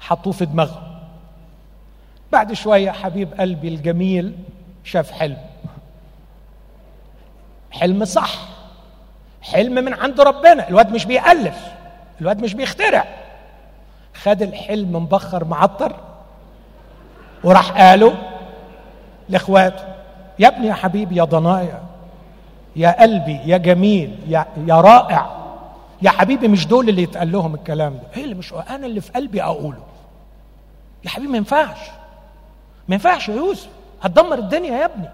حطوه 0.00 0.32
في 0.32 0.44
دماغه 0.44 1.00
بعد 2.32 2.52
شوية 2.52 2.90
حبيب 2.90 3.40
قلبي 3.40 3.68
الجميل 3.68 4.34
شاف 4.84 5.10
حلم. 5.10 5.51
حلم 7.72 8.04
صح. 8.04 8.34
حلم 9.42 9.74
من 9.74 9.94
عند 9.94 10.20
ربنا. 10.20 10.68
الواد 10.68 10.92
مش 10.92 11.04
بيألف. 11.04 11.56
الواد 12.20 12.42
مش 12.42 12.54
بيخترع. 12.54 13.04
خد 14.14 14.42
الحلم 14.42 14.96
مبخر 14.96 15.44
معطر 15.44 15.96
وراح 17.44 17.70
قاله 17.70 18.14
لإخواته. 19.28 19.84
يا 20.38 20.48
ابني 20.48 20.66
يا 20.66 20.74
حبيبي 20.74 21.16
يا 21.16 21.24
ضنايا 21.24 21.82
يا 22.76 23.02
قلبي 23.02 23.40
يا 23.46 23.56
جميل 23.56 24.18
يا, 24.28 24.46
يا 24.66 24.80
رائع. 24.80 25.30
يا 26.02 26.10
حبيبي 26.10 26.48
مش 26.48 26.66
دول 26.66 26.88
اللي 26.88 27.02
يتقال 27.02 27.32
لهم 27.32 27.54
الكلام 27.54 27.94
ده. 27.94 28.02
إيه 28.16 28.24
اللي 28.24 28.34
مش 28.34 28.52
أنا 28.52 28.86
اللي 28.86 29.00
في 29.00 29.12
قلبي 29.12 29.42
أقوله. 29.42 29.82
يا 31.04 31.10
حبيبي 31.10 31.32
ما 31.32 31.36
ينفعش. 31.36 31.78
ما 32.88 32.94
ينفعش 32.94 33.28
يا 33.28 33.34
يوسف. 33.34 33.68
هتدمر 34.02 34.38
الدنيا 34.38 34.78
يا 34.78 34.84
ابني. 34.84 35.08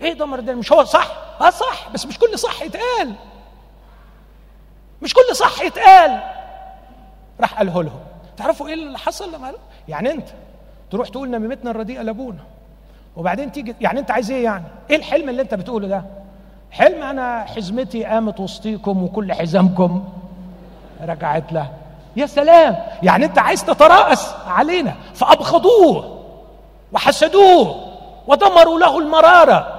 إيه 0.00 0.12
دمر 0.12 0.38
الدنيا 0.38 0.58
مش 0.58 0.72
هو 0.72 0.84
صح؟ 0.84 1.08
آه 1.40 1.50
صح 1.50 1.88
بس 1.94 2.06
مش 2.06 2.18
كل 2.18 2.38
صح 2.38 2.62
يتقال. 2.62 3.12
مش 5.02 5.14
كل 5.14 5.36
صح 5.36 5.60
يتقال. 5.62 6.20
راح 7.40 7.54
قاله 7.58 7.82
لهم. 7.82 8.00
تعرفوا 8.36 8.68
إيه 8.68 8.74
اللي 8.74 8.98
حصل 8.98 9.32
لما 9.34 9.46
قالوا 9.46 9.60
يعني 9.88 10.10
انت 10.10 10.28
تروح 10.90 11.08
تقول 11.08 11.30
نميمتنا 11.30 11.70
الرديئه 11.70 12.02
لابونا 12.02 12.40
وبعدين 13.16 13.52
تيجي 13.52 13.76
يعني 13.80 14.00
انت 14.00 14.10
عايز 14.10 14.30
إيه 14.30 14.44
يعني؟ 14.44 14.64
إيه 14.90 14.96
الحلم 14.96 15.28
اللي 15.28 15.42
انت 15.42 15.54
بتقوله 15.54 15.88
ده؟ 15.88 16.04
حلم 16.70 17.02
أنا 17.02 17.44
حزمتي 17.44 18.04
قامت 18.04 18.40
وسطيكم 18.40 19.02
وكل 19.02 19.32
حزامكم 19.32 20.04
رجعت 21.02 21.52
له. 21.52 21.70
يا 22.16 22.26
سلام! 22.26 22.76
يعني 23.02 23.24
انت 23.24 23.38
عايز 23.38 23.64
تتراءس 23.64 24.34
علينا 24.46 24.94
فأبغضوه 25.14 26.22
وحسدوه 26.92 27.86
ودمروا 28.26 28.78
له 28.78 28.98
المرارة. 28.98 29.75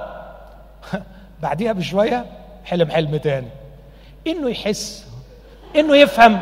بعديها 1.42 1.72
بشوية 1.72 2.26
حلم 2.64 2.90
حلم 2.90 3.16
تاني. 3.16 3.48
إنه 4.26 4.50
يحس 4.50 5.06
إنه 5.76 5.96
يفهم 5.96 6.40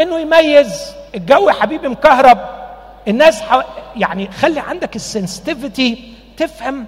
إنه 0.00 0.18
يميز. 0.18 0.92
الجو 1.14 1.48
يا 1.48 1.52
حبيبي 1.52 1.88
مكهرب. 1.88 2.38
الناس. 3.08 3.42
يعني 3.96 4.30
خلي 4.30 4.60
عندك 4.60 4.96
السنسيتيفيتي 4.96 6.14
تفهم 6.36 6.86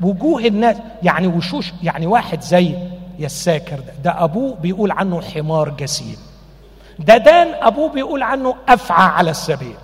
وجوه 0.00 0.40
الناس. 0.44 0.76
يعني 1.02 1.26
وشوش 1.26 1.72
يعني 1.82 2.06
واحد 2.06 2.40
زي 2.40 2.74
يساكر 3.18 3.76
ده. 3.76 3.92
ده 4.04 4.24
أبوه 4.24 4.54
بيقول 4.54 4.90
عنه 4.90 5.20
حمار 5.22 5.68
جسيم. 5.68 6.16
ده 6.98 7.16
دان 7.16 7.54
أبوه 7.54 7.88
بيقول 7.88 8.22
عنه 8.22 8.54
أفعى 8.68 9.08
على 9.08 9.30
السبيل. 9.30 9.76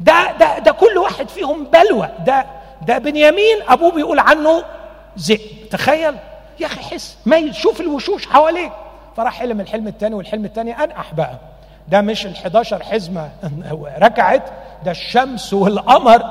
ده 0.00 0.32
ده 0.40 0.58
ده 0.58 0.72
كل 0.72 0.98
واحد 0.98 1.28
فيهم 1.28 1.64
بلوى. 1.64 2.08
ده 2.26 2.46
ده 2.86 2.98
بنيامين 2.98 3.56
أبوه 3.68 3.92
بيقول 3.92 4.18
عنه 4.18 4.64
ذئب 5.18 5.68
تخيل. 5.70 6.14
يا 6.60 6.66
أخي 6.66 6.80
حس. 6.80 7.16
ما 7.26 7.52
شوف 7.52 7.80
الوشوش 7.80 8.26
حواليك. 8.26 8.72
فراح 9.16 9.38
حلم 9.38 9.60
الحلم 9.60 9.88
الثاني 9.88 10.14
والحلم 10.14 10.44
الثاني 10.44 10.72
انقح 10.72 11.14
بقى 11.14 11.38
ده 11.88 12.00
مش 12.00 12.26
ال 12.26 12.32
11 12.36 12.82
حزمة. 12.82 13.30
ركعت. 13.98 14.42
ده 14.84 14.90
الشمس 14.90 15.52
والقمر. 15.54 16.22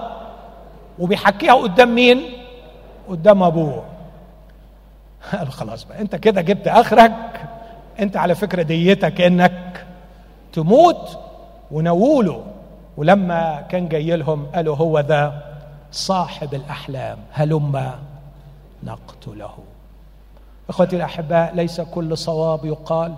وبيحكيها 0.99 1.53
قدام 1.53 1.95
مين؟ 1.95 2.23
قدام 3.09 3.43
أبوه. 3.43 3.83
قال 5.31 5.51
خلاص 5.51 5.83
بقى. 5.83 6.01
أنت 6.01 6.15
كده 6.15 6.41
جبت 6.41 6.67
آخرك. 6.67 7.13
أنت 7.99 8.17
على 8.17 8.35
فكرة 8.35 8.61
ديتك 8.61 9.21
إنك 9.21 9.85
تموت 10.53 11.19
ونووله. 11.71 12.43
ولما 12.97 13.63
كان 13.69 13.87
جاي 13.87 14.15
لهم 14.15 14.45
قالوا 14.55 14.75
هو 14.75 14.99
ذا 14.99 15.43
صاحب 15.91 16.53
الأحلام. 16.53 17.17
هلم. 17.31 17.91
نقتله. 18.85 19.57
إخوتي 20.69 20.95
الأحباء 20.95 21.55
ليس 21.55 21.81
كل 21.81 22.17
صواب 22.17 22.65
يقال 22.65 23.15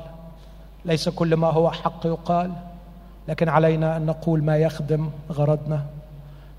ليس 0.85 1.09
كل 1.09 1.35
ما 1.35 1.47
هو 1.47 1.71
حق 1.71 2.05
يقال 2.05 2.51
لكن 3.27 3.49
علينا 3.49 3.97
أن 3.97 4.05
نقول 4.05 4.43
ما 4.43 4.57
يخدم 4.57 5.09
غرضنا. 5.31 5.85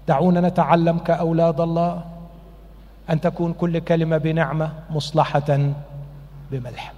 دعونا 0.09 0.41
نتعلم 0.41 0.99
كأولاد 0.99 1.61
الله 1.61 2.05
أن 3.11 3.21
تكون 3.21 3.53
كل 3.53 3.79
كلمة 3.79 4.19
بنعمة 4.19 4.73
مصلحة 4.91 5.73
بملح. 6.51 6.93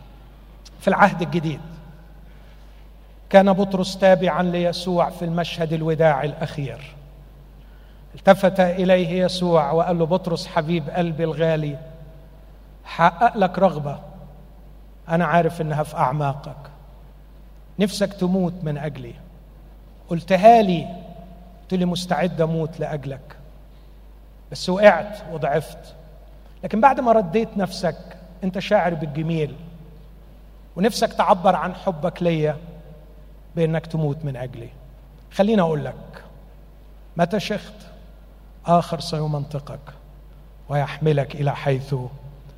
في 0.81 0.89
العهد 0.89 1.23
الجديد 1.23 1.61
كان 3.31 3.53
بطرس 3.53 3.99
تابعا 3.99 4.43
ليسوع 4.43 5.11
في 5.11 5.25
المشهد 5.25 5.73
الوداع 5.73 6.25
الأخير. 6.25 6.95
التفت 8.15 8.61
إليه 8.61 9.25
يسوع 9.25 9.73
وقال 9.73 9.99
له 9.99 10.07
بطرس 10.07 10.47
حبيب 10.47 10.91
قلبي 10.91 11.25
الغالي 11.25 11.79
حقق 12.89 13.36
لك 13.36 13.59
رغبة. 13.59 13.99
أنا 15.09 15.24
عارف 15.24 15.61
إنها 15.61 15.82
في 15.82 15.97
أعماقك. 15.97 16.57
نفسك 17.78 18.12
تموت 18.12 18.53
من 18.62 18.78
أجلي. 18.78 19.14
قلتها 20.08 20.63
لي. 20.63 20.87
قلت 21.63 21.75
لي 21.75 21.84
مستعد 21.84 22.41
أموت 22.41 22.80
لأجلك. 22.80 23.37
بس 24.53 24.68
وقعت 24.68 25.18
وضعفت. 25.33 25.95
لكن 26.64 26.80
بعد 26.80 27.00
ما 27.00 27.13
رديت 27.13 27.57
نفسك 27.57 27.96
أنت 28.45 28.58
شاعر 28.58 28.95
بالجميل. 28.95 29.54
ونفسك 30.76 31.13
تعبر 31.13 31.57
عن 31.57 31.75
حبك 31.75 32.22
ليا 32.22 32.57
بأنك 33.57 33.87
تموت 33.87 34.25
من 34.25 34.37
أجلي. 34.37 34.68
خليني 35.33 35.61
أقول 35.61 35.84
لك 35.84 36.25
متى 37.17 37.41
شخت 37.41 37.75
آخر 38.67 39.00
سيمنطقك 39.00 39.80
ويحملك 40.68 41.34
إلى 41.34 41.57
حيث 41.57 41.95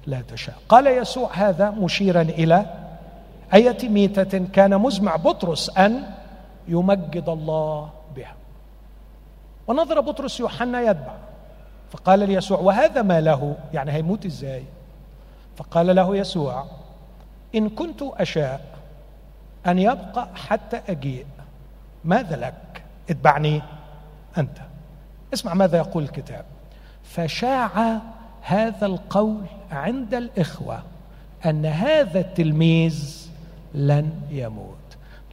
لا 0.06 0.20
تشاء. 0.20 0.54
قال 0.68 0.86
يسوع 0.86 1.30
هذا 1.34 1.70
مشيرا 1.70 2.22
إلى 2.22 2.66
أية 3.54 3.88
ميتة 3.88 4.38
كان 4.52 4.78
مزمع 4.78 5.16
بطرس 5.16 5.78
أن 5.78 6.02
يمجد 6.68 7.28
الله 7.28 7.90
بها. 8.16 8.34
ونظر 9.66 10.00
بطرس 10.00 10.40
يوحنا 10.40 10.80
يتبع. 10.80 11.14
فقال 11.90 12.18
ليسوع 12.18 12.58
وهذا 12.58 13.02
ما 13.02 13.20
له؟ 13.20 13.56
يعني 13.74 13.92
هيموت 13.92 14.26
إزاي؟ 14.26 14.64
فقال 15.56 15.96
له 15.96 16.16
يسوع 16.16 16.64
إن 17.54 17.68
كنت 17.68 18.02
أشاء 18.02 18.60
أن 19.66 19.78
يبقى 19.78 20.28
حتى 20.34 20.80
أجيء 20.88 21.26
ماذا 22.04 22.36
لك؟ 22.36 22.82
اتبعني 23.10 23.62
أنت. 24.38 24.58
اسمع 25.34 25.54
ماذا 25.54 25.78
يقول 25.78 26.02
الكتاب. 26.02 26.44
فشاع 27.02 28.00
هذا 28.42 28.86
القول 28.86 29.40
عند 29.72 30.14
الإخوة 30.14 30.82
أن 31.46 31.66
هذا 31.66 32.20
التلميذ 32.20 33.28
لن 33.74 34.10
يموت. 34.30 34.76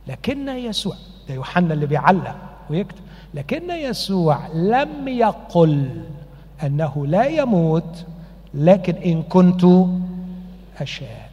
لكن 0.08 0.50
يسوع 0.50 0.96
ده 1.30 1.34
يوحنا 1.34 1.74
اللي 1.74 1.86
بيعلق 1.86 2.36
ويكتب 2.70 3.02
لكن 3.34 3.70
يسوع 3.70 4.48
لم 4.48 5.08
يقل 5.08 6.02
أنه 6.64 7.08
لا 7.08 7.26
يموت 7.26 8.06
لكن 8.54 8.96
إن 8.96 9.24
كنت 9.24 9.66
أشاء. 10.80 11.30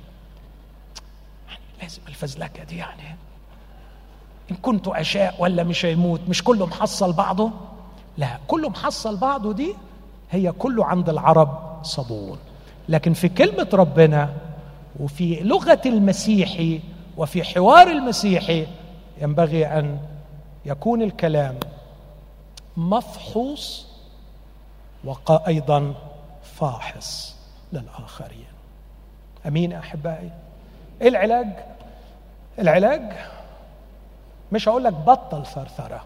لازم 1.82 2.00
الفزلكه 2.08 2.64
دي 2.64 2.76
يعني. 2.76 3.16
إن 4.50 4.56
كنت 4.56 4.88
أشاء 4.88 5.34
ولا 5.38 5.64
مش 5.64 5.84
هيموت 5.84 6.20
مش 6.28 6.44
كله 6.44 6.66
محصل 6.66 7.12
بعضه؟ 7.12 7.50
لا 8.18 8.38
كله 8.48 8.68
محصل 8.68 9.16
بعضه 9.16 9.52
دي 9.52 9.74
هي 10.34 10.52
كله 10.52 10.84
عند 10.84 11.08
العرب 11.08 11.78
صبون 11.82 12.38
لكن 12.88 13.12
في 13.12 13.28
كلمة 13.28 13.68
ربنا 13.72 14.34
وفي 15.00 15.40
لغة 15.40 15.80
المسيحي 15.86 16.80
وفي 17.16 17.44
حوار 17.44 17.86
المسيحي 17.86 18.66
ينبغي 19.20 19.66
أن 19.66 19.98
يكون 20.66 21.02
الكلام 21.02 21.54
مفحوص 22.76 23.86
وأيضا 25.04 25.94
فاحص 26.42 27.36
للآخرين. 27.72 28.46
أمين 29.46 29.72
يا 29.72 29.78
أحبائي. 29.78 30.30
إيه 31.02 31.08
العلاج؟ 31.08 31.48
العلاج 32.58 33.02
مش 34.52 34.68
هقول 34.68 34.84
لك 34.84 34.92
بطل 34.92 35.46
ثرثره 35.46 36.04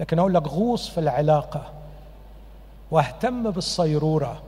لكن 0.00 0.18
أقول 0.18 0.34
لك 0.34 0.48
غوص 0.48 0.88
في 0.88 1.00
العلاقة. 1.00 1.72
واهتم 2.92 3.50
بالصيرورة 3.50 4.42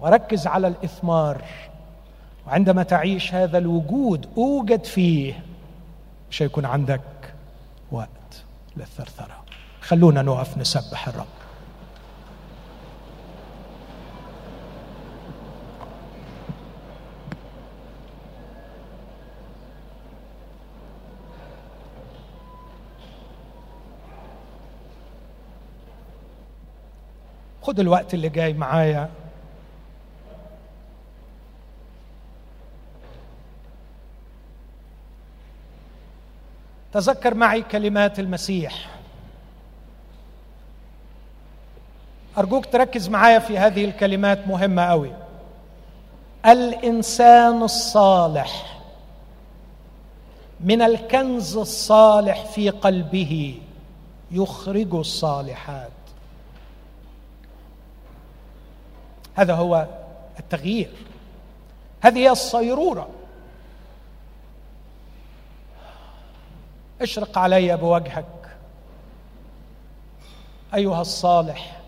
وركز 0.00 0.46
على 0.46 0.68
الإثمار. 0.68 1.44
وعندما 2.46 2.82
تعيش 2.82 3.34
هذا 3.34 3.58
الوجود 3.58 4.28
أوجد 4.36 4.84
فيه 4.84 5.44
مش 6.30 6.42
هيكون 6.42 6.64
عندك 6.64 7.00
وقت 7.92 8.44
للثرثرة. 8.76 9.44
خلونا 9.80 10.22
نقف 10.22 10.58
نسبح 10.58 11.08
الرب. 11.08 11.35
خد 27.66 27.80
الوقت 27.80 28.14
اللي 28.14 28.28
جاي 28.28 28.52
معايا. 28.52 29.08
تذكر 36.92 37.34
معي 37.34 37.62
كلمات 37.62 38.18
المسيح. 38.18 38.90
أرجوك 42.38 42.66
تركز 42.66 43.08
معايا 43.08 43.38
في 43.38 43.58
هذه 43.58 43.84
الكلمات 43.84 44.46
مهمة 44.46 44.84
قوي 44.84 45.12
الإنسان 46.46 47.62
الصالح 47.62 48.80
من 50.60 50.82
الكنز 50.82 51.56
الصالح 51.56 52.44
في 52.44 52.70
قلبه 52.70 53.60
يخرج 54.30 54.94
الصالحات. 54.94 55.95
هذا 59.36 59.54
هو 59.54 59.86
التغيير. 60.38 60.90
هذه 62.00 62.18
هي 62.18 62.30
الصيرورة. 62.30 63.08
اشرق 67.00 67.38
علي 67.38 67.76
بوجهك. 67.76 68.56
أيها 70.74 71.00
الصالح. 71.00 71.80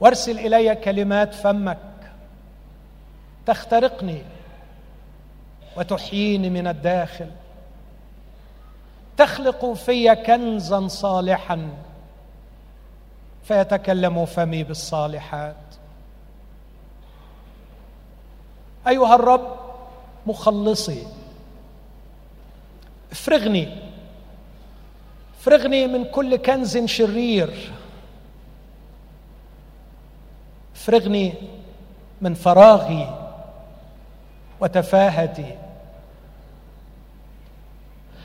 وارسل 0.00 0.38
إلي 0.38 0.74
كلمات 0.74 1.34
فمك. 1.34 1.78
تخترقني 3.46 4.22
وتحييني 5.76 6.50
من 6.50 6.66
الداخل. 6.66 7.30
تخلق 9.16 9.72
في 9.72 10.14
كنزا 10.14 10.88
صالحا. 10.88 11.70
فيتكلم 13.50 14.24
فمي 14.26 14.62
بالصالحات. 14.62 15.56
أيها 18.88 19.14
الرب 19.14 19.56
مخلصي. 20.26 21.06
افرغني. 23.12 23.68
افرغني 25.40 25.86
من 25.86 26.04
كل 26.04 26.36
كنز 26.36 26.78
شرير. 26.78 27.72
افرغني 30.74 31.34
من 32.20 32.34
فراغي 32.34 33.30
وتفاهتي. 34.60 35.56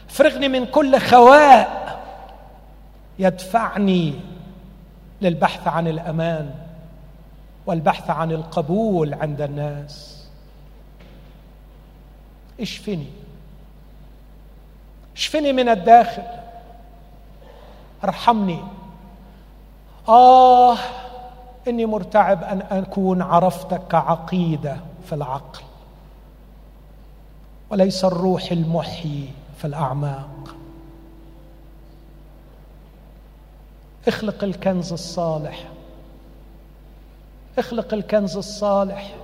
افرغني 0.09 0.47
من 0.47 0.65
كل 0.65 0.99
خواء 0.99 1.99
يدفعني. 3.19 4.34
للبحث 5.21 5.67
عن 5.67 5.87
الأمان 5.87 6.53
والبحث 7.65 8.09
عن 8.09 8.31
القبول 8.31 9.13
عند 9.13 9.41
الناس. 9.41 10.25
اشفني. 12.59 13.07
اشفني 15.15 15.53
من 15.53 15.69
الداخل. 15.69 16.23
ارحمني. 18.03 18.59
آه 20.09 20.77
إني 21.67 21.85
مرتعب 21.85 22.43
أن 22.43 22.61
أكون 22.61 23.21
عرفتك 23.21 23.81
كعقيده 23.87 24.77
في 25.05 25.15
العقل 25.15 25.63
وليس 27.69 28.05
الروح 28.05 28.51
المحيي 28.51 29.29
في 29.57 29.65
الأعماق. 29.65 30.54
اخلق 34.07 34.43
الكنز 34.43 34.93
الصالح. 34.93 35.63
اخلق 37.57 37.93
الكنز 37.93 38.37
الصالح. 38.37 39.15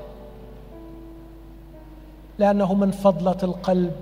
لأنه 2.40 2.74
من 2.74 2.92
فضلة 2.92 3.38
القلب 3.44 3.96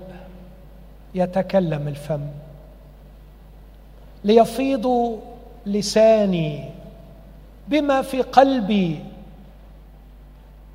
يتكلم 1.14 1.88
الفم. 1.88 2.26
ليفيض 4.24 5.18
لساني 5.66 6.70
بما 7.68 8.02
في 8.02 8.22
قلبي 8.22 9.04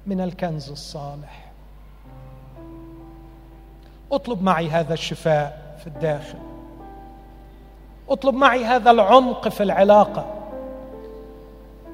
من 0.08 0.22
الكنز 0.22 0.70
الصالح. 0.70 1.52
اطلب 4.12 4.42
معي 4.44 4.70
هذا 4.70 4.94
الشفاء 4.94 5.78
في 5.80 5.88
الداخل. 5.88 6.55
اطلب 8.10 8.36
معي 8.36 8.66
هذا 8.66 8.92
العمق 8.92 9.48
في 9.48 9.64
العلاقة. 9.64 10.26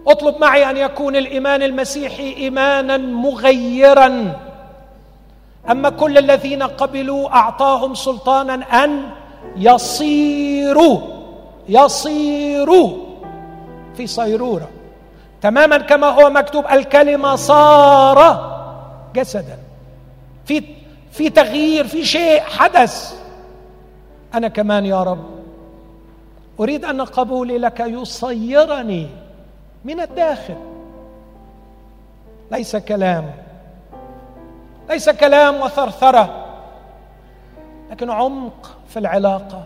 اطلب 0.07 0.35
معي 0.41 0.69
أن 0.69 0.77
يكون 0.77 1.15
الإيمان 1.15 1.63
المسيحي 1.63 2.33
إيمانا 2.37 2.97
مغيرا. 2.97 4.39
أما 5.69 5.89
كل 5.89 6.17
الذين 6.17 6.63
قبلوا 6.63 7.29
أعطاهم 7.29 7.95
سلطانا 7.95 8.53
أن 8.83 9.03
يصيروا 9.55 10.99
يصيروا 11.69 12.89
في 13.97 14.07
صيرورة. 14.07 14.69
تماما 15.41 15.77
كما 15.77 16.07
هو 16.07 16.29
مكتوب 16.29 16.65
الكلمة 16.71 17.35
صار 17.35 18.51
جسدا. 19.15 19.57
في 20.45 20.63
في 21.11 21.29
تغيير 21.29 21.87
في 21.87 22.05
شيء 22.05 22.41
حدث. 22.41 23.21
أنا 24.33 24.47
كمان 24.47 24.85
يا 24.85 25.03
رب 25.03 25.40
أريد 26.61 26.85
أن 26.85 27.01
قبولي 27.01 27.57
لك 27.57 27.79
يصيرني 27.79 29.07
من 29.85 29.99
الداخل. 29.99 30.55
ليس 32.51 32.75
كلام 32.75 33.31
ليس 34.89 35.09
كلام 35.09 35.61
وثرثرة 35.61 36.45
لكن 37.91 38.09
عمق 38.09 38.77
في 38.89 38.99
العلاقة. 38.99 39.63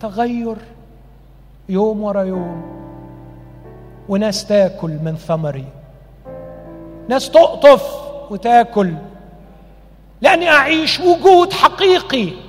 تغير 0.00 0.56
يوم 1.68 2.02
ورا 2.02 2.22
يوم 2.22 2.62
وناس 4.08 4.46
تاكل 4.46 4.90
من 4.90 5.16
ثمري. 5.16 5.66
ناس 7.08 7.30
تقطف 7.30 8.10
وتاكل 8.30 8.94
لأني 10.20 10.48
أعيش 10.48 11.00
وجود 11.00 11.52
حقيقي. 11.52 12.47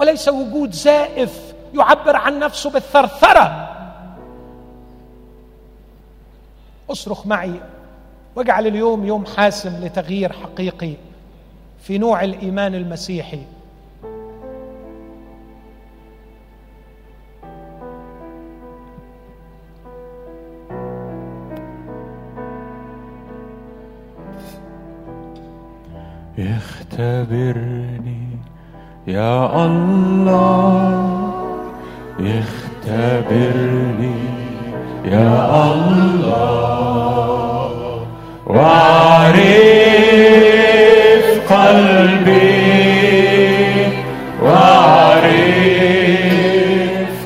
وليس 0.00 0.28
وجود 0.28 0.72
زائف 0.72 1.54
يعبر 1.74 2.16
عن 2.16 2.38
نفسه 2.38 2.70
بالثرثرة. 2.70 3.68
أصرخ 6.90 7.26
معي 7.26 7.60
واجعل 8.36 8.66
اليوم 8.66 9.06
يوم 9.06 9.26
حاسم 9.26 9.84
لتغيير 9.84 10.32
حقيقي 10.32 10.94
في 11.82 11.98
نوع 11.98 12.24
الإيمان 12.24 12.74
المسيحي. 12.74 13.42
اختبرني 26.38 28.29
يا 29.06 29.64
الله 29.66 31.00
اختبرني 32.20 34.14
يا 35.04 35.64
الله 35.72 36.50
واعرف 38.46 39.40
قلبي. 41.52 42.50
واعرف 44.42 45.30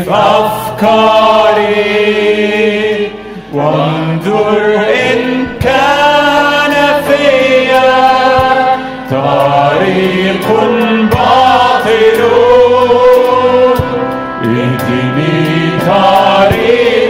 أفكاري. 0.10 1.13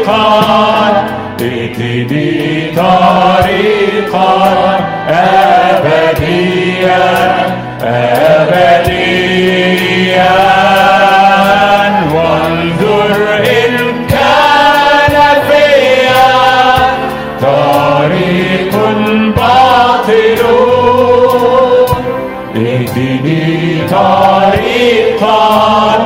yıkar 0.03 0.95
Bitini 1.39 2.75
tarikar 2.75 4.79
ebediyen 5.79 7.33
ebediyen 7.81 8.83
Vanzur 12.13 13.11
imkâne 13.63 15.29
fiyyen 15.47 16.95
tarikun 17.41 19.01
batilun 19.37 20.77
Bitini 22.55 23.43
tarikar 23.89 25.99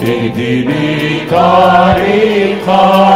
Bitini 0.00 0.86
tarikar 1.30 3.13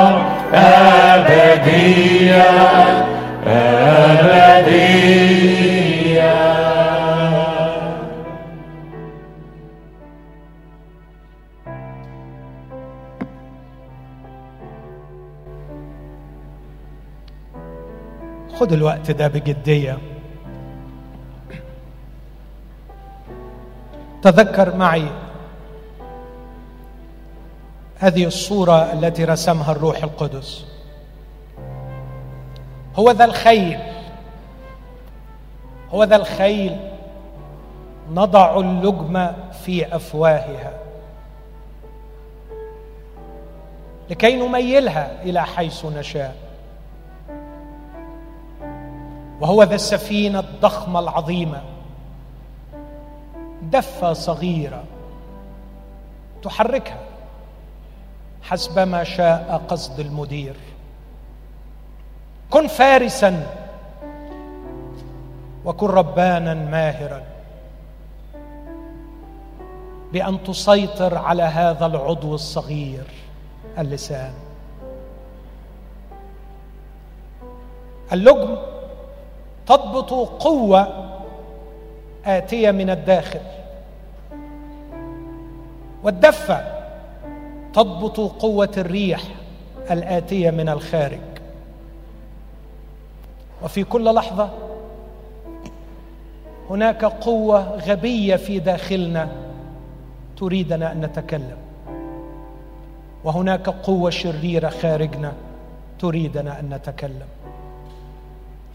الوقت 19.11 19.11
ده 19.11 19.29
بجدية. 19.29 19.99
تذكر 24.23 24.77
معي 24.77 25.09
هذه 27.99 28.25
الصورة 28.27 28.93
التي 28.93 29.25
رسمها 29.25 29.73
الروح 29.73 30.03
القدس. 30.03 30.65
هو 32.97 33.11
ذا 33.11 33.25
الخيل. 33.25 33.79
هو 35.91 36.05
ذا 36.05 36.17
الخيل. 36.17 36.77
نضع 38.11 38.61
اللجم 38.61 39.33
في 39.65 39.97
أفواهها. 39.97 40.73
لكي 44.11 44.37
نميلها 44.37 45.23
إلى 45.23 45.45
حيث 45.45 45.85
نشاء. 45.85 46.48
وهو 49.40 49.62
ذا 49.62 49.74
السفينة 49.74 50.40
الضخمة 50.40 51.01
العظيمة. 51.01 51.62
دفة 53.62 54.12
صغيرة 54.12 54.85
تحركها 56.43 57.01
حسبما 58.43 59.05
شاء 59.05 59.62
قصد 59.69 60.01
المدير. 60.01 60.56
كن 62.51 62.66
فارسا 62.66 63.47
وكن 65.65 65.86
ربانا 65.86 66.55
ماهرا 66.55 67.23
بأن 70.12 70.44
تسيطر 70.44 71.19
على 71.19 71.43
هذا 71.43 71.86
العضو 71.86 72.35
الصغير 72.35 73.05
اللسان. 73.78 74.32
اللجم 78.12 78.56
تضبط 79.69 80.12
قوة 80.43 81.09
آتية 82.27 82.70
من 82.70 82.90
الداخل. 82.90 83.40
والدفة 86.03 86.61
تضبط 87.73 88.20
قوة 88.20 88.70
الريح 88.77 89.20
الآتية 89.90 90.51
من 90.51 90.69
الخارج. 90.69 91.20
وفي 93.65 93.85
كل 93.85 94.15
لحظة 94.15 94.51
هناك 96.70 97.05
قوة 97.05 97.77
غبية 97.77 98.36
في 98.36 98.59
داخلنا 98.59 99.28
تريدنا 100.36 100.93
أن 100.93 101.01
نتكلم. 101.01 101.59
وهناك 103.24 103.69
قوة 103.69 104.11
شريرة 104.11 104.69
خارجنا 104.69 105.32
تريدنا 105.99 106.61
أن 106.61 106.74
نتكلم. 106.74 107.28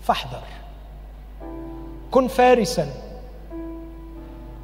فاحذر. 0.03 0.62
كن 2.14 2.27
فارسا 2.27 2.88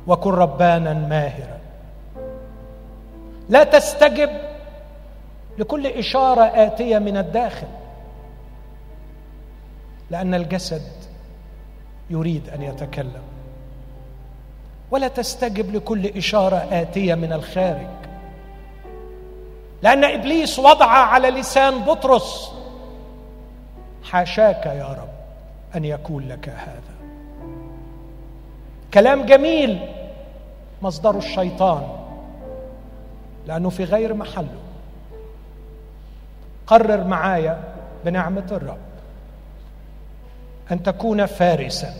وكن 0.07 0.29
ربانا 0.29 0.93
ماهرا. 0.93 1.59
لا 3.49 3.63
تستجب 3.63 4.29
لكل 5.57 5.87
إشارة 5.87 6.41
آتية 6.41 6.99
من 6.99 7.17
الداخل 7.17 7.67
لأن 10.09 10.33
الجسد 10.33 10.81
يريد 12.09 12.49
أن 12.49 12.61
يتكلم. 12.61 13.23
ولا 14.91 15.07
تستجب 15.07 15.75
لكل 15.75 16.05
إشارة 16.05 16.67
آتية 16.71 17.15
من 17.15 17.33
الخارج 17.33 17.87
لأن 19.81 20.03
إبليس 20.03 20.59
وضع 20.59 20.85
على 20.85 21.29
لسان 21.29 21.79
بطرس 21.79 22.51
حاشاك 24.03 24.65
يا 24.65 24.87
رب 24.87 25.09
أن 25.75 25.85
يكون 25.85 26.27
لك 26.27 26.49
هذا. 26.49 26.98
كلام 28.93 29.25
جميل. 29.25 29.79
مصدر 30.81 31.17
الشيطان. 31.17 31.83
لأنه 33.47 33.69
في 33.69 33.83
غير 33.83 34.13
محله. 34.13 34.59
قرر 36.67 37.03
معايا 37.03 37.63
بنعمة 38.05 38.47
الرب. 38.51 38.77
أن 40.71 40.83
تكون 40.83 41.25
فارسا. 41.25 41.93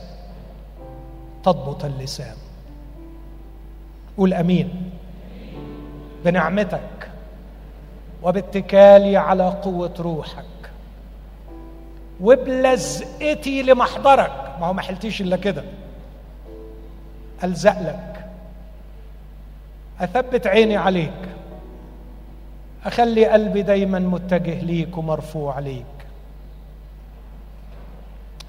تضبط 1.44 1.86
اللسان. 1.86 2.36
قول 4.18 4.34
آمين. 4.34 4.91
بنعمتك. 6.26 7.10
وباتكالي 8.24 9.18
على 9.18 9.49
قوة 9.49 9.94
روحك. 9.99 10.45
وبلزقتي 12.22 13.61
لمحضرك. 13.61 14.56
ما 14.60 14.68
هو 14.68 14.74
ما 14.74 14.82
حلتيش 14.82 15.22
إلا 15.22 15.38
كده. 15.38 15.64
ألزق 17.44 17.82
لك. 17.82 18.26
أثبت 19.99 20.48
عيني 20.48 20.78
عليك. 20.78 21.30
أخلي 22.86 23.26
قلبي 23.26 23.61
دايما 23.61 23.99
متجه 23.99 24.60
ليك 24.60 24.98
ومرفوع 24.98 25.60
ليك 25.60 25.86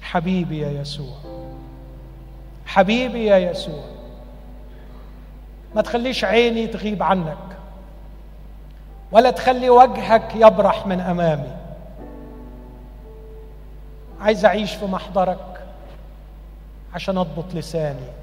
حبيبي 0.01 0.59
يا 0.59 0.81
يسوع. 0.81 1.15
حبيبي 2.65 3.25
يا 3.25 3.37
يسوع. 3.37 3.83
ما 5.75 5.81
تخليش 5.81 6.23
عيني 6.23 6.67
تغيب 6.67 7.03
عنك. 7.03 7.37
ولا 9.11 9.31
تخلي 9.31 9.69
وجهك 9.69 10.35
يبرح 10.35 10.87
من 10.87 10.99
أمامي. 10.99 11.57
عايز 14.21 14.45
أعيش 14.45 14.73
في 14.73 14.85
محضرك 14.85 15.63
عشان 16.93 17.17
أضبط 17.17 17.53
لساني. 17.53 18.20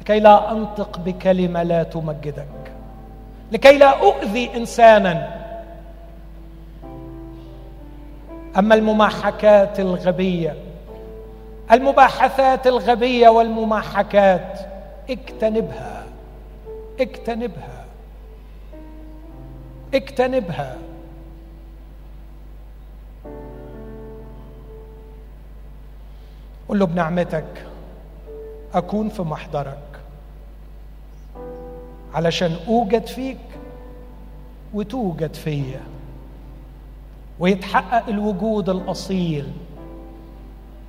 لكي 0.00 0.20
لا 0.20 0.52
أنطق 0.52 0.98
بكلمة 0.98 1.62
لا 1.62 1.82
تمجدك. 1.82 2.72
لكي 3.52 3.78
لا 3.78 4.02
أؤذي 4.02 4.56
إنسانا. 4.56 5.38
أما 8.58 8.74
المماحكات 8.74 9.80
الغبية 9.80 10.56
المباحثات 11.72 12.66
الغبية 12.66 13.28
والمماحكات 13.28 14.58
اجتنبها 15.10 16.04
اجتنبها 17.00 17.84
اجتنبها 19.94 20.76
قل 26.68 26.78
له 26.78 26.86
بنعمتك 26.86 27.66
أكون 28.74 29.08
في 29.08 29.22
محضرك. 29.22 29.87
علشان 32.14 32.56
أوجد 32.68 33.06
فيك 33.06 33.38
وتوجد 34.74 35.34
فيا. 35.34 35.80
ويتحقق 37.38 38.08
الوجود 38.08 38.68
الأصيل 38.68 39.52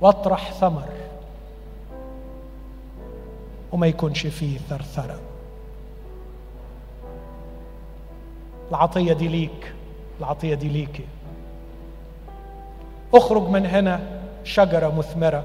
واطرح 0.00 0.52
ثمر 0.52 0.88
وما 3.72 3.86
يكونش 3.86 4.26
فيه 4.26 4.58
ثرثرة. 4.58 5.20
العطية 8.70 9.12
دي 9.12 9.28
ليك 9.28 9.72
العطية 10.20 10.54
دي 10.54 10.68
ليكي. 10.68 11.04
اخرج 13.14 13.48
من 13.48 13.66
هنا 13.66 14.20
شجرة 14.44 14.94
مثمرة. 14.98 15.44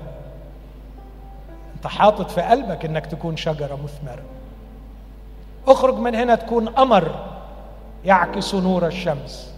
انت 1.76 1.88
حاطط 1.88 2.32
في 2.32 2.42
قلبك 2.42 2.86
إنك 2.86 3.06
تكون 3.06 3.38
شجرة 3.38 3.80
مثمرة. 3.84 4.24
اخرج 5.68 5.98
من 5.98 6.16
هنا 6.16 6.36
تكون 6.36 6.70
قمر 6.70 7.26
يعكس 8.06 8.56
نور 8.56 8.88
الشمس. 8.88 9.54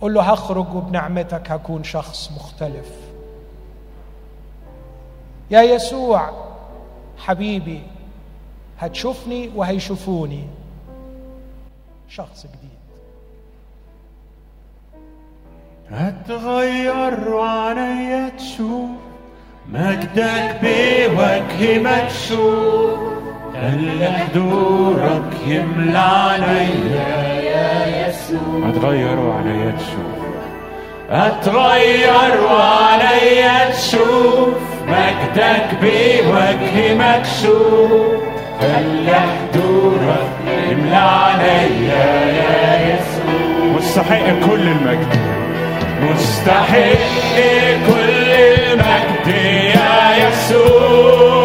قل 0.00 0.14
له 0.14 0.22
هخرج 0.22 0.74
وبنعمتك 0.74 1.50
هكون 1.50 1.84
شخص 1.84 2.32
مختلف. 2.36 2.90
يا 5.50 5.62
يسوع 5.62 6.30
حبيبي 7.18 7.82
هتشوفني 8.78 9.50
وهيشوفوني. 9.56 10.46
شخص 12.08 12.46
جديد. 12.46 12.68
هتغير 15.90 17.28
وعليا 17.28 18.28
تشوف 18.28 18.90
مجدك 19.68 20.58
بوجه 20.62 21.78
مكشوف. 21.78 23.17
خلي 23.62 24.06
حضورك 24.06 25.32
يملى 25.46 25.98
عليا 25.98 27.08
يا 27.42 28.08
يسوع 28.08 28.68
هتغير 28.68 29.18
وعليا 29.20 29.70
تشوف 29.78 30.18
هتغير 31.10 32.40
وعليا 32.50 33.70
تشوف 33.70 34.54
مجدك 34.86 35.68
بوجه 35.82 36.94
مكشوف. 36.94 38.22
خلي 38.60 39.14
حضورك 39.14 40.28
يملى 40.70 40.96
عليا 40.96 42.06
يا 42.40 42.94
يسوع 42.94 43.76
مستحق 43.76 44.26
كل 44.46 44.62
المجد. 44.68 45.16
مستحق 46.02 47.38
كل 47.88 48.30
المجد 48.30 49.28
يا 49.74 50.28
يسوع. 50.28 51.37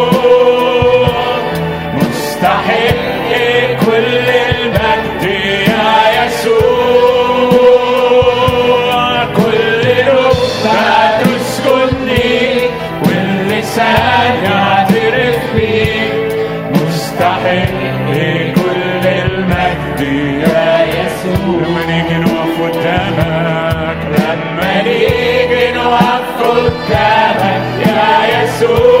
يا 28.64 28.93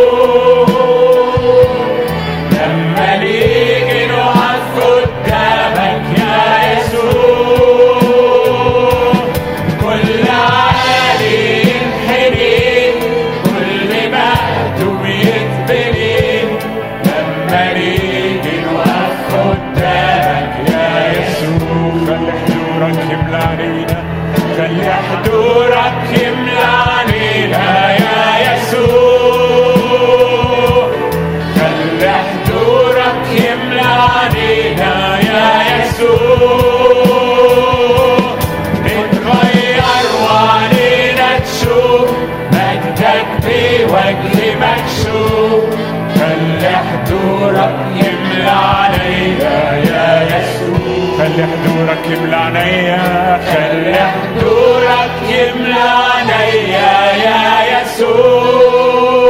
يملى 52.14 52.36
عليا 52.36 53.40
خلي 53.52 53.94
حضورك 53.94 55.16
يملى 55.28 55.84
عليا 56.14 56.92
يا 57.24 57.42
يسوع. 57.80 59.24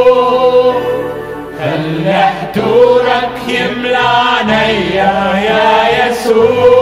خلي 1.59 2.19
حضورك 2.23 3.35
يملى 3.47 3.97
عليا 3.97 5.15
يا 5.49 5.71
يسوع. 6.07 6.75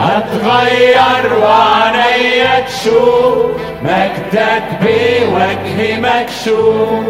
هتغير 0.00 1.24
وعليا 1.42 2.54
تشوف 2.60 3.46
مجدك 3.82 4.66
بوجه 4.82 5.78
مكشوف. 6.00 7.04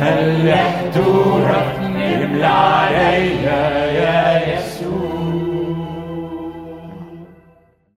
خلي 0.00 0.56
حضورك 0.56 1.76
يملى 1.96 2.46
عليا 2.46 3.62
يا 4.00 4.22
يسوع. 4.46 4.79